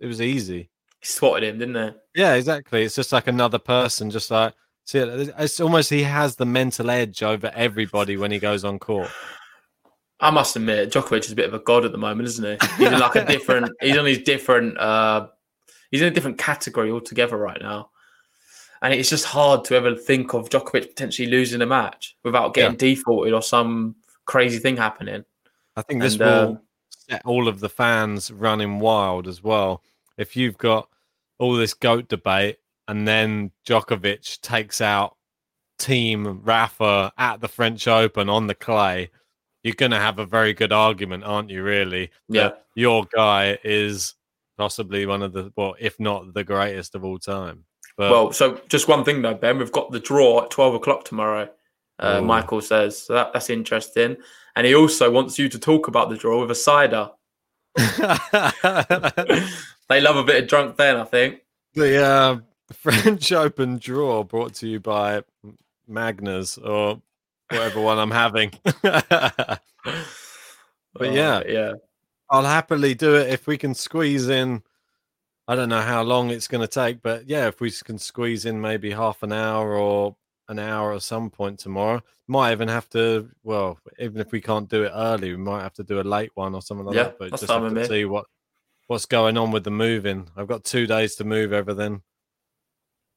it 0.00 0.06
was 0.06 0.20
easy. 0.20 0.70
He 0.98 1.06
swatted 1.06 1.44
him, 1.44 1.60
didn't 1.60 1.76
it? 1.76 1.96
Yeah, 2.16 2.34
exactly. 2.34 2.82
It's 2.82 2.96
just 2.96 3.12
like 3.12 3.28
another 3.28 3.60
person, 3.60 4.10
just 4.10 4.32
like 4.32 4.54
see, 4.84 4.98
it's 4.98 5.60
almost 5.60 5.88
he 5.88 6.02
has 6.02 6.34
the 6.34 6.46
mental 6.46 6.90
edge 6.90 7.22
over 7.22 7.52
everybody 7.54 8.16
when 8.16 8.32
he 8.32 8.40
goes 8.40 8.64
on 8.64 8.80
court. 8.80 9.10
I 10.18 10.30
must 10.30 10.56
admit, 10.56 10.90
Djokovic 10.90 11.26
is 11.26 11.32
a 11.32 11.36
bit 11.36 11.46
of 11.46 11.54
a 11.54 11.60
god 11.60 11.84
at 11.84 11.92
the 11.92 11.98
moment, 11.98 12.28
isn't 12.28 12.60
he? 12.60 12.66
He's 12.78 12.92
in 12.92 12.98
like 12.98 13.14
a 13.14 13.24
different. 13.32 13.70
he's 13.80 13.96
on 13.96 14.06
his 14.06 14.18
different. 14.18 14.76
uh 14.78 15.28
He's 15.92 16.00
in 16.00 16.08
a 16.08 16.10
different 16.10 16.38
category 16.38 16.90
altogether 16.90 17.36
right 17.36 17.60
now 17.60 17.90
and 18.82 18.92
it's 18.92 19.08
just 19.08 19.24
hard 19.24 19.64
to 19.64 19.76
ever 19.76 19.94
think 19.94 20.34
of 20.34 20.48
Djokovic 20.48 20.88
potentially 20.88 21.28
losing 21.28 21.62
a 21.62 21.66
match 21.66 22.16
without 22.24 22.52
getting 22.52 22.72
yeah. 22.72 22.94
defaulted 22.94 23.32
or 23.32 23.40
some 23.40 23.94
crazy 24.24 24.58
thing 24.58 24.76
happening. 24.76 25.24
I 25.76 25.82
think 25.82 26.02
this 26.02 26.14
and, 26.14 26.20
will 26.20 26.54
uh, 26.54 26.56
set 26.90 27.22
all 27.24 27.46
of 27.46 27.60
the 27.60 27.68
fans 27.68 28.32
running 28.32 28.80
wild 28.80 29.28
as 29.28 29.42
well. 29.42 29.82
If 30.18 30.36
you've 30.36 30.58
got 30.58 30.88
all 31.38 31.54
this 31.54 31.74
goat 31.74 32.08
debate 32.08 32.58
and 32.88 33.06
then 33.06 33.52
Djokovic 33.64 34.40
takes 34.40 34.80
out 34.80 35.16
Thiem 35.78 36.40
Rafa 36.42 37.12
at 37.16 37.40
the 37.40 37.48
French 37.48 37.86
Open 37.86 38.28
on 38.28 38.48
the 38.48 38.54
clay, 38.54 39.10
you're 39.62 39.74
going 39.74 39.92
to 39.92 40.00
have 40.00 40.18
a 40.18 40.26
very 40.26 40.54
good 40.54 40.72
argument, 40.72 41.22
aren't 41.22 41.50
you? 41.50 41.62
Really? 41.62 42.10
Yeah. 42.28 42.50
Your 42.74 43.04
guy 43.14 43.58
is 43.62 44.14
possibly 44.56 45.06
one 45.06 45.22
of 45.22 45.32
the, 45.32 45.52
well, 45.56 45.74
if 45.78 45.98
not 45.98 46.34
the 46.34 46.44
greatest 46.44 46.94
of 46.94 47.04
all 47.04 47.18
time. 47.18 47.64
But... 47.96 48.10
Well, 48.10 48.32
so 48.32 48.60
just 48.68 48.88
one 48.88 49.04
thing 49.04 49.22
though, 49.22 49.34
Ben, 49.34 49.58
we've 49.58 49.72
got 49.72 49.90
the 49.90 50.00
draw 50.00 50.44
at 50.44 50.50
twelve 50.50 50.74
o'clock 50.74 51.04
tomorrow. 51.04 51.50
Uh, 51.98 52.20
Michael 52.20 52.60
says 52.60 53.02
so 53.02 53.14
that, 53.14 53.32
that's 53.32 53.50
interesting, 53.50 54.16
and 54.56 54.66
he 54.66 54.74
also 54.74 55.10
wants 55.10 55.38
you 55.38 55.48
to 55.48 55.58
talk 55.58 55.88
about 55.88 56.08
the 56.10 56.16
draw 56.16 56.40
with 56.40 56.50
a 56.50 56.54
cider. 56.54 57.10
they 59.88 60.00
love 60.00 60.16
a 60.16 60.24
bit 60.24 60.42
of 60.42 60.48
drunk 60.48 60.76
then, 60.76 60.96
I 60.96 61.04
think. 61.04 61.42
The 61.74 62.04
uh, 62.04 62.38
French 62.72 63.32
Open 63.32 63.78
draw 63.78 64.24
brought 64.24 64.54
to 64.54 64.68
you 64.68 64.80
by 64.80 65.22
Magners 65.88 66.58
or 66.62 67.00
whatever 67.50 67.80
one 67.80 67.98
I'm 67.98 68.10
having. 68.10 68.52
but 68.82 69.60
oh, 71.00 71.04
yeah, 71.04 71.42
yeah, 71.46 71.72
I'll 72.32 72.44
happily 72.44 72.94
do 72.94 73.14
it 73.14 73.30
if 73.30 73.46
we 73.46 73.56
can 73.56 73.74
squeeze 73.74 74.28
in 74.28 74.62
I 75.48 75.56
don't 75.56 75.68
know 75.68 75.80
how 75.80 76.02
long 76.02 76.30
it's 76.30 76.46
going 76.46 76.60
to 76.60 76.68
take, 76.68 77.02
but 77.02 77.28
yeah, 77.28 77.48
if 77.48 77.60
we 77.60 77.70
can 77.70 77.98
squeeze 77.98 78.46
in 78.46 78.60
maybe 78.60 78.90
half 78.90 79.22
an 79.22 79.32
hour 79.32 79.74
or 79.74 80.16
an 80.48 80.58
hour 80.58 80.92
at 80.94 81.02
some 81.02 81.30
point 81.30 81.58
tomorrow, 81.58 82.00
might 82.28 82.52
even 82.52 82.68
have 82.68 82.88
to. 82.90 83.28
Well, 83.42 83.78
even 83.98 84.20
if 84.20 84.30
we 84.30 84.40
can't 84.40 84.68
do 84.68 84.84
it 84.84 84.92
early, 84.94 85.30
we 85.30 85.36
might 85.36 85.62
have 85.62 85.74
to 85.74 85.84
do 85.84 86.00
a 86.00 86.02
late 86.02 86.30
one 86.34 86.54
or 86.54 86.62
something 86.62 86.86
like 86.86 86.96
yeah, 86.96 87.02
that. 87.04 87.18
But 87.18 87.30
just 87.32 87.48
have 87.48 87.74
to 87.74 87.86
see 87.86 88.04
what 88.04 88.26
what's 88.86 89.06
going 89.06 89.36
on 89.36 89.50
with 89.50 89.64
the 89.64 89.70
moving. 89.70 90.28
I've 90.36 90.46
got 90.46 90.64
two 90.64 90.86
days 90.86 91.16
to 91.16 91.24
move 91.24 91.52
everything. 91.52 92.02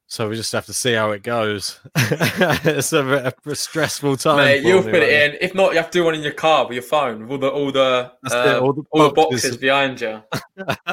So 0.08 0.30
we 0.30 0.36
just 0.36 0.52
have 0.52 0.68
to 0.68 0.74
see 0.74 0.94
how 0.94 1.12
it 1.12 1.24
goes. 1.24 1.80
it's 1.96 2.94
a, 2.94 3.34
a, 3.46 3.56
stressful 3.56 4.18
time. 4.18 4.38
Mate, 4.38 4.64
you'll 4.64 4.84
put 4.84 4.96
it 4.96 5.34
in. 5.34 5.38
If 5.42 5.56
not, 5.56 5.72
you 5.72 5.78
have 5.78 5.90
to 5.90 6.00
do 6.00 6.06
one 6.06 6.14
in 6.14 6.22
your 6.22 6.32
car 6.32 6.66
with 6.68 6.76
your 6.76 6.84
phone 6.84 7.28
with 7.28 7.44
all 7.44 7.50
the 7.50 7.50
all 7.50 7.72
the, 7.72 8.12
uh, 8.32 8.60
all, 8.62 8.74
the 8.74 8.84
all, 8.92 9.04
the 9.04 9.14
boxes 9.14 9.58
behind 9.58 10.02
you. 10.02 10.22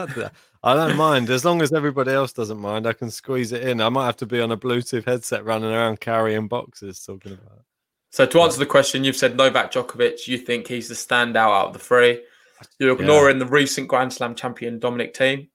I 0.65 0.75
don't 0.75 0.97
mind 0.97 1.29
as 1.29 1.45
long 1.45 1.61
as 1.61 1.73
everybody 1.73 2.13
else 2.13 2.33
doesn't 2.33 2.59
mind. 2.59 2.87
I 2.87 2.95
can 2.95 3.11
squeeze 3.11 3.53
it 3.53 3.65
in. 3.65 3.83
I 3.83 3.91
might 3.91 4.07
have 4.07 4.17
to 4.19 4.27
be 4.27 4.41
on 4.41 4.51
a 4.51 4.57
Bluetooth 4.57 5.05
headset 5.05 5.45
running 5.45 5.71
around 5.71 6.01
carrying 6.01 6.49
boxes 6.49 7.05
talking 7.05 7.33
about 7.33 7.59
it. 7.59 7.65
So 8.11 8.27
to 8.27 8.41
answer 8.41 8.59
the 8.59 8.67
question, 8.67 9.05
you've 9.05 9.17
said 9.17 9.37
Novak 9.37 9.73
Djokovic. 9.73 10.27
You 10.27 10.39
think 10.39 10.69
he's 10.69 10.89
the 10.89 10.95
standout 10.95 11.37
out 11.37 11.69
of 11.69 11.73
the 11.75 11.79
three. 11.79 12.23
You're 12.79 12.93
ignoring 12.93 13.39
yeah. 13.39 13.45
the 13.45 13.51
recent 13.51 13.89
Grand 13.89 14.13
Slam 14.13 14.35
champion 14.35 14.79
Dominic 14.79 15.15
Thiem. 15.15 15.49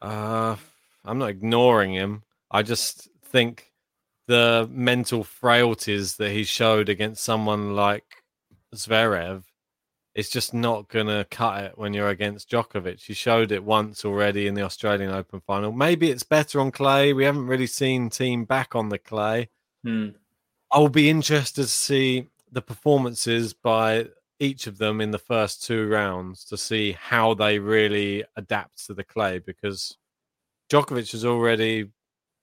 Uh, 0.00 0.56
I'm 1.04 1.18
not 1.18 1.30
ignoring 1.30 1.92
him. 1.94 2.22
I 2.50 2.62
just 2.62 3.08
think 3.24 3.72
the 4.28 4.68
mental 4.70 5.24
frailties 5.24 6.16
that 6.16 6.30
he 6.30 6.44
showed 6.44 6.88
against 6.88 7.24
someone 7.24 7.74
like 7.74 8.22
Zverev 8.74 9.44
it's 10.14 10.28
just 10.28 10.52
not 10.52 10.88
going 10.88 11.06
to 11.06 11.26
cut 11.30 11.64
it 11.64 11.78
when 11.78 11.94
you're 11.94 12.08
against 12.08 12.50
Djokovic. 12.50 13.02
He 13.02 13.14
showed 13.14 13.50
it 13.50 13.64
once 13.64 14.04
already 14.04 14.46
in 14.46 14.54
the 14.54 14.62
Australian 14.62 15.10
Open 15.10 15.40
final. 15.40 15.72
Maybe 15.72 16.10
it's 16.10 16.22
better 16.22 16.60
on 16.60 16.70
clay. 16.70 17.12
We 17.12 17.24
haven't 17.24 17.46
really 17.46 17.66
seen 17.66 18.10
Thiem 18.10 18.46
back 18.46 18.74
on 18.74 18.90
the 18.90 18.98
clay. 18.98 19.48
Hmm. 19.82 20.10
I'll 20.70 20.88
be 20.88 21.08
interested 21.08 21.62
to 21.62 21.68
see 21.68 22.28
the 22.50 22.62
performances 22.62 23.54
by 23.54 24.08
each 24.38 24.66
of 24.66 24.76
them 24.78 25.00
in 25.00 25.12
the 25.12 25.18
first 25.18 25.64
two 25.64 25.88
rounds 25.88 26.44
to 26.46 26.56
see 26.58 26.92
how 26.92 27.32
they 27.34 27.58
really 27.58 28.24
adapt 28.36 28.86
to 28.86 28.94
the 28.94 29.04
clay 29.04 29.38
because 29.38 29.96
Djokovic 30.72 31.12
is 31.12 31.26
already 31.26 31.90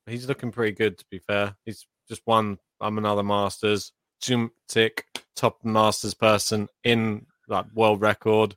he's 0.05 0.27
looking 0.27 0.51
pretty 0.51 0.73
good 0.73 0.97
to 0.99 1.05
be 1.09 1.19
fair. 1.19 1.55
He's 1.65 1.87
just 2.07 2.21
won 2.27 2.59
I'm 2.79 2.97
another 2.97 3.23
Masters, 3.23 3.91
Jim 4.21 4.51
Tick, 4.67 5.05
top 5.35 5.57
Masters 5.63 6.13
person 6.13 6.67
in 6.83 7.25
that 7.47 7.73
world 7.73 8.01
record. 8.01 8.55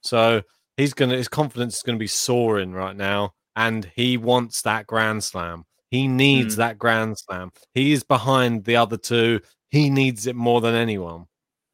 So 0.00 0.42
he's 0.78 0.94
gonna 0.94 1.16
his 1.16 1.28
confidence 1.28 1.76
is 1.76 1.82
gonna 1.82 1.98
be 1.98 2.06
soaring 2.06 2.72
right 2.72 2.96
now, 2.96 3.34
and 3.54 3.90
he 3.94 4.16
wants 4.16 4.62
that 4.62 4.86
Grand 4.86 5.22
Slam. 5.22 5.64
He 5.90 6.08
needs 6.08 6.54
mm. 6.54 6.58
that 6.58 6.78
Grand 6.78 7.18
Slam. 7.18 7.52
He 7.74 7.92
is 7.92 8.04
behind 8.04 8.64
the 8.64 8.76
other 8.76 8.96
two. 8.96 9.40
He 9.70 9.90
needs 9.90 10.26
it 10.26 10.36
more 10.36 10.62
than 10.62 10.74
anyone. 10.74 11.26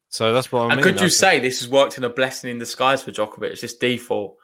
So 0.09 0.33
that's 0.33 0.51
what 0.51 0.63
I 0.63 0.63
mean. 0.63 0.71
and 0.73 0.81
could 0.81 0.99
you 0.99 1.09
say 1.09 1.39
this 1.39 1.61
has 1.61 1.69
worked 1.69 1.97
in 1.97 2.03
a 2.03 2.09
blessing 2.09 2.49
in 2.49 2.59
disguise 2.59 3.01
for 3.01 3.11
Djokovic? 3.11 3.51
It's 3.51 3.61
just 3.61 3.79
default. 3.79 4.35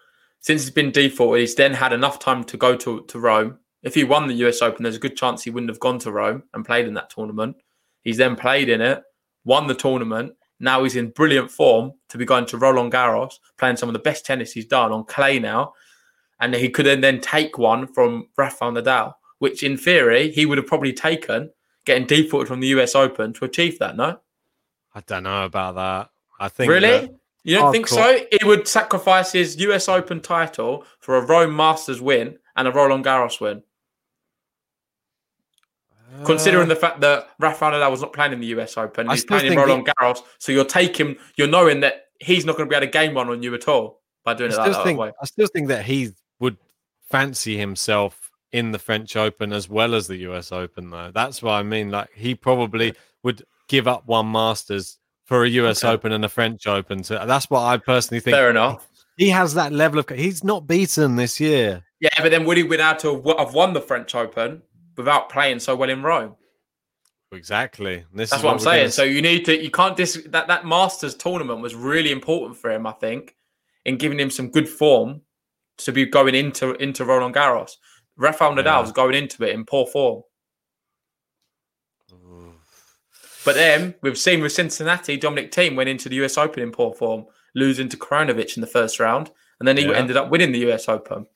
Since 0.45 0.61
he's 0.61 0.69
been 0.69 0.91
default, 0.91 1.39
he's 1.39 1.55
then 1.55 1.73
had 1.73 1.91
enough 1.91 2.19
time 2.19 2.43
to 2.43 2.55
go 2.55 2.75
to, 2.75 3.03
to 3.07 3.19
Rome. 3.19 3.57
If 3.81 3.95
he 3.95 4.03
won 4.03 4.27
the 4.27 4.45
US 4.45 4.61
Open, 4.61 4.83
there's 4.83 4.95
a 4.95 4.99
good 4.99 5.17
chance 5.17 5.41
he 5.41 5.49
wouldn't 5.49 5.71
have 5.71 5.79
gone 5.79 5.97
to 5.99 6.11
Rome 6.11 6.43
and 6.53 6.63
played 6.63 6.85
in 6.87 6.93
that 6.93 7.09
tournament. 7.09 7.55
He's 8.03 8.17
then 8.17 8.35
played 8.35 8.69
in 8.69 8.79
it, 8.79 9.01
won 9.43 9.65
the 9.65 9.73
tournament. 9.73 10.33
Now 10.59 10.83
he's 10.83 10.97
in 10.97 11.09
brilliant 11.09 11.49
form 11.49 11.93
to 12.09 12.19
be 12.19 12.25
going 12.25 12.45
to 12.45 12.59
Roland 12.59 12.93
Garros, 12.93 13.39
playing 13.57 13.77
some 13.77 13.89
of 13.89 13.93
the 13.93 13.99
best 14.07 14.23
tennis 14.23 14.51
he's 14.51 14.67
done 14.67 14.91
on 14.91 15.05
clay 15.05 15.39
now. 15.39 15.73
And 16.39 16.53
he 16.53 16.69
could 16.69 16.85
then 16.85 17.01
then 17.01 17.21
take 17.21 17.57
one 17.57 17.91
from 17.91 18.27
Rafael 18.37 18.71
Nadal, 18.71 19.15
which 19.39 19.63
in 19.63 19.77
theory 19.77 20.29
he 20.29 20.45
would 20.45 20.59
have 20.59 20.67
probably 20.67 20.93
taken 20.93 21.49
getting 21.87 22.05
defaulted 22.05 22.49
from 22.49 22.59
the 22.59 22.67
US 22.67 22.93
Open 22.93 23.33
to 23.33 23.45
achieve 23.45 23.79
that, 23.79 23.97
no? 23.97 24.19
I 24.93 25.01
don't 25.07 25.23
know 25.23 25.45
about 25.45 25.73
that. 25.73 26.11
I 26.39 26.49
think 26.49 26.69
really. 26.69 27.09
You 27.45 27.57
don't 27.57 27.71
think 27.71 27.87
so? 27.87 28.19
He 28.31 28.43
would 28.43 28.67
sacrifice 28.67 29.31
his 29.31 29.57
US 29.61 29.87
Open 29.87 30.19
title 30.19 30.83
for 30.99 31.15
a 31.15 31.21
Rome 31.21 31.55
Masters 31.55 32.01
win 32.01 32.39
and 32.55 32.67
a 32.67 32.71
Roland 32.71 33.05
Garros 33.05 33.39
win. 33.39 33.61
Uh, 36.19 36.25
Considering 36.25 36.67
the 36.69 36.75
fact 36.75 37.01
that 37.01 37.29
Rafael 37.37 37.71
Nadal 37.71 37.91
was 37.91 38.01
not 38.01 38.13
playing 38.13 38.33
in 38.33 38.39
the 38.39 38.47
US 38.47 38.77
Open, 38.77 39.07
he's 39.09 39.23
playing 39.23 39.53
in 39.53 39.57
Roland 39.59 39.87
he... 39.87 39.93
Garros, 39.93 40.23
so 40.39 40.51
you're 40.51 40.65
taking, 40.65 41.17
you're 41.35 41.47
knowing 41.47 41.81
that 41.81 42.07
he's 42.19 42.45
not 42.45 42.57
going 42.57 42.67
to 42.67 42.73
be 42.73 42.75
able 42.75 42.87
to 42.87 42.91
game 42.91 43.13
one 43.13 43.29
on 43.29 43.43
you 43.43 43.53
at 43.53 43.67
all 43.67 44.01
by 44.23 44.33
doing 44.33 44.51
I 44.51 44.55
it 44.55 44.57
that, 44.57 44.83
think, 44.83 44.97
that 44.97 45.03
way. 45.03 45.11
I 45.21 45.25
still 45.25 45.47
think 45.47 45.67
that 45.67 45.85
he 45.85 46.13
would 46.39 46.57
fancy 47.11 47.57
himself 47.57 48.31
in 48.53 48.71
the 48.71 48.79
French 48.79 49.15
Open 49.15 49.53
as 49.53 49.69
well 49.69 49.93
as 49.93 50.07
the 50.07 50.17
US 50.29 50.51
Open, 50.51 50.89
though. 50.89 51.11
That's 51.13 51.43
what 51.43 51.51
I 51.51 51.61
mean. 51.61 51.91
Like 51.91 52.09
he 52.15 52.33
probably 52.33 52.95
would 53.21 53.43
give 53.67 53.87
up 53.87 54.07
one 54.07 54.31
Masters 54.31 54.97
for 55.26 55.43
a 55.43 55.49
US 55.49 55.84
okay. 55.84 55.93
Open 55.93 56.11
and 56.11 56.23
a 56.23 56.30
French 56.30 56.65
Open. 56.67 57.03
So 57.03 57.23
that's 57.26 57.49
what 57.49 57.61
I 57.61 57.78
personally 57.78 58.21
think. 58.21 58.36
Fair 58.36 58.49
enough. 58.49 58.88
He 59.17 59.30
has 59.30 59.53
that 59.55 59.71
level 59.71 59.99
of. 59.99 60.09
He's 60.09 60.43
not 60.43 60.67
beaten 60.67 61.15
this 61.15 61.39
year. 61.39 61.84
Yeah, 61.99 62.09
but 62.17 62.32
then 62.32 62.45
would 62.45 62.57
he 62.57 62.63
win 62.63 62.80
out 62.80 62.99
to 62.99 63.21
have 63.38 63.53
won 63.53 63.73
the 63.73 63.82
French 63.82 64.13
Open 64.15 64.61
without 64.95 65.30
playing 65.30 65.59
so 65.59 65.76
well 65.76 65.89
in 65.89 66.03
Rome? 66.03 66.36
Exactly. 67.32 68.05
This 68.13 68.30
that's 68.30 68.43
what, 68.43 68.49
what 68.49 68.53
I'm 68.53 68.59
saying. 68.59 68.84
Gonna... 68.84 68.91
So 68.91 69.03
you 69.03 69.21
need 69.21 69.45
to. 69.45 69.61
You 69.61 69.71
can't 69.71 69.97
dis 69.97 70.21
that 70.28 70.47
that 70.47 70.65
Masters 70.65 71.15
tournament 71.15 71.61
was 71.61 71.76
really 71.76 72.11
important 72.11 72.57
for 72.57 72.71
him. 72.71 72.86
I 72.86 72.91
think 72.91 73.36
in 73.86 73.97
giving 73.97 74.19
him 74.19 74.30
some 74.30 74.49
good 74.49 74.67
form 74.67 75.21
to 75.78 75.91
be 75.91 76.05
going 76.05 76.36
into 76.36 76.73
into 76.76 77.05
Roland 77.05 77.36
Garros. 77.36 77.71
Rafael 78.17 78.51
Nadal 78.53 78.65
yeah. 78.65 78.82
was 78.82 78.91
going 78.91 79.13
into 79.13 79.43
it 79.43 79.53
in 79.53 79.65
poor 79.65 79.86
form. 79.86 80.23
But 83.45 83.55
then 83.55 83.93
we've 84.01 84.17
seen 84.17 84.41
with 84.41 84.51
Cincinnati, 84.51 85.15
Dominic 85.17 85.51
Thiem 85.51 85.75
went 85.75 85.87
into 85.87 86.09
the 86.09 86.15
US 86.25 86.37
Open 86.37 86.63
in 86.63 86.71
poor 86.71 86.93
form, 86.93 87.25
losing 87.53 87.87
to 87.89 87.97
Krajinovic 87.97 88.57
in 88.57 88.61
the 88.61 88.67
first 88.67 88.99
round, 88.99 89.31
and 89.59 89.67
then 89.67 89.77
he 89.77 89.85
yeah. 89.85 89.93
ended 89.93 90.17
up 90.17 90.29
winning 90.29 90.51
the 90.51 90.71
US 90.71 90.89
Open. 90.89 91.27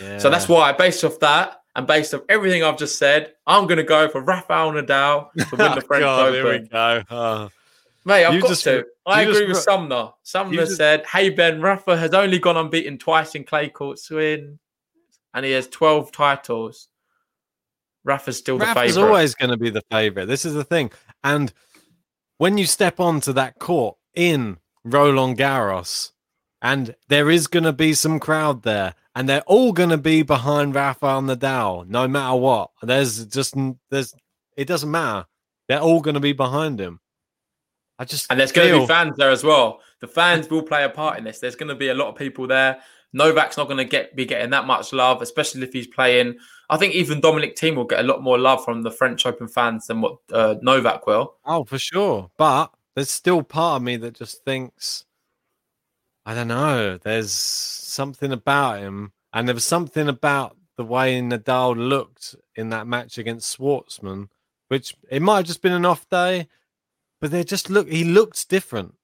Yeah. 0.00 0.18
So 0.18 0.30
that's 0.30 0.48
why, 0.48 0.72
based 0.72 1.04
off 1.04 1.20
that 1.20 1.62
and 1.76 1.86
based 1.86 2.14
off 2.14 2.22
everything 2.28 2.64
I've 2.64 2.78
just 2.78 2.98
said, 2.98 3.34
I'm 3.46 3.66
going 3.66 3.76
to 3.76 3.84
go 3.84 4.08
for 4.08 4.22
Rafael 4.22 4.72
Nadal 4.72 5.30
to 5.32 5.56
win 5.56 5.74
the 5.74 5.80
French 5.86 6.02
God, 6.02 6.28
Open. 6.28 6.34
Here 6.34 6.60
we 6.60 6.68
go. 6.68 7.02
Oh. 7.10 7.50
Mate, 8.04 8.24
I've 8.24 8.34
you 8.34 8.40
got 8.40 8.48
just, 8.48 8.64
to. 8.64 8.84
I 9.06 9.22
agree 9.22 9.46
with 9.46 9.58
Sumner. 9.58 10.10
Sumner 10.24 10.56
just, 10.56 10.76
said, 10.76 11.06
"Hey 11.06 11.30
Ben, 11.30 11.60
Rafa 11.60 11.96
has 11.96 12.12
only 12.14 12.38
gone 12.38 12.56
unbeaten 12.56 12.98
twice 12.98 13.34
in 13.36 13.44
clay 13.44 13.68
court 13.68 13.98
swing, 13.98 14.58
and 15.34 15.44
he 15.44 15.52
has 15.52 15.68
12 15.68 16.10
titles." 16.10 16.88
Rafa's 18.04 18.38
still 18.38 18.58
the 18.58 18.66
favorite. 18.66 18.88
favorite. 18.88 19.06
always 19.06 19.34
going 19.36 19.50
to 19.50 19.56
be 19.56 19.70
the 19.70 19.82
favorite. 19.90 20.26
This 20.26 20.44
is 20.44 20.54
the 20.54 20.64
thing. 20.64 20.90
And 21.24 21.52
when 22.38 22.58
you 22.58 22.66
step 22.66 23.00
onto 23.00 23.32
that 23.34 23.58
court 23.58 23.96
in 24.14 24.58
Roland 24.84 25.38
Garros, 25.38 26.12
and 26.60 26.94
there 27.08 27.30
is 27.30 27.46
going 27.46 27.64
to 27.64 27.72
be 27.72 27.92
some 27.94 28.20
crowd 28.20 28.62
there, 28.62 28.94
and 29.14 29.28
they're 29.28 29.42
all 29.42 29.72
going 29.72 29.90
to 29.90 29.98
be 29.98 30.22
behind 30.22 30.74
Rafael 30.74 31.22
Nadal, 31.22 31.86
no 31.86 32.08
matter 32.08 32.36
what. 32.36 32.70
There's 32.82 33.26
just 33.26 33.54
there's 33.90 34.14
it 34.56 34.66
doesn't 34.66 34.90
matter. 34.90 35.26
They're 35.68 35.80
all 35.80 36.00
going 36.00 36.14
to 36.14 36.20
be 36.20 36.32
behind 36.32 36.80
him. 36.80 37.00
I 37.98 38.04
just 38.04 38.30
and 38.30 38.40
there's 38.40 38.52
feel... 38.52 38.64
going 38.64 38.74
to 38.74 38.80
be 38.80 38.86
fans 38.86 39.16
there 39.16 39.30
as 39.30 39.44
well. 39.44 39.80
The 40.00 40.08
fans 40.08 40.48
will 40.48 40.62
play 40.62 40.84
a 40.84 40.88
part 40.88 41.18
in 41.18 41.24
this. 41.24 41.38
There's 41.38 41.56
going 41.56 41.68
to 41.68 41.74
be 41.74 41.88
a 41.88 41.94
lot 41.94 42.08
of 42.08 42.16
people 42.16 42.46
there. 42.46 42.80
Novak's 43.12 43.56
not 43.56 43.66
going 43.66 43.78
to 43.78 43.84
get 43.84 44.16
be 44.16 44.24
getting 44.24 44.50
that 44.50 44.66
much 44.66 44.92
love, 44.92 45.20
especially 45.20 45.62
if 45.62 45.72
he's 45.72 45.86
playing 45.86 46.38
I 46.72 46.78
think 46.78 46.94
even 46.94 47.20
Dominic 47.20 47.54
Thiem 47.54 47.76
will 47.76 47.84
get 47.84 48.00
a 48.00 48.02
lot 48.02 48.22
more 48.22 48.38
love 48.38 48.64
from 48.64 48.80
the 48.80 48.90
French 48.90 49.26
Open 49.26 49.46
fans 49.46 49.88
than 49.88 50.00
what 50.00 50.16
uh, 50.32 50.54
Novak 50.62 51.06
will. 51.06 51.34
Oh, 51.44 51.64
for 51.64 51.78
sure. 51.78 52.30
But 52.38 52.72
there's 52.94 53.10
still 53.10 53.42
part 53.42 53.76
of 53.76 53.82
me 53.82 53.98
that 53.98 54.14
just 54.14 54.42
thinks, 54.46 55.04
I 56.24 56.34
don't 56.34 56.48
know, 56.48 56.96
there's 56.96 57.30
something 57.30 58.32
about 58.32 58.80
him. 58.80 59.12
And 59.34 59.46
there 59.46 59.54
was 59.54 59.66
something 59.66 60.08
about 60.08 60.56
the 60.78 60.84
way 60.84 61.20
Nadal 61.20 61.76
looked 61.76 62.36
in 62.56 62.70
that 62.70 62.86
match 62.86 63.18
against 63.18 63.58
Schwartzman, 63.58 64.28
which 64.68 64.96
it 65.10 65.20
might 65.20 65.36
have 65.36 65.46
just 65.46 65.60
been 65.60 65.72
an 65.72 65.84
off 65.84 66.08
day, 66.08 66.48
but 67.20 67.30
they 67.30 67.44
just 67.44 67.68
look, 67.68 67.86
he 67.86 68.02
looked 68.02 68.48
different. 68.48 68.94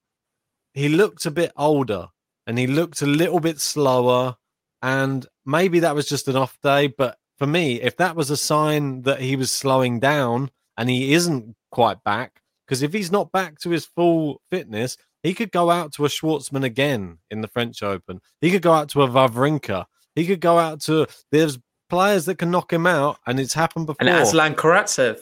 He 0.73 0.89
looked 0.89 1.27
a 1.27 1.31
bit 1.31 1.51
older 1.55 2.07
and 2.47 2.57
he 2.57 2.65
looked 2.65 3.03
a 3.03 3.05
little 3.05 3.39
bit 3.39 3.59
slower. 3.59 4.37
And 4.81 5.27
maybe 5.45 5.81
that 5.81 5.93
was 5.93 6.09
just 6.09 6.27
an 6.27 6.35
off 6.35 6.57
day, 6.63 6.87
but 6.87 7.19
for 7.39 7.47
me, 7.47 7.81
if 7.81 7.95
that 7.97 8.15
was 8.15 8.29
a 8.29 8.37
sign 8.37 9.01
that 9.03 9.21
he 9.21 9.35
was 9.35 9.51
slowing 9.51 9.99
down 9.99 10.51
and 10.77 10.89
he 10.89 11.13
isn't 11.13 11.55
quite 11.71 12.03
back, 12.03 12.41
because 12.67 12.83
if 12.83 12.93
he's 12.93 13.11
not 13.11 13.31
back 13.31 13.57
to 13.59 13.69
his 13.69 13.85
full 13.85 14.41
fitness, 14.51 14.97
he 15.23 15.33
could 15.33 15.51
go 15.51 15.71
out 15.71 15.93
to 15.93 16.05
a 16.05 16.09
Schwartzman 16.09 16.63
again 16.63 17.17
in 17.31 17.41
the 17.41 17.47
French 17.47 17.81
Open. 17.81 18.21
He 18.41 18.51
could 18.51 18.61
go 18.61 18.73
out 18.73 18.89
to 18.89 19.03
a 19.03 19.07
Wawrinka. 19.07 19.85
He 20.15 20.25
could 20.25 20.41
go 20.41 20.59
out 20.59 20.81
to 20.81 21.07
there's 21.31 21.57
players 21.89 22.25
that 22.25 22.35
can 22.35 22.51
knock 22.51 22.71
him 22.71 22.85
out, 22.85 23.17
and 23.25 23.39
it's 23.39 23.53
happened 23.53 23.87
before. 23.87 24.07
And 24.07 24.09
Aslan 24.09 24.55
Karatsev. 24.55 25.19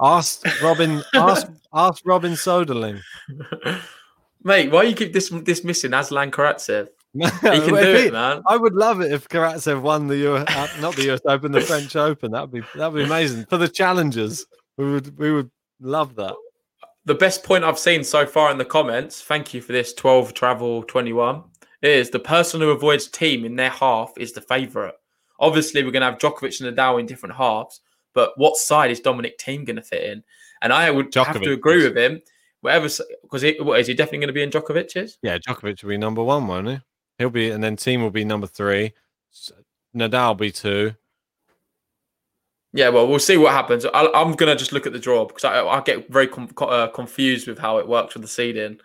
Ask 0.00 0.44
Robin. 0.62 1.02
ask 1.14 1.48
ask 1.72 2.02
Robin 2.04 2.32
Soderling. 2.32 3.00
Mate, 4.42 4.70
why 4.70 4.84
you 4.84 4.94
keep 4.94 5.12
dis- 5.12 5.30
dismissing 5.30 5.94
Aslan 5.94 6.30
Karatsev? 6.30 6.88
he 7.14 7.28
can 7.30 7.68
do 7.68 7.74
it, 7.74 8.12
man. 8.12 8.42
I 8.46 8.56
would 8.56 8.74
love 8.74 9.00
it 9.00 9.12
if 9.12 9.28
Karatsev 9.28 9.80
won 9.80 10.06
the 10.06 10.28
US, 10.28 10.44
uh, 10.48 10.68
not 10.80 10.94
the 10.94 11.12
US 11.12 11.20
Open, 11.26 11.52
the 11.52 11.60
French 11.60 11.96
Open. 11.96 12.32
That'd 12.32 12.52
be 12.52 12.62
that'd 12.74 12.94
be 12.94 13.04
amazing 13.04 13.46
for 13.46 13.56
the 13.56 13.68
challengers. 13.68 14.44
We 14.76 14.92
would 14.92 15.18
we 15.18 15.32
would 15.32 15.50
love 15.80 16.14
that. 16.16 16.34
The 17.06 17.14
best 17.14 17.42
point 17.42 17.64
I've 17.64 17.78
seen 17.78 18.04
so 18.04 18.26
far 18.26 18.50
in 18.50 18.58
the 18.58 18.64
comments. 18.64 19.22
Thank 19.22 19.54
you 19.54 19.62
for 19.62 19.72
this. 19.72 19.94
Twelve 19.94 20.34
travel 20.34 20.82
twenty 20.82 21.14
one 21.14 21.44
is 21.82 22.10
the 22.10 22.18
person 22.18 22.60
who 22.60 22.70
avoids 22.70 23.08
Thiem 23.08 23.44
in 23.44 23.56
their 23.56 23.70
half 23.70 24.12
is 24.18 24.32
the 24.32 24.40
favourite. 24.40 24.94
Obviously, 25.40 25.84
we're 25.84 25.92
going 25.92 26.02
to 26.02 26.10
have 26.10 26.18
Djokovic 26.18 26.60
and 26.60 26.76
Nadal 26.76 27.00
in 27.00 27.06
different 27.06 27.36
halves, 27.36 27.80
but 28.12 28.32
what 28.36 28.56
side 28.56 28.90
is 28.90 29.00
Dominic 29.00 29.38
Thiem 29.38 29.64
going 29.64 29.76
to 29.76 29.82
fit 29.82 30.02
in? 30.02 30.24
And 30.62 30.72
I 30.72 30.90
would 30.90 31.12
Djokovic. 31.12 31.26
have 31.26 31.42
to 31.42 31.52
agree 31.52 31.84
with 31.84 31.96
him. 31.96 32.20
Whatever, 32.60 32.88
because 33.22 33.44
what 33.60 33.78
is 33.78 33.86
he 33.86 33.94
definitely 33.94 34.18
going 34.18 34.28
to 34.28 34.32
be 34.32 34.42
in 34.42 34.50
Djokovic's? 34.50 35.18
Yeah, 35.22 35.38
Djokovic 35.38 35.82
will 35.82 35.90
be 35.90 35.96
number 35.96 36.24
one, 36.24 36.48
won't 36.48 36.68
he? 36.68 36.80
He'll 37.18 37.30
be, 37.30 37.50
and 37.50 37.62
then 37.62 37.76
Thiem 37.76 38.00
will 38.00 38.10
be 38.10 38.24
number 38.24 38.46
three. 38.46 38.92
Nadal 39.94 40.28
will 40.28 40.34
be 40.36 40.52
two. 40.52 40.94
Yeah, 42.72 42.90
well, 42.90 43.08
we'll 43.08 43.18
see 43.18 43.36
what 43.36 43.52
happens. 43.52 43.84
I, 43.84 44.08
am 44.14 44.32
gonna 44.32 44.54
just 44.54 44.72
look 44.72 44.86
at 44.86 44.92
the 44.92 44.98
draw 44.98 45.24
because 45.24 45.44
I, 45.44 45.64
I 45.64 45.80
get 45.80 46.10
very 46.10 46.28
com- 46.28 46.52
uh, 46.58 46.88
confused 46.88 47.48
with 47.48 47.58
how 47.58 47.78
it 47.78 47.88
works 47.88 48.14
with 48.14 48.22
the 48.22 48.28
seeding. 48.28 48.78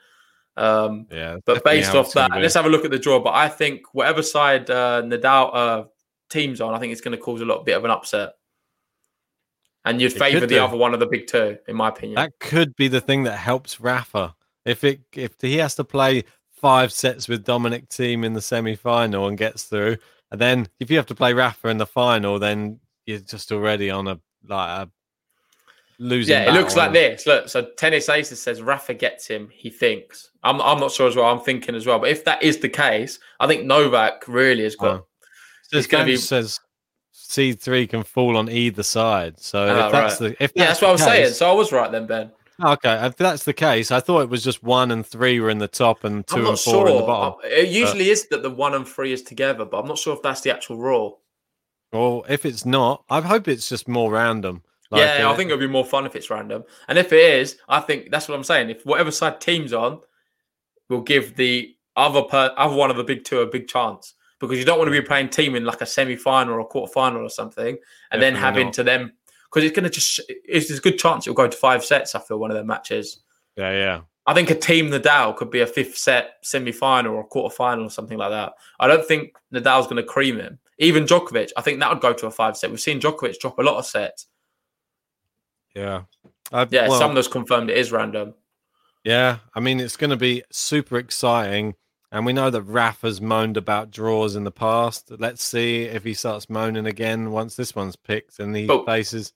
Um, 0.55 1.07
yeah, 1.11 1.37
but 1.45 1.63
based 1.63 1.93
off 1.93 2.13
that, 2.13 2.31
let's 2.31 2.53
have 2.53 2.65
a 2.65 2.69
look 2.69 2.85
at 2.85 2.91
the 2.91 2.99
draw. 2.99 3.19
But 3.19 3.33
I 3.33 3.49
think 3.49 3.93
whatever 3.93 4.21
side 4.21 4.69
uh, 4.69 5.01
Nadal 5.03 5.49
uh, 5.53 5.83
Thiem's 6.31 6.61
on, 6.61 6.73
I 6.73 6.79
think 6.79 6.91
it's 6.91 7.01
going 7.01 7.17
to 7.17 7.21
cause 7.21 7.41
a 7.41 7.45
lot 7.45 7.65
bit 7.65 7.75
of 7.75 7.83
an 7.85 7.91
upset. 7.91 8.33
And 9.85 10.01
you'd 10.01 10.13
favour 10.13 10.39
the 10.39 10.47
do. 10.47 10.63
other 10.63 10.77
one 10.77 10.93
of 10.93 11.01
the 11.01 11.05
big 11.05 11.27
two, 11.27 11.57
in 11.67 11.75
my 11.75 11.89
opinion. 11.89 12.15
That 12.15 12.31
could 12.39 12.73
be 12.77 12.87
the 12.87 13.01
thing 13.01 13.23
that 13.23 13.37
helps 13.37 13.81
Rafa. 13.81 14.33
If 14.63 14.85
it 14.85 15.01
if 15.13 15.33
he 15.41 15.57
has 15.57 15.75
to 15.75 15.83
play 15.83 16.23
five 16.63 16.93
sets 16.93 17.27
with 17.27 17.43
Dominic 17.43 17.89
Thiem 17.89 18.23
in 18.23 18.31
the 18.31 18.41
semi 18.41 18.73
final 18.73 19.27
and 19.27 19.37
gets 19.37 19.63
through. 19.63 19.97
And 20.31 20.39
then 20.39 20.65
if 20.79 20.89
you 20.89 20.95
have 20.95 21.05
to 21.07 21.15
play 21.15 21.33
Rafa 21.33 21.67
in 21.67 21.77
the 21.77 21.85
final, 21.85 22.39
then 22.39 22.79
you're 23.05 23.19
just 23.19 23.51
already 23.51 23.89
on 23.89 24.07
a 24.07 24.17
like 24.47 24.69
a 24.87 24.89
losing. 25.99 26.31
Yeah, 26.33 26.49
it 26.49 26.53
looks 26.53 26.77
like 26.77 26.93
this. 26.93 27.27
Look, 27.27 27.49
so 27.49 27.67
Tennis 27.77 28.07
Aces 28.07 28.41
says 28.41 28.61
Rafa 28.61 28.93
gets 28.93 29.27
him. 29.27 29.49
He 29.51 29.69
thinks. 29.69 30.29
I'm, 30.41 30.61
I'm 30.61 30.79
not 30.79 30.91
sure 30.93 31.09
as 31.09 31.17
well. 31.17 31.25
I'm 31.25 31.41
thinking 31.41 31.75
as 31.75 31.85
well. 31.85 31.99
But 31.99 32.09
if 32.09 32.23
that 32.23 32.41
is 32.41 32.59
the 32.59 32.69
case, 32.69 33.19
I 33.41 33.47
think 33.47 33.65
Novak 33.65 34.23
really 34.29 34.63
has 34.63 34.77
got. 34.77 35.01
Oh. 35.01 35.07
This 35.69 35.85
gonna 35.85 36.05
game 36.05 36.13
be- 36.13 36.17
says 36.17 36.61
C 37.11 37.51
three 37.51 37.87
can 37.87 38.03
fall 38.03 38.37
on 38.37 38.49
either 38.49 38.83
side. 38.83 39.37
So 39.37 39.67
Ah, 39.67 39.87
if 39.87 39.91
that's 39.91 40.21
right. 40.21 40.37
the 40.37 40.43
if 40.43 40.51
Yeah, 40.55 40.67
that's 40.67 40.81
what 40.81 40.87
I 40.87 40.91
was 40.93 41.03
saying. 41.03 41.33
So 41.33 41.49
I 41.49 41.53
was 41.53 41.73
right 41.73 41.91
then, 41.91 42.07
Ben. 42.07 42.31
Okay, 42.61 43.05
if 43.05 43.15
that's 43.15 43.43
the 43.43 43.53
case, 43.53 43.91
I 43.91 43.99
thought 43.99 44.21
it 44.21 44.29
was 44.29 44.43
just 44.43 44.61
one 44.61 44.91
and 44.91 45.05
three 45.05 45.39
were 45.39 45.49
in 45.49 45.57
the 45.57 45.67
top 45.67 46.03
and 46.03 46.25
2 46.27 46.49
and 46.49 46.59
four 46.59 46.87
in 46.87 46.97
the 46.97 47.01
bottom. 47.01 47.39
It 47.43 47.69
usually 47.69 48.09
is 48.09 48.27
that 48.27 48.43
the 48.43 48.49
one 48.49 48.75
and 48.75 48.87
three 48.87 49.11
is 49.11 49.23
together, 49.23 49.65
but 49.65 49.79
I'm 49.79 49.87
not 49.87 49.97
sure 49.97 50.15
if 50.15 50.21
that's 50.21 50.41
the 50.41 50.51
actual 50.51 50.77
rule. 50.77 51.21
Well, 51.91 52.25
if 52.29 52.45
it's 52.45 52.65
not, 52.65 53.03
I 53.09 53.21
hope 53.21 53.47
it's 53.47 53.69
just 53.69 53.87
more 53.87 54.11
random. 54.11 54.63
yeah, 54.91 55.25
uh, 55.25 55.31
I 55.31 55.35
think 55.35 55.49
it'll 55.49 55.59
be 55.59 55.67
more 55.67 55.85
fun 55.85 56.05
if 56.05 56.15
it's 56.15 56.29
random. 56.29 56.63
And 56.87 56.97
if 56.97 57.11
it 57.11 57.19
is, 57.19 57.57
I 57.69 57.79
think 57.79 58.11
that's 58.11 58.27
what 58.27 58.35
I'm 58.35 58.43
saying. 58.43 58.69
If 58.69 58.85
whatever 58.85 59.11
side 59.11 59.39
Thiem's 59.39 59.73
on, 59.73 60.01
will 60.89 61.01
give 61.01 61.35
the 61.35 61.75
other 61.95 62.23
per, 62.23 62.53
other 62.57 62.75
one 62.75 62.91
of 62.91 62.97
the 62.97 63.03
big 63.03 63.23
two 63.23 63.39
a 63.39 63.47
big 63.47 63.67
chance 63.67 64.13
because 64.39 64.59
you 64.59 64.65
don't 64.65 64.77
want 64.77 64.87
to 64.87 65.01
be 65.01 65.05
playing 65.05 65.29
team 65.29 65.55
in 65.55 65.65
like 65.65 65.81
a 65.81 65.85
semi 65.85 66.15
final 66.15 66.55
or 66.55 66.59
a 66.59 66.65
quarter 66.65 66.91
final 66.91 67.21
or 67.21 67.29
something, 67.29 67.77
and 68.11 68.21
then 68.21 68.35
having 68.35 68.65
not. 68.65 68.73
to 68.73 68.83
them 68.83 69.13
because 69.53 69.65
it's 69.69 69.75
going 69.75 69.83
to 69.83 69.89
just 69.89 70.19
it's 70.27 70.67
there's 70.67 70.79
a 70.79 70.81
good 70.81 70.97
chance 70.97 71.27
it'll 71.27 71.35
go 71.35 71.47
to 71.47 71.57
five 71.57 71.85
sets. 71.85 72.15
I 72.15 72.19
feel 72.19 72.39
one 72.39 72.49
of 72.51 72.55
their 72.55 72.63
matches. 72.63 73.19
yeah, 73.55 73.71
yeah. 73.71 74.01
I 74.25 74.33
think 74.33 74.49
a 74.49 74.55
Thiem 74.55 74.89
Nadal 74.89 75.35
could 75.35 75.51
be 75.51 75.59
a 75.59 75.67
fifth 75.67 75.97
set 75.97 76.35
semi 76.43 76.71
final 76.71 77.13
or 77.15 77.19
a 77.21 77.23
quarter 77.25 77.53
final 77.53 77.85
or 77.85 77.89
something 77.89 78.17
like 78.17 78.29
that. 78.31 78.53
I 78.79 78.87
don't 78.87 79.05
think 79.05 79.35
Nadal's 79.53 79.85
going 79.87 79.97
to 79.97 80.03
cream 80.03 80.37
him. 80.39 80.59
Even 80.79 81.03
Djokovic, 81.03 81.49
I 81.57 81.61
think 81.61 81.79
that 81.81 81.89
would 81.91 82.01
go 82.01 82.13
to 82.13 82.27
a 82.27 82.31
five 82.31 82.55
set. 82.55 82.69
We've 82.71 82.79
seen 82.79 83.01
Djokovic 83.01 83.37
drop 83.39 83.59
a 83.59 83.63
lot 83.63 83.77
of 83.77 83.85
sets. 83.85 84.27
Yeah. 85.75 86.03
I, 86.51 86.67
Yeah, 86.69 86.87
well, 86.87 86.99
some 86.99 87.11
of 87.11 87.15
those 87.15 87.27
confirmed 87.27 87.69
it 87.69 87.77
is 87.77 87.91
random. 87.91 88.33
Yeah, 89.03 89.39
I 89.53 89.59
mean 89.59 89.79
it's 89.81 89.97
going 89.97 90.11
to 90.11 90.15
be 90.17 90.43
super 90.51 90.97
exciting, 90.97 91.75
and 92.11 92.25
we 92.25 92.31
know 92.31 92.49
that 92.49 92.61
Rafa's 92.61 93.19
moaned 93.19 93.57
about 93.57 93.91
draws 93.91 94.35
in 94.37 94.45
the 94.45 94.51
past. 94.51 95.11
Let's 95.11 95.43
see 95.43 95.83
if 95.83 96.05
he 96.05 96.13
starts 96.13 96.49
moaning 96.49 96.85
again 96.85 97.31
once 97.31 97.55
this 97.57 97.75
one's 97.75 97.97
picked 97.97 98.39
and 98.39 98.55
he 98.55 98.65
But- 98.67 98.85
faces 98.85 99.33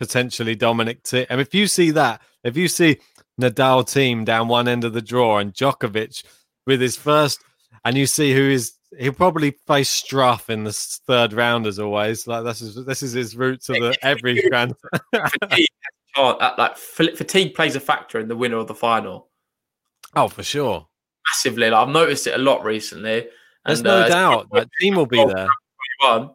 potentially 0.00 0.56
Dominic 0.56 1.02
T. 1.04 1.26
And 1.30 1.40
if 1.40 1.54
you 1.54 1.68
see 1.68 1.92
that, 1.92 2.22
if 2.42 2.56
you 2.56 2.66
see 2.66 2.98
Nadal 3.40 3.84
Thiem 3.84 4.24
down 4.24 4.48
one 4.48 4.66
end 4.66 4.82
of 4.82 4.94
the 4.94 5.02
draw 5.02 5.38
and 5.38 5.52
Djokovic 5.52 6.24
with 6.66 6.80
his 6.80 6.96
first, 6.96 7.40
and 7.84 7.96
you 7.96 8.06
see 8.06 8.34
who 8.34 8.50
is 8.50 8.72
he'll 8.98 9.12
probably 9.12 9.52
face 9.66 10.02
Struff 10.02 10.50
in 10.50 10.64
the 10.64 10.72
third 10.72 11.32
round 11.32 11.66
as 11.66 11.78
always. 11.78 12.26
Like 12.26 12.44
this 12.44 12.60
is 12.62 12.84
this 12.84 13.02
is 13.02 13.12
his 13.12 13.36
route 13.36 13.62
to 13.64 13.74
the 13.74 13.96
every 14.02 14.42
grand. 14.48 14.74
Fatigue, 15.14 15.68
like 16.16 16.76
fatigue 16.76 17.54
plays 17.54 17.76
a 17.76 17.80
factor 17.80 18.18
in 18.18 18.26
the 18.26 18.36
winner 18.36 18.56
of 18.56 18.66
the 18.66 18.74
final 18.74 19.28
oh, 20.16 20.28
for 20.28 20.42
sure. 20.42 20.86
massively. 21.28 21.70
Like 21.70 21.86
I've 21.86 21.92
noticed 21.92 22.26
it 22.26 22.34
a 22.34 22.42
lot 22.42 22.64
recently. 22.64 23.28
There's 23.64 23.82
no 23.82 23.98
uh, 23.98 24.08
doubt 24.08 24.48
that 24.52 24.68
Thiem 24.80 24.96
will 24.96 25.06
be 25.06 25.24
there. 25.24 25.48
everyone. 26.02 26.34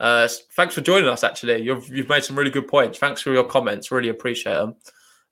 Uh, 0.00 0.28
thanks 0.56 0.74
for 0.74 0.80
joining 0.80 1.08
us. 1.08 1.22
Actually, 1.24 1.62
you've 1.62 1.88
you've 1.88 2.08
made 2.08 2.24
some 2.24 2.36
really 2.36 2.50
good 2.50 2.68
points. 2.68 2.98
Thanks 2.98 3.20
for 3.22 3.32
your 3.32 3.44
comments. 3.44 3.90
Really 3.90 4.08
appreciate 4.08 4.54
them. 4.54 4.74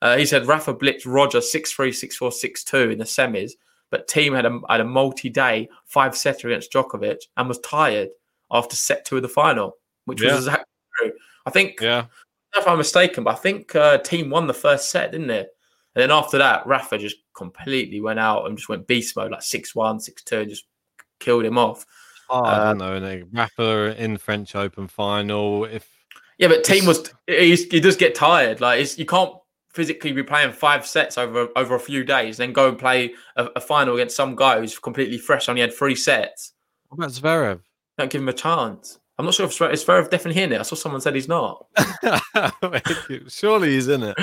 Uh, 0.01 0.17
he 0.17 0.27
said 0.27 0.47
Rafa 0.47 0.75
blitzed 0.75 1.03
Roger 1.07 1.41
six 1.41 1.73
three 1.73 1.93
six 1.93 2.17
four 2.17 2.33
six 2.33 2.63
two 2.65 2.91
in 2.91 2.99
the 2.99 3.05
semis, 3.05 3.53
but 3.91 4.09
Thiem 4.09 4.35
had 4.35 4.47
a 4.47 4.61
had 4.69 4.81
a 4.81 4.85
multi 4.85 5.29
day 5.29 5.69
five 5.87 6.17
setter 6.17 6.49
against 6.49 6.73
Djokovic 6.73 7.19
and 7.37 7.49
was 7.49 7.59
tired 7.61 8.09
after 8.51 8.77
set 8.77 9.05
two 9.05 9.17
of 9.17 9.23
the 9.23 9.29
final, 9.29 9.77
which 10.05 10.23
Yeah. 10.23 10.35
was 10.35 10.47
exactly 10.47 10.65
true. 10.99 11.13
I 11.47 11.51
think 11.51 11.81
Yeah. 11.81 12.07
I 12.55 12.59
if 12.61 12.69
I'm 12.69 12.79
mistaken, 12.79 13.25
but 13.25 13.33
I 13.33 13.39
think 13.39 13.75
uh, 13.75 13.99
Thiem 13.99 14.29
won 14.31 14.47
the 14.47 14.55
first 14.55 14.91
set, 14.91 15.11
didn't 15.13 15.31
it? 15.31 15.49
And 15.95 16.03
then 16.03 16.11
after 16.11 16.39
that, 16.39 16.67
Rafa 16.67 16.99
just 16.99 17.17
completely 17.35 18.01
went 18.01 18.19
out 18.19 18.47
and 18.47 18.57
just 18.57 18.69
went 18.69 18.87
beast 18.87 19.17
mode, 19.17 19.31
like 19.33 19.43
6 19.43 19.75
1, 19.75 20.01
6 20.01 20.23
2, 20.25 20.41
and 20.41 20.51
just 20.51 20.65
killed 21.19 21.45
him 21.45 21.57
off. 21.59 21.87
I 22.33 22.39
Uh, 22.53 22.65
don't 22.75 22.79
know. 22.79 22.99
no, 22.99 23.23
Rafa 23.33 24.03
in 24.03 24.17
French 24.17 24.55
Open 24.55 24.89
final. 24.89 25.65
If 25.67 25.89
Yeah, 26.39 26.49
but 26.49 26.65
Thiem 26.65 26.87
was 26.87 27.13
he 27.27 27.81
does 27.81 27.97
get 27.97 28.15
tired. 28.15 28.61
Like 28.61 28.81
it's, 28.81 28.99
you 28.99 29.07
can't 29.07 29.35
physically 29.73 30.13
be 30.13 30.23
playing 30.23 30.53
five 30.53 30.87
sets 30.87 31.17
over 31.19 31.49
over 31.57 31.75
a 31.75 31.81
few 31.81 32.05
days, 32.05 32.37
then 32.39 32.53
go 32.53 32.69
and 32.69 32.79
play 32.79 33.15
a, 33.37 33.47
a 33.57 33.61
final 33.61 33.95
against 33.95 34.17
some 34.17 34.35
guy 34.37 34.59
who's 34.61 34.79
completely 34.79 35.19
fresh, 35.19 35.49
only 35.49 35.61
had 35.61 35.73
three 35.75 35.95
sets. 35.95 36.53
what 36.89 36.97
about 36.99 37.11
Zverev? 37.11 37.61
Don't 37.99 38.11
give 38.11 38.21
him 38.23 38.29
a 38.29 38.33
chance. 38.33 38.99
I'm 39.23 39.27
not 39.27 39.35
sure 39.35 39.47
if 39.47 39.53
Zverev- 39.57 39.73
is 39.73 39.85
Zverev 39.85 40.11
definitely 40.11 40.43
in 40.43 40.53
it. 40.53 40.59
I 40.59 40.63
saw 40.63 40.75
someone 40.75 41.01
said 41.01 41.15
he's 41.15 41.29
not. 41.29 41.65
Surely 43.29 43.71
he's 43.71 43.87
in 43.87 44.03
it. 44.03 44.17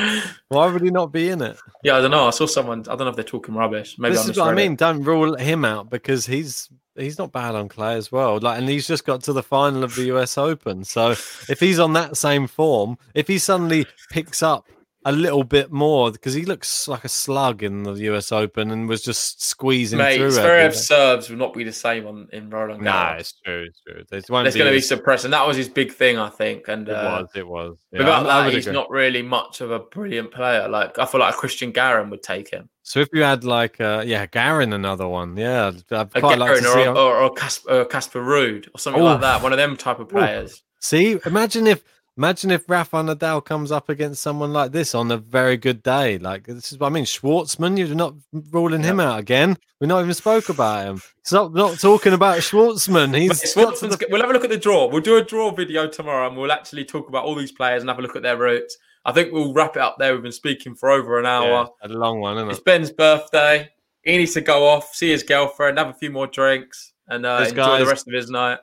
Why 0.50 0.68
would 0.68 0.82
he 0.82 0.90
not 0.92 1.14
be 1.14 1.30
in 1.30 1.42
it? 1.42 1.58
Yeah, 1.84 1.96
I 1.98 2.02
don't 2.02 2.12
know. 2.12 2.28
I 2.28 2.32
saw 2.32 2.46
someone. 2.46 2.82
I 2.82 2.96
don't 2.96 3.00
know 3.00 3.08
if 3.08 3.16
they're 3.16 3.24
talking 3.24 3.56
rubbish. 3.56 3.98
Maybe 3.98 4.16
this 4.16 4.28
I 4.28 4.32
is 4.32 4.38
what 4.38 4.48
I 4.50 4.52
misread 4.52 4.66
it. 4.66 4.70
mean. 4.70 4.76
Don't 4.76 5.04
rule 5.04 5.36
him 5.38 5.64
out 5.64 5.90
because 5.90 6.26
he's 6.26 6.70
he's 6.98 7.18
not 7.18 7.32
bad 7.32 7.56
on 7.56 7.70
clay 7.70 7.96
as 7.96 8.12
well. 8.12 8.40
Like, 8.40 8.60
and 8.60 8.68
he's 8.68 8.88
just 8.88 9.06
got 9.06 9.24
to 9.24 9.32
the 9.32 9.42
final 9.42 9.86
of 9.86 9.96
the 9.96 10.04
U.S. 10.08 10.38
Open. 10.38 10.84
So 10.84 11.12
if 11.12 11.62
he's 11.62 11.80
on 11.80 11.94
that 11.94 12.18
same 12.18 12.46
form, 12.48 12.98
if 13.14 13.30
he 13.30 13.38
suddenly 13.38 13.86
picks 14.12 14.44
up 14.44 14.68
a 15.10 15.12
little 15.12 15.44
bit 15.44 15.72
more 15.72 16.12
because 16.12 16.34
he 16.34 16.44
looks 16.46 16.88
like 16.88 17.04
a 17.04 17.10
slug 17.10 17.64
in 17.64 17.84
the 17.84 17.94
U.S. 17.94 18.32
Open 18.32 18.72
and 18.72 18.88
was 18.88 19.02
just 19.02 19.44
squeezing 19.44 19.98
Mate, 19.98 20.18
through. 20.18 20.72
Serves 20.72 21.30
will 21.30 21.38
not 21.38 21.54
be 21.54 21.64
the 21.64 21.74
same 21.74 22.06
on 22.08 22.28
in 22.32 22.50
Roland 22.50 22.82
No, 22.84 22.92
Garros. 22.92 23.20
it's 23.20 23.34
true. 23.44 23.66
It's 23.68 23.82
true. 23.82 24.04
There's 24.10 24.26
going 24.26 24.46
to 24.46 24.72
be 24.72 24.82
suppressed, 24.82 25.26
and 25.26 25.34
that 25.34 25.46
was 25.48 25.58
his 25.58 25.68
big 25.70 25.92
thing, 25.92 26.18
I 26.18 26.30
think. 26.30 26.68
And 26.68 26.88
It 26.88 26.94
uh, 26.96 27.22
was. 27.22 27.30
It 27.36 27.48
was. 27.48 27.78
Yeah, 27.92 28.00
without 28.00 28.26
I- 28.28 28.44
that, 28.46 28.54
he's 28.54 28.68
agree. 28.68 28.80
not 28.80 28.90
really 28.90 29.22
much 29.22 29.62
of 29.62 29.72
a 29.72 29.80
brilliant 29.80 30.32
player. 30.32 30.68
Like 30.70 30.98
I 31.00 31.06
feel 31.06 31.20
like 31.20 31.34
a 31.34 31.38
Cristian 31.38 31.74
Garin 31.74 32.10
would 32.10 32.24
take 32.24 32.50
him, 32.52 32.70
So 32.84 33.00
if 33.00 33.10
you 33.14 33.24
had 33.24 33.44
like, 33.44 33.82
uh, 33.82 34.04
yeah, 34.06 34.26
Garin, 34.28 34.74
another 34.74 35.08
one, 35.08 35.36
yeah, 35.38 35.72
I'd 35.92 36.14
quite 36.14 36.38
like 36.40 36.58
to 36.60 36.64
see. 36.64 36.88
or, 36.88 36.98
or, 36.98 37.18
or 37.24 37.34
Casper, 37.34 37.82
or 37.82 37.86
Casper 37.86 38.22
Ruud 38.22 38.68
or 38.74 38.80
something 38.80 39.02
like 39.04 39.22
that. 39.22 39.42
One 39.42 39.54
of 39.54 39.58
them 39.58 39.76
type 39.76 40.00
of 40.00 40.10
players. 40.10 40.64
See, 40.82 41.20
imagine 41.26 41.68
if, 41.68 41.84
imagine 42.20 42.52
if 42.52 42.70
Rafa 42.70 42.98
Nadal 42.98 43.44
comes 43.44 43.72
up 43.72 43.88
against 43.88 44.22
someone 44.22 44.52
like 44.52 44.74
this 44.74 44.94
on 44.94 45.10
a 45.10 45.18
very 45.18 45.56
good 45.56 45.82
day. 45.82 46.18
Like 46.20 46.46
this 46.46 46.72
is 46.72 46.78
what 46.78 46.88
I 46.88 46.90
mean. 46.90 47.06
Schwartzman, 47.06 47.78
you're 47.78 47.96
not 47.96 48.14
ruling 48.52 48.84
him 48.84 49.00
out 49.00 49.20
again. 49.20 49.58
We 49.80 49.88
not 49.88 50.02
even 50.02 50.14
spoke 50.14 50.50
about 50.50 50.86
him. 50.86 51.02
Stop 51.24 51.54
not 51.54 51.80
talking 51.80 52.12
about 52.14 52.40
Schwartzman. 52.40 53.18
He's 53.18 53.42
Schwartzman's 53.54 53.98
the- 53.98 54.08
We'll 54.10 54.22
have 54.22 54.30
a 54.30 54.34
look 54.34 54.44
at 54.44 54.50
the 54.50 54.58
draw. 54.58 54.88
We'll 54.88 55.02
do 55.02 55.16
a 55.16 55.24
draw 55.24 55.52
video 55.52 55.88
tomorrow, 55.88 56.28
and 56.28 56.38
we'll 56.38 56.52
actually 56.52 56.84
talk 56.84 57.08
about 57.08 57.24
all 57.24 57.36
these 57.36 57.54
players 57.54 57.82
and 57.82 57.90
have 57.90 58.00
a 58.00 58.02
look 58.02 58.18
at 58.18 58.22
their 58.22 58.38
routes. 58.38 58.78
I 59.06 59.14
think 59.14 59.32
we'll 59.32 59.54
wrap 59.54 59.78
it 59.78 59.82
up 59.82 59.96
there. 59.98 60.14
We've 60.14 60.22
been 60.22 60.32
speaking 60.34 60.76
for 60.76 60.92
over 60.92 61.20
an 61.20 61.26
hour. 61.26 61.70
yeah, 61.82 61.88
a 61.88 61.98
long 61.98 62.20
one, 62.20 62.36
isn't 62.38 62.50
It's? 62.52 62.60
Ben's 62.60 62.92
birthday. 62.92 63.70
He 64.04 64.18
needs 64.18 64.34
to 64.34 64.42
go 64.42 64.68
off, 64.68 64.94
see 64.94 65.10
his 65.10 65.24
girlfriend, 65.24 65.78
have 65.78 65.88
a 65.88 65.94
few 65.94 66.10
more 66.12 66.28
drinks, 66.28 66.94
and 67.08 67.26
uh, 67.26 67.46
enjoy 67.48 67.80
the 67.80 67.86
rest 67.86 68.08
of 68.08 68.14
his 68.14 68.30
night. 68.30 68.60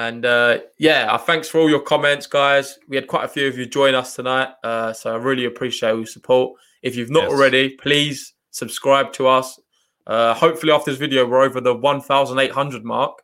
And 0.00 0.24
uh, 0.24 0.60
yeah, 0.78 1.12
uh, 1.12 1.18
thanks 1.18 1.46
for 1.46 1.60
all 1.60 1.68
your 1.68 1.82
comments, 1.82 2.26
guys. 2.26 2.78
We 2.88 2.96
had 2.96 3.06
quite 3.06 3.26
a 3.26 3.28
few 3.28 3.46
of 3.48 3.58
you 3.58 3.66
join 3.66 3.94
us 3.94 4.16
tonight, 4.16 4.48
uh, 4.64 4.94
so 4.94 5.12
I 5.12 5.18
really 5.18 5.44
appreciate 5.44 5.94
your 5.94 6.06
support. 6.06 6.58
If 6.80 6.96
you've 6.96 7.10
not 7.10 7.24
Yes. 7.24 7.32
already, 7.32 7.76
please 7.76 8.32
subscribe 8.50 9.12
to 9.14 9.28
us. 9.28 9.60
Uh, 10.06 10.32
hopefully, 10.32 10.72
after 10.72 10.90
this 10.90 10.98
video, 10.98 11.26
we're 11.26 11.42
over 11.42 11.60
the 11.60 11.74
1,800 11.74 12.82
mark. 12.82 13.18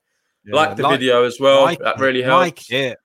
Yeah, 0.44 0.54
like 0.54 0.76
the 0.76 0.86
video 0.86 1.24
as 1.24 1.40
well. 1.40 1.62
like 1.62 1.78
that 1.78 1.98
really 1.98 2.20
helps. 2.20 2.42
Like 2.42 2.70
it. 2.70 2.98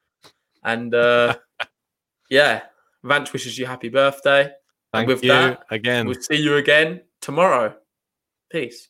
And 0.66 0.94
uh, 0.94 1.36
yeah, 2.30 2.64
Vance 3.06 3.32
wishes 3.32 3.58
you 3.58 3.68
happy 3.68 3.88
birthday. 3.88 4.52
Thank 4.92 5.08
with 5.08 5.24
you 5.24 5.30
that, 5.30 5.64
again. 5.70 6.08
We'll 6.08 6.22
see 6.22 6.36
you 6.36 6.58
again 6.58 7.04
tomorrow. 7.22 7.74
Peace. 8.52 8.90